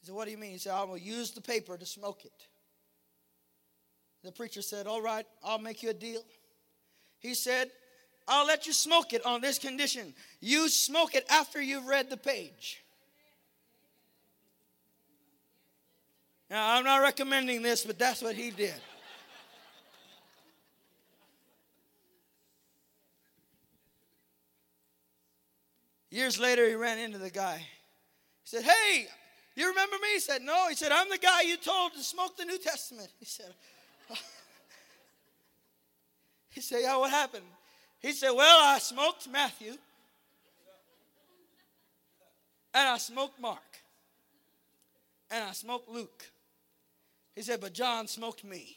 He 0.00 0.06
said, 0.06 0.14
What 0.16 0.24
do 0.24 0.32
you 0.32 0.38
mean? 0.38 0.52
He 0.52 0.58
said, 0.58 0.72
I 0.72 0.82
will 0.82 0.98
use 0.98 1.30
the 1.30 1.40
paper 1.40 1.76
to 1.76 1.86
smoke 1.86 2.24
it. 2.24 2.48
The 4.24 4.32
preacher 4.32 4.62
said, 4.62 4.88
All 4.88 5.02
right, 5.02 5.26
I'll 5.44 5.58
make 5.58 5.82
you 5.82 5.90
a 5.90 5.94
deal. 5.94 6.22
He 7.22 7.34
said, 7.34 7.70
I'll 8.26 8.46
let 8.46 8.66
you 8.66 8.72
smoke 8.72 9.12
it 9.12 9.24
on 9.24 9.40
this 9.40 9.58
condition. 9.58 10.12
You 10.40 10.68
smoke 10.68 11.14
it 11.14 11.24
after 11.30 11.62
you've 11.62 11.86
read 11.86 12.10
the 12.10 12.16
page. 12.16 12.82
Now, 16.50 16.74
I'm 16.76 16.84
not 16.84 16.98
recommending 16.98 17.62
this, 17.62 17.84
but 17.84 17.98
that's 17.98 18.20
what 18.20 18.34
he 18.34 18.50
did. 18.50 18.74
Years 26.10 26.38
later, 26.38 26.68
he 26.68 26.74
ran 26.74 26.98
into 26.98 27.16
the 27.16 27.30
guy. 27.30 27.56
He 27.56 27.64
said, 28.44 28.64
Hey, 28.64 29.06
you 29.54 29.68
remember 29.68 29.96
me? 29.96 30.08
He 30.12 30.20
said, 30.20 30.42
No. 30.42 30.68
He 30.68 30.74
said, 30.74 30.92
I'm 30.92 31.08
the 31.08 31.16
guy 31.16 31.42
you 31.42 31.56
told 31.56 31.94
to 31.94 32.02
smoke 32.02 32.36
the 32.36 32.44
New 32.44 32.58
Testament. 32.58 33.08
He 33.18 33.24
said, 33.24 33.54
he 36.52 36.60
said, 36.60 36.80
Yeah, 36.82 36.96
what 36.98 37.10
happened? 37.10 37.44
He 37.98 38.12
said, 38.12 38.30
Well, 38.30 38.58
I 38.62 38.78
smoked 38.78 39.28
Matthew, 39.28 39.72
and 42.74 42.88
I 42.88 42.98
smoked 42.98 43.40
Mark, 43.40 43.80
and 45.30 45.42
I 45.42 45.52
smoked 45.52 45.88
Luke. 45.88 46.24
He 47.34 47.42
said, 47.42 47.60
But 47.60 47.72
John 47.72 48.06
smoked 48.06 48.44
me. 48.44 48.76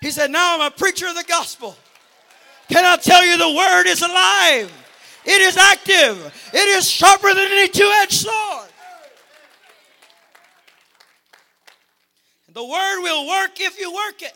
He 0.00 0.10
said, 0.10 0.30
Now 0.30 0.54
I'm 0.54 0.66
a 0.66 0.70
preacher 0.70 1.06
of 1.06 1.14
the 1.14 1.24
gospel. 1.24 1.76
Can 2.68 2.84
I 2.84 2.96
tell 2.96 3.24
you 3.24 3.36
the 3.36 3.56
word 3.56 3.86
is 3.86 4.02
alive? 4.02 4.72
It 5.24 5.40
is 5.42 5.56
active. 5.56 6.50
It 6.54 6.68
is 6.78 6.88
sharper 6.88 7.28
than 7.28 7.48
any 7.50 7.68
two 7.68 7.90
edged 8.02 8.12
sword. 8.12 8.68
The 12.52 12.64
word 12.64 13.02
will 13.02 13.28
work 13.28 13.60
if 13.60 13.78
you 13.78 13.92
work 13.92 14.22
it. 14.22 14.34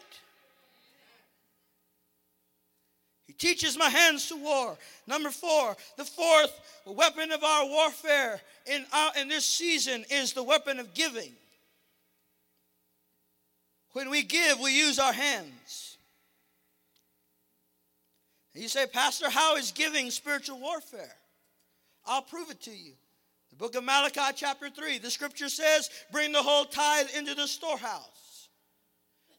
Teaches 3.43 3.77
my 3.77 3.89
hands 3.89 4.29
to 4.29 4.37
war. 4.37 4.79
Number 5.09 5.29
four, 5.29 5.77
the 5.97 6.05
fourth 6.05 6.61
weapon 6.87 7.33
of 7.33 7.43
our 7.43 7.67
warfare 7.67 8.41
in, 8.67 8.87
our, 8.93 9.11
in 9.21 9.29
this 9.29 9.45
season 9.45 10.05
is 10.11 10.33
the 10.33 10.45
weapon 10.45 10.79
of 10.79 10.95
giving. 10.95 11.33
When 13.95 14.11
we 14.11 14.23
give, 14.23 14.61
we 14.61 14.79
use 14.79 15.01
our 15.01 15.13
hands. 15.13 15.99
You 18.55 18.69
say, 18.69 18.87
Pastor, 18.87 19.29
how 19.29 19.57
is 19.57 19.73
giving 19.73 20.13
spiritual 20.13 20.61
warfare? 20.61 21.17
I'll 22.07 22.23
prove 22.23 22.49
it 22.51 22.61
to 22.63 22.71
you. 22.71 22.93
The 23.51 23.57
book 23.57 23.75
of 23.75 23.83
Malachi, 23.83 24.21
chapter 24.37 24.71
3, 24.71 24.99
the 24.99 25.11
scripture 25.11 25.49
says, 25.49 25.91
Bring 26.13 26.31
the 26.31 26.43
whole 26.43 26.65
tithe 26.65 27.09
into 27.17 27.35
the 27.35 27.49
storehouse, 27.49 28.49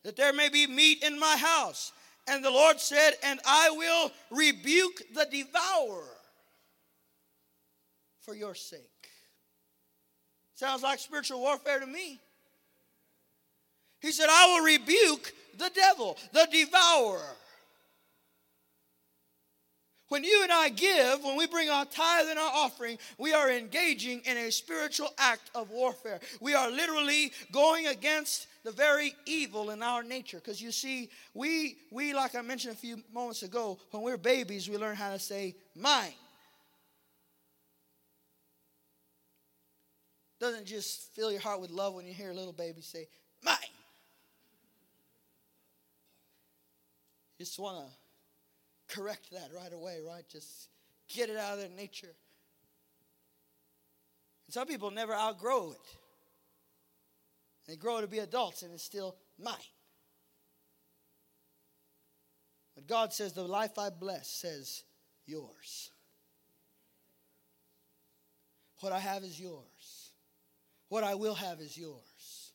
that 0.03 0.17
there 0.17 0.33
may 0.33 0.49
be 0.49 0.67
meat 0.67 1.03
in 1.03 1.17
my 1.17 1.37
house. 1.37 1.93
And 2.27 2.43
the 2.43 2.51
Lord 2.51 2.79
said, 2.79 3.11
And 3.23 3.39
I 3.45 3.69
will 3.71 4.11
rebuke 4.29 5.01
the 5.13 5.27
devourer 5.29 6.17
for 8.21 8.33
your 8.35 8.55
sake. 8.55 8.79
Sounds 10.55 10.83
like 10.83 10.99
spiritual 10.99 11.41
warfare 11.41 11.79
to 11.79 11.85
me. 11.85 12.19
He 13.99 14.11
said, 14.11 14.27
I 14.29 14.47
will 14.47 14.65
rebuke 14.65 15.33
the 15.57 15.71
devil, 15.73 16.17
the 16.31 16.47
devourer. 16.51 17.35
When 20.09 20.23
you 20.23 20.43
and 20.43 20.51
I 20.51 20.69
give, 20.69 21.23
when 21.23 21.37
we 21.37 21.47
bring 21.47 21.69
our 21.69 21.85
tithe 21.85 22.27
and 22.29 22.37
our 22.37 22.51
offering, 22.53 22.97
we 23.17 23.33
are 23.33 23.49
engaging 23.49 24.21
in 24.25 24.37
a 24.37 24.51
spiritual 24.51 25.09
act 25.17 25.49
of 25.55 25.71
warfare. 25.71 26.19
We 26.39 26.53
are 26.53 26.69
literally 26.69 27.31
going 27.51 27.87
against 27.87 28.47
the 28.63 28.71
very 28.71 29.15
evil 29.25 29.71
in 29.71 29.81
our 29.81 30.03
nature. 30.03 30.37
Because 30.37 30.61
you 30.61 30.71
see, 30.71 31.09
we, 31.33 31.77
we, 31.89 32.13
like 32.13 32.35
I 32.35 32.41
mentioned 32.41 32.73
a 32.73 32.77
few 32.77 33.01
moments 33.13 33.43
ago, 33.43 33.79
when 33.91 34.03
we're 34.03 34.17
babies, 34.17 34.69
we 34.69 34.77
learn 34.77 34.95
how 34.95 35.11
to 35.11 35.19
say, 35.19 35.55
mine. 35.75 36.13
Doesn't 40.39 40.65
just 40.65 41.13
fill 41.15 41.31
your 41.31 41.41
heart 41.41 41.61
with 41.61 41.71
love 41.71 41.93
when 41.93 42.05
you 42.05 42.13
hear 42.13 42.29
a 42.29 42.33
little 42.33 42.53
baby 42.53 42.81
say, 42.81 43.07
mine. 43.41 43.55
You 47.39 47.45
just 47.45 47.57
want 47.57 47.87
to 47.87 48.02
correct 48.87 49.31
that 49.31 49.49
right 49.55 49.73
away, 49.73 49.99
right? 50.05 50.23
Just 50.29 50.69
get 51.07 51.29
it 51.29 51.37
out 51.37 51.53
of 51.53 51.59
their 51.59 51.69
nature. 51.69 52.15
And 54.45 54.53
some 54.53 54.67
people 54.67 54.91
never 54.91 55.13
outgrow 55.13 55.71
it. 55.71 55.97
They 57.67 57.75
grow 57.75 58.01
to 58.01 58.07
be 58.07 58.19
adults 58.19 58.61
and 58.63 58.73
it's 58.73 58.83
still 58.83 59.15
mine. 59.39 59.55
But 62.75 62.87
God 62.87 63.13
says, 63.13 63.33
The 63.33 63.43
life 63.43 63.77
I 63.77 63.89
bless 63.89 64.27
says, 64.27 64.83
yours. 65.25 65.91
What 68.81 68.91
I 68.91 68.99
have 68.99 69.23
is 69.23 69.39
yours. 69.39 70.11
What 70.89 71.03
I 71.03 71.15
will 71.15 71.35
have 71.35 71.61
is 71.61 71.77
yours. 71.77 72.51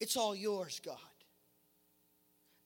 It's 0.00 0.16
all 0.16 0.34
yours, 0.34 0.80
God. 0.84 0.96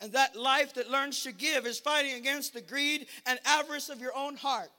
And 0.00 0.12
that 0.12 0.34
life 0.34 0.74
that 0.74 0.90
learns 0.90 1.22
to 1.24 1.32
give 1.32 1.66
is 1.66 1.78
fighting 1.78 2.14
against 2.14 2.54
the 2.54 2.62
greed 2.62 3.06
and 3.26 3.38
avarice 3.44 3.90
of 3.90 4.00
your 4.00 4.16
own 4.16 4.36
heart. 4.36 4.70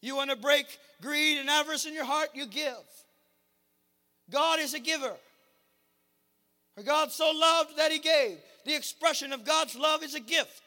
You 0.00 0.16
want 0.16 0.30
to 0.30 0.36
break 0.36 0.66
greed 1.02 1.38
and 1.38 1.50
avarice 1.50 1.84
in 1.84 1.94
your 1.94 2.04
heart? 2.04 2.30
You 2.34 2.46
give. 2.46 2.72
God 4.30 4.58
is 4.58 4.74
a 4.74 4.80
giver. 4.80 5.14
For 6.76 6.82
God 6.82 7.10
so 7.10 7.30
loved 7.30 7.76
that 7.76 7.92
he 7.92 7.98
gave. 7.98 8.38
The 8.64 8.74
expression 8.74 9.32
of 9.32 9.44
God's 9.44 9.76
love 9.76 10.02
is 10.02 10.14
a 10.14 10.20
gift. 10.20 10.62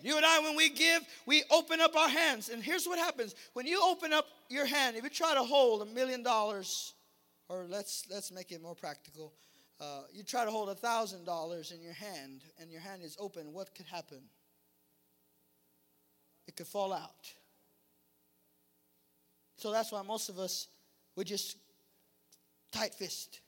You 0.00 0.16
and 0.16 0.24
I, 0.24 0.40
when 0.40 0.56
we 0.56 0.70
give, 0.70 1.02
we 1.26 1.42
open 1.50 1.80
up 1.80 1.96
our 1.96 2.08
hands. 2.08 2.48
And 2.48 2.62
here's 2.62 2.86
what 2.86 2.98
happens 2.98 3.34
when 3.54 3.66
you 3.66 3.82
open 3.82 4.12
up 4.12 4.26
your 4.48 4.64
hand, 4.64 4.96
if 4.96 5.02
you 5.02 5.10
try 5.10 5.34
to 5.34 5.42
hold 5.42 5.82
a 5.82 5.86
million 5.86 6.22
dollars, 6.22 6.94
or 7.48 7.66
let's, 7.68 8.04
let's 8.10 8.30
make 8.30 8.52
it 8.52 8.62
more 8.62 8.74
practical, 8.74 9.32
uh, 9.80 10.02
you 10.12 10.22
try 10.22 10.44
to 10.44 10.50
hold 10.50 10.68
a 10.70 10.74
thousand 10.74 11.24
dollars 11.24 11.70
in 11.72 11.80
your 11.80 11.92
hand 11.92 12.42
and 12.60 12.70
your 12.70 12.80
hand 12.80 13.02
is 13.02 13.16
open, 13.18 13.52
what 13.52 13.74
could 13.74 13.86
happen? 13.86 14.20
It 16.46 16.56
could 16.56 16.66
fall 16.66 16.92
out. 16.92 17.32
So 19.56 19.70
that's 19.70 19.92
why 19.92 20.02
most 20.02 20.28
of 20.28 20.38
us 20.38 20.68
would 21.16 21.26
just 21.26 21.56
tight 22.72 22.94
fist. 22.94 23.40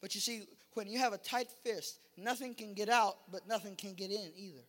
But 0.00 0.14
you 0.14 0.20
see, 0.20 0.44
when 0.74 0.86
you 0.86 0.98
have 0.98 1.12
a 1.12 1.18
tight 1.18 1.50
fist, 1.64 1.98
nothing 2.16 2.54
can 2.54 2.74
get 2.74 2.88
out, 2.88 3.16
but 3.30 3.48
nothing 3.48 3.76
can 3.76 3.94
get 3.94 4.10
in 4.10 4.32
either. 4.36 4.64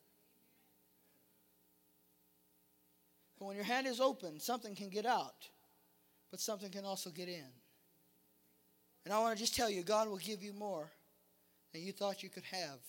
But 3.38 3.46
when 3.46 3.56
your 3.56 3.66
hand 3.66 3.86
is 3.86 4.00
open, 4.00 4.40
something 4.40 4.74
can 4.76 4.90
get 4.90 5.06
out, 5.06 5.48
but 6.32 6.40
something 6.40 6.72
can 6.72 6.86
also 6.86 7.10
get 7.10 7.28
in. 7.28 7.46
And 9.08 9.14
I 9.14 9.20
want 9.20 9.38
to 9.38 9.42
just 9.42 9.56
tell 9.56 9.70
you, 9.70 9.84
God 9.84 10.10
will 10.10 10.18
give 10.18 10.44
you 10.44 10.52
more 10.52 10.92
than 11.72 11.82
you 11.82 11.94
thought 11.94 12.24
you 12.24 12.28
could 12.28 12.44
have 12.44 12.80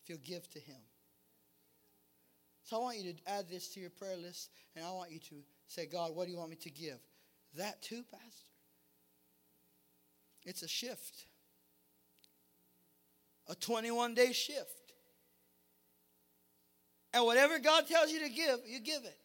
if 0.00 0.08
you'll 0.08 0.18
give 0.18 0.48
to 0.52 0.60
Him. 0.60 0.76
So 2.62 2.76
I 2.76 2.78
want 2.78 2.98
you 2.98 3.12
to 3.12 3.18
add 3.26 3.48
this 3.48 3.66
to 3.70 3.80
your 3.80 3.90
prayer 3.90 4.16
list, 4.16 4.50
and 4.76 4.84
I 4.84 4.92
want 4.92 5.10
you 5.10 5.18
to 5.18 5.34
say, 5.66 5.86
God, 5.86 6.14
what 6.14 6.26
do 6.26 6.30
you 6.30 6.38
want 6.38 6.50
me 6.50 6.56
to 6.62 6.70
give? 6.70 7.00
That 7.56 7.82
too, 7.82 8.04
Pastor. 8.08 8.46
It's 10.44 10.62
a 10.62 10.68
shift, 10.68 11.26
a 13.48 13.56
21 13.56 14.14
day 14.14 14.30
shift. 14.30 14.92
And 17.12 17.24
whatever 17.24 17.58
God 17.58 17.88
tells 17.88 18.12
you 18.12 18.20
to 18.20 18.28
give, 18.28 18.60
you 18.68 18.78
give 18.78 19.02
it. 19.02 19.18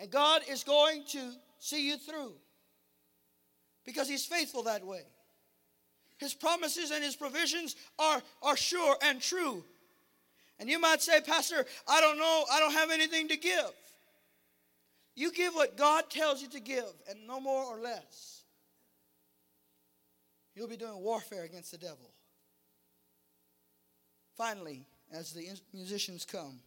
And 0.00 0.10
God 0.10 0.42
is 0.50 0.64
going 0.64 1.04
to 1.10 1.30
see 1.60 1.86
you 1.86 1.96
through 1.96 2.32
because 3.84 4.08
he's 4.08 4.24
faithful 4.24 4.64
that 4.64 4.84
way. 4.84 5.02
His 6.18 6.34
promises 6.34 6.90
and 6.90 7.02
his 7.02 7.16
provisions 7.16 7.74
are, 7.98 8.22
are 8.42 8.56
sure 8.56 8.96
and 9.02 9.20
true. 9.20 9.64
And 10.60 10.70
you 10.70 10.78
might 10.78 11.02
say, 11.02 11.20
Pastor, 11.20 11.66
I 11.88 12.00
don't 12.00 12.18
know, 12.18 12.44
I 12.52 12.60
don't 12.60 12.72
have 12.72 12.90
anything 12.90 13.28
to 13.28 13.36
give. 13.36 13.72
You 15.14 15.32
give 15.32 15.54
what 15.54 15.76
God 15.76 16.08
tells 16.08 16.40
you 16.40 16.48
to 16.50 16.60
give, 16.60 16.92
and 17.10 17.26
no 17.26 17.40
more 17.40 17.64
or 17.64 17.80
less. 17.80 18.42
You'll 20.54 20.68
be 20.68 20.76
doing 20.76 20.98
warfare 21.02 21.44
against 21.44 21.72
the 21.72 21.78
devil. 21.78 22.10
Finally, 24.36 24.86
as 25.12 25.32
the 25.32 25.46
musicians 25.74 26.24
come, 26.24 26.60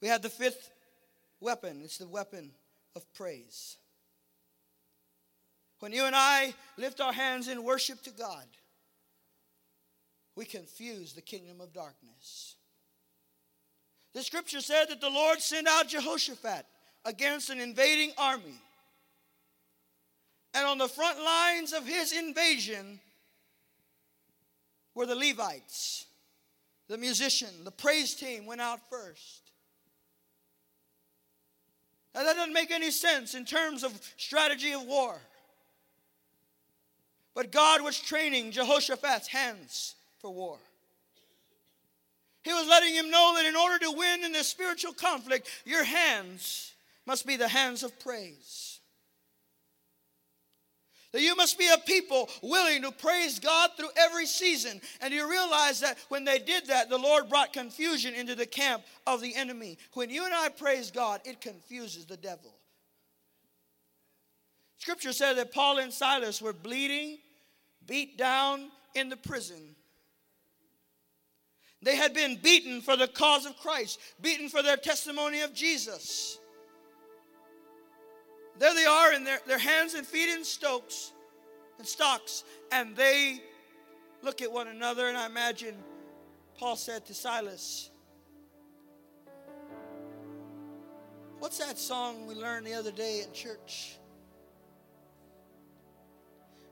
we 0.00 0.08
have 0.08 0.22
the 0.22 0.28
fifth 0.28 0.70
weapon 1.40 1.80
it's 1.84 1.98
the 1.98 2.08
weapon 2.08 2.50
of 2.94 3.12
praise. 3.14 3.76
When 5.80 5.92
you 5.92 6.04
and 6.04 6.16
I 6.16 6.54
lift 6.78 7.00
our 7.00 7.12
hands 7.12 7.48
in 7.48 7.62
worship 7.62 8.02
to 8.04 8.10
God, 8.10 8.46
we 10.34 10.44
confuse 10.44 11.12
the 11.12 11.22
kingdom 11.22 11.60
of 11.60 11.72
darkness. 11.72 12.56
The 14.14 14.22
scripture 14.22 14.60
said 14.60 14.86
that 14.88 15.00
the 15.00 15.10
Lord 15.10 15.40
sent 15.40 15.68
out 15.68 15.88
Jehoshaphat 15.88 16.64
against 17.04 17.50
an 17.50 17.60
invading 17.60 18.12
army. 18.16 18.60
And 20.54 20.66
on 20.66 20.78
the 20.78 20.88
front 20.88 21.22
lines 21.22 21.72
of 21.74 21.86
his 21.86 22.12
invasion 22.12 22.98
were 24.94 25.04
the 25.04 25.14
Levites, 25.14 26.06
the 26.88 26.96
musician, 26.96 27.64
the 27.64 27.70
praise 27.70 28.14
team 28.14 28.46
went 28.46 28.62
out 28.62 28.80
first. 28.88 29.50
Now, 32.14 32.24
that 32.24 32.36
doesn't 32.36 32.54
make 32.54 32.70
any 32.70 32.90
sense 32.90 33.34
in 33.34 33.44
terms 33.44 33.84
of 33.84 33.92
strategy 34.16 34.72
of 34.72 34.84
war. 34.84 35.20
But 37.36 37.52
God 37.52 37.82
was 37.82 38.00
training 38.00 38.52
Jehoshaphat's 38.52 39.28
hands 39.28 39.94
for 40.20 40.30
war. 40.32 40.56
He 42.42 42.52
was 42.52 42.66
letting 42.66 42.94
him 42.94 43.10
know 43.10 43.34
that 43.36 43.44
in 43.44 43.54
order 43.54 43.78
to 43.78 43.92
win 43.92 44.24
in 44.24 44.32
this 44.32 44.48
spiritual 44.48 44.94
conflict, 44.94 45.48
your 45.66 45.84
hands 45.84 46.72
must 47.04 47.26
be 47.26 47.36
the 47.36 47.46
hands 47.46 47.82
of 47.82 48.00
praise. 48.00 48.80
That 51.12 51.20
you 51.20 51.36
must 51.36 51.58
be 51.58 51.68
a 51.68 51.78
people 51.78 52.30
willing 52.42 52.82
to 52.82 52.90
praise 52.90 53.38
God 53.38 53.70
through 53.76 53.90
every 53.98 54.26
season. 54.26 54.80
And 55.02 55.12
you 55.12 55.30
realize 55.30 55.80
that 55.80 55.98
when 56.08 56.24
they 56.24 56.38
did 56.38 56.68
that, 56.68 56.88
the 56.88 56.98
Lord 56.98 57.28
brought 57.28 57.52
confusion 57.52 58.14
into 58.14 58.34
the 58.34 58.46
camp 58.46 58.82
of 59.06 59.20
the 59.20 59.36
enemy. 59.36 59.76
When 59.92 60.08
you 60.08 60.24
and 60.24 60.32
I 60.32 60.48
praise 60.48 60.90
God, 60.90 61.20
it 61.26 61.42
confuses 61.42 62.06
the 62.06 62.16
devil. 62.16 62.54
Scripture 64.78 65.12
said 65.12 65.34
that 65.34 65.52
Paul 65.52 65.78
and 65.78 65.92
Silas 65.92 66.40
were 66.40 66.52
bleeding 66.54 67.18
beat 67.86 68.18
down 68.18 68.70
in 68.94 69.08
the 69.08 69.16
prison. 69.16 69.74
They 71.82 71.96
had 71.96 72.14
been 72.14 72.36
beaten 72.36 72.80
for 72.80 72.96
the 72.96 73.06
cause 73.06 73.46
of 73.46 73.56
Christ, 73.58 74.00
beaten 74.20 74.48
for 74.48 74.62
their 74.62 74.76
testimony 74.76 75.42
of 75.42 75.54
Jesus. 75.54 76.38
There 78.58 78.74
they 78.74 78.86
are 78.86 79.12
in 79.12 79.24
their, 79.24 79.40
their 79.46 79.58
hands 79.58 79.94
and 79.94 80.06
feet 80.06 80.30
in 80.30 80.42
stokes 80.44 81.12
and 81.78 81.86
stocks, 81.86 82.44
and 82.72 82.96
they 82.96 83.42
look 84.22 84.40
at 84.40 84.50
one 84.50 84.68
another. 84.68 85.08
And 85.08 85.16
I 85.16 85.26
imagine 85.26 85.76
Paul 86.58 86.76
said 86.76 87.04
to 87.06 87.14
Silas, 87.14 87.90
What's 91.38 91.58
that 91.58 91.78
song 91.78 92.26
we 92.26 92.34
learned 92.34 92.66
the 92.66 92.72
other 92.72 92.90
day 92.90 93.22
in 93.22 93.32
church? 93.32 93.95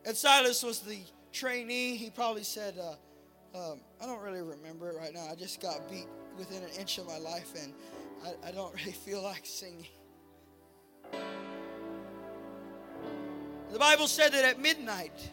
And 0.05 0.17
Silas 0.17 0.63
was 0.63 0.81
the 0.81 0.99
trainee. 1.33 1.97
He 1.97 2.11
probably 2.11 2.45
said, 2.45 2.75
uh, 2.79 2.95
um, 3.57 3.81
I 4.01 4.07
don't 4.07 4.21
really 4.21 4.43
remember 4.43 4.91
it 4.91 4.97
right 4.97 5.15
now. 5.15 5.27
I 5.31 5.35
just 5.35 5.61
got 5.61 5.89
beat 5.91 6.09
within 6.37 6.63
an 6.63 6.71
inch 6.79 6.99
of 6.99 7.07
my 7.07 7.19
life, 7.19 7.53
and 7.61 7.73
I, 8.25 8.49
I 8.49 8.53
don't 8.53 8.75
really 8.81 8.93
feel 8.93 9.23
like 9.23 9.43
singing. 9.45 9.87
The 13.73 13.79
Bible 13.79 14.07
said 14.07 14.33
that 14.33 14.45
at 14.45 14.61
midnight, 14.61 15.33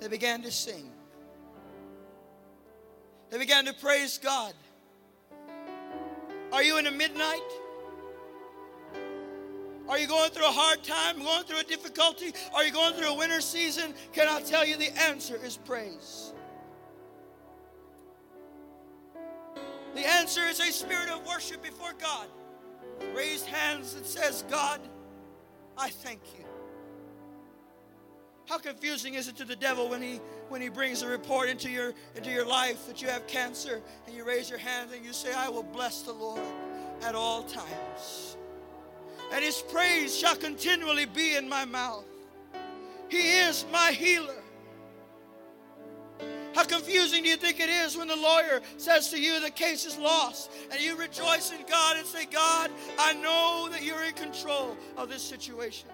they 0.00 0.08
began 0.08 0.42
to 0.42 0.50
sing. 0.50 0.90
They 3.30 3.38
began 3.38 3.64
to 3.64 3.72
praise 3.72 4.18
God. 4.18 4.52
Are 6.52 6.62
you 6.62 6.78
in 6.78 6.86
a 6.86 6.90
midnight? 6.90 7.42
Are 9.88 9.98
you 9.98 10.08
going 10.08 10.30
through 10.30 10.46
a 10.46 10.52
hard 10.52 10.82
time, 10.82 11.18
going 11.22 11.44
through 11.44 11.60
a 11.60 11.64
difficulty? 11.64 12.32
Are 12.54 12.64
you 12.64 12.72
going 12.72 12.94
through 12.94 13.08
a 13.08 13.14
winter 13.14 13.40
season? 13.40 13.94
Can 14.12 14.26
I 14.28 14.40
tell 14.40 14.66
you 14.66 14.76
the 14.76 14.92
answer 15.00 15.38
is 15.42 15.56
praise? 15.56 16.32
The 19.94 20.06
answer 20.06 20.42
is 20.42 20.60
a 20.60 20.72
spirit 20.72 21.08
of 21.08 21.26
worship 21.26 21.62
before 21.62 21.92
God. 22.00 22.26
Raised 23.14 23.46
hands 23.46 23.94
that 23.94 24.06
says, 24.06 24.44
God, 24.50 24.80
I 25.78 25.88
thank 25.88 26.20
you. 26.36 26.44
How 28.46 28.58
confusing 28.58 29.14
is 29.14 29.28
it 29.28 29.36
to 29.36 29.44
the 29.44 29.56
devil 29.56 29.88
when 29.88 30.00
he 30.00 30.20
when 30.48 30.60
he 30.60 30.68
brings 30.68 31.02
a 31.02 31.08
report 31.08 31.48
into 31.48 31.68
your 31.68 31.94
into 32.14 32.30
your 32.30 32.46
life 32.46 32.86
that 32.86 33.02
you 33.02 33.08
have 33.08 33.26
cancer 33.26 33.82
and 34.06 34.14
you 34.14 34.24
raise 34.24 34.48
your 34.48 34.58
hand 34.58 34.90
and 34.94 35.04
you 35.04 35.12
say, 35.12 35.32
I 35.34 35.48
will 35.48 35.64
bless 35.64 36.02
the 36.02 36.12
Lord 36.12 36.40
at 37.02 37.14
all 37.14 37.42
times. 37.42 38.36
And 39.32 39.44
his 39.44 39.62
praise 39.62 40.16
shall 40.16 40.36
continually 40.36 41.06
be 41.06 41.36
in 41.36 41.48
my 41.48 41.64
mouth. 41.64 42.04
He 43.08 43.38
is 43.38 43.64
my 43.72 43.92
healer. 43.92 44.42
How 46.54 46.64
confusing 46.64 47.22
do 47.22 47.28
you 47.28 47.36
think 47.36 47.60
it 47.60 47.68
is 47.68 47.98
when 47.98 48.08
the 48.08 48.16
lawyer 48.16 48.62
says 48.78 49.10
to 49.10 49.20
you 49.20 49.40
the 49.40 49.50
case 49.50 49.84
is 49.84 49.98
lost 49.98 50.50
and 50.70 50.80
you 50.80 50.96
rejoice 50.96 51.52
in 51.52 51.58
God 51.68 51.98
and 51.98 52.06
say, 52.06 52.24
God, 52.24 52.70
I 52.98 53.12
know 53.12 53.68
that 53.70 53.82
you're 53.82 54.02
in 54.04 54.14
control 54.14 54.76
of 54.96 55.10
this 55.10 55.22
situation? 55.22 55.90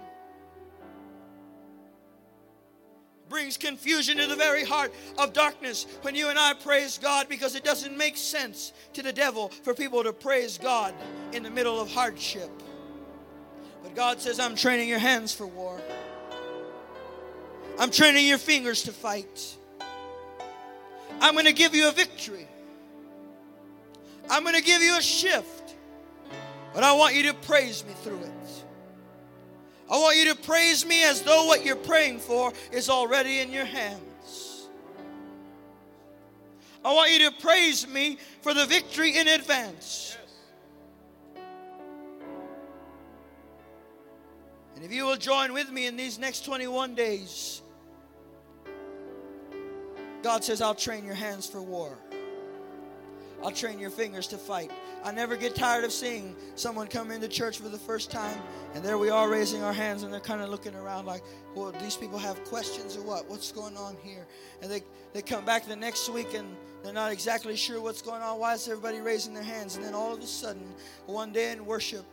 brings 3.32 3.56
confusion 3.56 4.18
to 4.18 4.26
the 4.26 4.36
very 4.36 4.62
heart 4.62 4.92
of 5.16 5.32
darkness 5.32 5.86
when 6.02 6.14
you 6.14 6.28
and 6.28 6.38
I 6.38 6.52
praise 6.52 6.98
God 6.98 7.30
because 7.30 7.54
it 7.54 7.64
doesn't 7.64 7.96
make 7.96 8.18
sense 8.18 8.74
to 8.92 9.02
the 9.02 9.12
devil 9.12 9.48
for 9.48 9.72
people 9.72 10.04
to 10.04 10.12
praise 10.12 10.58
God 10.58 10.94
in 11.32 11.42
the 11.42 11.48
middle 11.48 11.80
of 11.80 11.90
hardship. 11.90 12.50
God 13.94 14.20
says, 14.20 14.40
I'm 14.40 14.54
training 14.54 14.88
your 14.88 14.98
hands 14.98 15.32
for 15.34 15.46
war. 15.46 15.80
I'm 17.78 17.90
training 17.90 18.26
your 18.26 18.38
fingers 18.38 18.82
to 18.84 18.92
fight. 18.92 19.56
I'm 21.20 21.34
going 21.34 21.46
to 21.46 21.52
give 21.52 21.74
you 21.74 21.88
a 21.88 21.92
victory. 21.92 22.46
I'm 24.30 24.42
going 24.42 24.56
to 24.56 24.62
give 24.62 24.82
you 24.82 24.96
a 24.96 25.02
shift. 25.02 25.74
But 26.74 26.84
I 26.84 26.92
want 26.92 27.14
you 27.14 27.24
to 27.24 27.34
praise 27.34 27.84
me 27.84 27.92
through 28.02 28.20
it. 28.20 28.64
I 29.90 29.98
want 29.98 30.16
you 30.16 30.32
to 30.32 30.40
praise 30.40 30.86
me 30.86 31.04
as 31.04 31.20
though 31.20 31.44
what 31.46 31.66
you're 31.66 31.76
praying 31.76 32.20
for 32.20 32.52
is 32.72 32.88
already 32.88 33.40
in 33.40 33.52
your 33.52 33.66
hands. 33.66 34.68
I 36.84 36.94
want 36.94 37.12
you 37.12 37.30
to 37.30 37.36
praise 37.36 37.86
me 37.86 38.18
for 38.40 38.54
the 38.54 38.64
victory 38.64 39.18
in 39.18 39.28
advance. 39.28 40.16
And 44.82 44.90
if 44.90 44.96
you 44.96 45.04
will 45.04 45.16
join 45.16 45.52
with 45.52 45.70
me 45.70 45.86
in 45.86 45.96
these 45.96 46.18
next 46.18 46.44
21 46.44 46.96
days, 46.96 47.62
God 50.24 50.42
says, 50.42 50.60
I'll 50.60 50.74
train 50.74 51.04
your 51.04 51.14
hands 51.14 51.48
for 51.48 51.62
war. 51.62 51.96
I'll 53.44 53.52
train 53.52 53.78
your 53.78 53.90
fingers 53.90 54.26
to 54.28 54.38
fight. 54.38 54.72
I 55.04 55.12
never 55.12 55.36
get 55.36 55.54
tired 55.54 55.84
of 55.84 55.92
seeing 55.92 56.34
someone 56.56 56.88
come 56.88 57.12
into 57.12 57.28
church 57.28 57.58
for 57.58 57.68
the 57.68 57.78
first 57.78 58.10
time, 58.10 58.36
and 58.74 58.84
there 58.84 58.98
we 58.98 59.08
are 59.08 59.30
raising 59.30 59.62
our 59.62 59.72
hands, 59.72 60.02
and 60.02 60.12
they're 60.12 60.18
kind 60.18 60.42
of 60.42 60.48
looking 60.48 60.74
around 60.74 61.06
like, 61.06 61.22
well, 61.54 61.70
these 61.80 61.96
people 61.96 62.18
have 62.18 62.42
questions 62.42 62.96
or 62.96 63.02
what? 63.02 63.30
What's 63.30 63.52
going 63.52 63.76
on 63.76 63.96
here? 64.02 64.26
And 64.62 64.68
they, 64.68 64.82
they 65.12 65.22
come 65.22 65.44
back 65.44 65.64
the 65.64 65.76
next 65.76 66.08
week 66.08 66.34
and 66.34 66.56
they're 66.82 66.92
not 66.92 67.12
exactly 67.12 67.54
sure 67.54 67.80
what's 67.80 68.02
going 68.02 68.20
on. 68.20 68.40
Why 68.40 68.54
is 68.54 68.66
everybody 68.66 69.00
raising 69.00 69.32
their 69.32 69.44
hands? 69.44 69.76
And 69.76 69.84
then 69.84 69.94
all 69.94 70.12
of 70.12 70.18
a 70.18 70.26
sudden, 70.26 70.74
one 71.06 71.30
day 71.30 71.52
in 71.52 71.64
worship, 71.64 72.04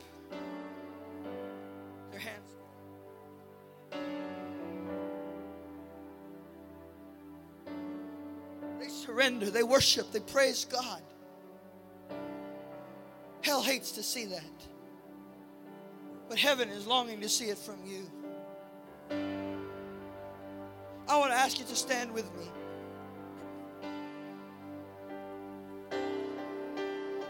surrender, 9.20 9.50
they 9.50 9.64
worship, 9.64 10.12
they 10.12 10.20
praise 10.22 10.66
God. 10.66 11.02
Hell 13.42 13.62
hates 13.62 13.92
to 13.94 14.04
see 14.04 14.26
that. 14.26 14.44
But 16.30 16.38
heaven 16.38 16.70
is 16.70 16.88
longing 16.88 17.20
to 17.22 17.30
see 17.30 17.46
it 17.46 17.58
from 17.58 17.80
you. 17.86 18.10
I 21.08 21.18
want 21.18 21.32
to 21.32 21.38
ask 21.38 21.60
you 21.60 21.66
to 21.66 21.76
stand 21.76 22.14
with 22.14 22.30
me. 22.36 22.46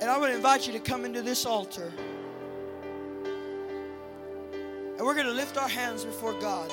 And 0.02 0.10
I 0.10 0.18
want 0.18 0.32
to 0.32 0.36
invite 0.36 0.68
you 0.68 0.74
to 0.74 0.80
come 0.80 1.06
into 1.06 1.22
this 1.22 1.46
altar. 1.46 1.92
And 4.98 5.06
we're 5.06 5.16
going 5.16 5.28
to 5.28 5.34
lift 5.34 5.58
our 5.58 5.70
hands 5.70 6.06
before 6.06 6.34
God 6.34 6.72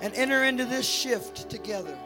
and 0.00 0.12
enter 0.14 0.44
into 0.44 0.64
this 0.64 0.86
shift 0.86 1.48
together. 1.48 1.96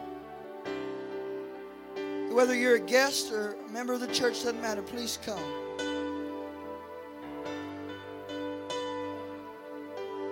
Whether 2.31 2.55
you're 2.55 2.75
a 2.75 2.79
guest 2.79 3.31
or 3.31 3.55
a 3.67 3.71
member 3.71 3.93
of 3.93 3.99
the 3.99 4.07
church, 4.07 4.43
doesn't 4.43 4.61
matter. 4.61 4.81
Please 4.81 5.17
come. 5.25 5.43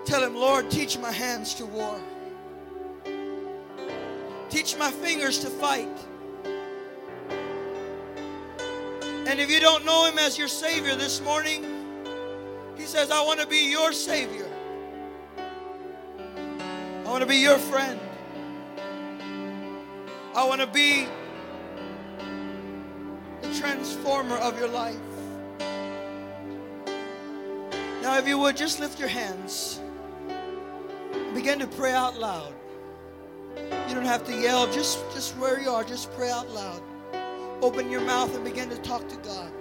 Tell 0.05 0.23
him, 0.23 0.35
Lord, 0.35 0.71
teach 0.71 0.97
my 0.97 1.11
hands 1.11 1.53
to 1.55 1.65
war. 1.65 1.99
Teach 4.49 4.77
my 4.77 4.89
fingers 4.89 5.39
to 5.39 5.49
fight. 5.49 5.89
And 9.27 9.41
if 9.41 9.51
you 9.51 9.59
don't 9.59 9.83
know 9.83 10.05
him 10.05 10.17
as 10.17 10.37
your 10.37 10.47
Savior 10.47 10.95
this 10.95 11.19
morning, 11.21 11.65
he 12.77 12.83
says, 12.83 13.11
I 13.11 13.21
want 13.25 13.41
to 13.41 13.47
be 13.47 13.69
your 13.69 13.91
Savior. 13.91 14.49
I 17.05 17.09
want 17.09 17.21
to 17.21 17.27
be 17.27 17.37
your 17.37 17.57
friend. 17.57 17.99
I 20.33 20.45
want 20.47 20.61
to 20.61 20.67
be 20.67 21.07
transformer 23.67 24.37
of 24.37 24.57
your 24.57 24.69
life. 24.69 24.95
Now, 28.01 28.17
if 28.17 28.25
you 28.25 28.37
would, 28.37 28.55
just 28.55 28.79
lift 28.79 28.97
your 28.97 29.09
hands 29.09 29.81
and 31.11 31.35
begin 31.35 31.59
to 31.59 31.67
pray 31.67 31.91
out 31.91 32.17
loud. 32.17 32.53
You 33.57 33.93
don't 33.93 34.05
have 34.05 34.23
to 34.27 34.33
yell, 34.33 34.71
just, 34.71 34.99
just 35.13 35.35
where 35.35 35.59
you 35.59 35.69
are, 35.69 35.83
just 35.83 36.13
pray 36.13 36.31
out 36.31 36.49
loud. 36.51 36.81
Open 37.61 37.91
your 37.91 37.99
mouth 37.99 38.33
and 38.35 38.45
begin 38.45 38.69
to 38.69 38.77
talk 38.77 39.05
to 39.09 39.17
God. 39.17 39.51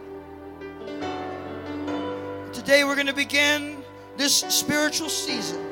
Today, 2.52 2.84
we're 2.84 2.94
going 2.94 3.08
to 3.08 3.12
begin 3.12 3.82
this 4.16 4.36
spiritual 4.36 5.08
season 5.08 5.66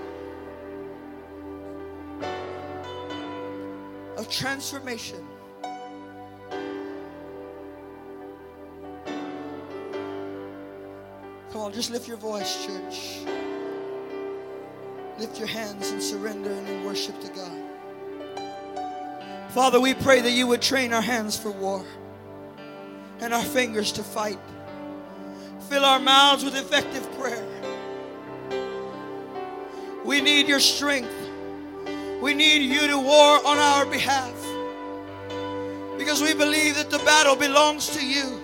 of 4.16 4.28
transformation. 4.28 5.24
On, 11.60 11.72
just 11.72 11.90
lift 11.90 12.08
your 12.08 12.16
voice, 12.16 12.66
church. 12.66 13.20
Lift 15.18 15.38
your 15.38 15.48
hands 15.48 15.90
and 15.90 16.02
surrender 16.02 16.50
and 16.50 16.68
in 16.68 16.84
worship 16.84 17.20
to 17.20 17.28
God. 17.28 17.52
Father, 19.50 19.80
we 19.80 19.94
pray 19.94 20.20
that 20.20 20.32
you 20.32 20.46
would 20.48 20.60
train 20.60 20.92
our 20.92 21.02
hands 21.02 21.38
for 21.38 21.50
war 21.50 21.84
and 23.20 23.32
our 23.32 23.42
fingers 23.42 23.92
to 23.92 24.02
fight. 24.02 24.38
Fill 25.68 25.84
our 25.84 26.00
mouths 26.00 26.44
with 26.44 26.56
effective 26.56 27.08
prayer. 27.18 27.46
We 30.04 30.20
need 30.20 30.48
your 30.48 30.60
strength. 30.60 31.14
We 32.20 32.34
need 32.34 32.62
you 32.62 32.88
to 32.88 32.98
war 32.98 33.46
on 33.46 33.58
our 33.58 33.86
behalf 33.86 34.34
because 35.98 36.20
we 36.20 36.34
believe 36.34 36.74
that 36.74 36.90
the 36.90 36.98
battle 36.98 37.36
belongs 37.36 37.88
to 37.96 38.04
you. 38.04 38.43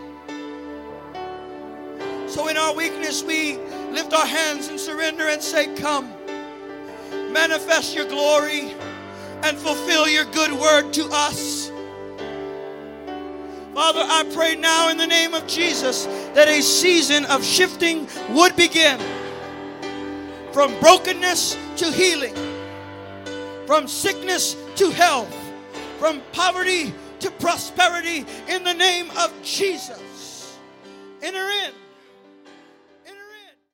So 2.30 2.46
in 2.46 2.56
our 2.56 2.72
weakness, 2.72 3.24
we 3.24 3.56
lift 3.90 4.12
our 4.12 4.24
hands 4.24 4.68
and 4.68 4.78
surrender 4.78 5.26
and 5.26 5.42
say, 5.42 5.74
Come, 5.74 6.12
manifest 7.32 7.92
your 7.92 8.06
glory 8.06 8.72
and 9.42 9.58
fulfill 9.58 10.08
your 10.08 10.26
good 10.26 10.52
word 10.52 10.92
to 10.92 11.08
us. 11.10 11.72
Father, 13.74 14.04
I 14.04 14.30
pray 14.32 14.54
now 14.54 14.90
in 14.90 14.96
the 14.96 15.08
name 15.08 15.34
of 15.34 15.44
Jesus 15.48 16.04
that 16.34 16.46
a 16.46 16.62
season 16.62 17.24
of 17.24 17.44
shifting 17.44 18.06
would 18.28 18.54
begin 18.54 19.00
from 20.52 20.78
brokenness 20.78 21.58
to 21.78 21.90
healing, 21.90 22.36
from 23.66 23.88
sickness 23.88 24.54
to 24.76 24.92
health, 24.92 25.34
from 25.98 26.22
poverty 26.30 26.94
to 27.18 27.30
prosperity 27.32 28.24
in 28.46 28.62
the 28.62 28.74
name 28.74 29.10
of 29.18 29.32
Jesus. 29.42 30.56
Enter 31.22 31.50
in. 31.66 31.89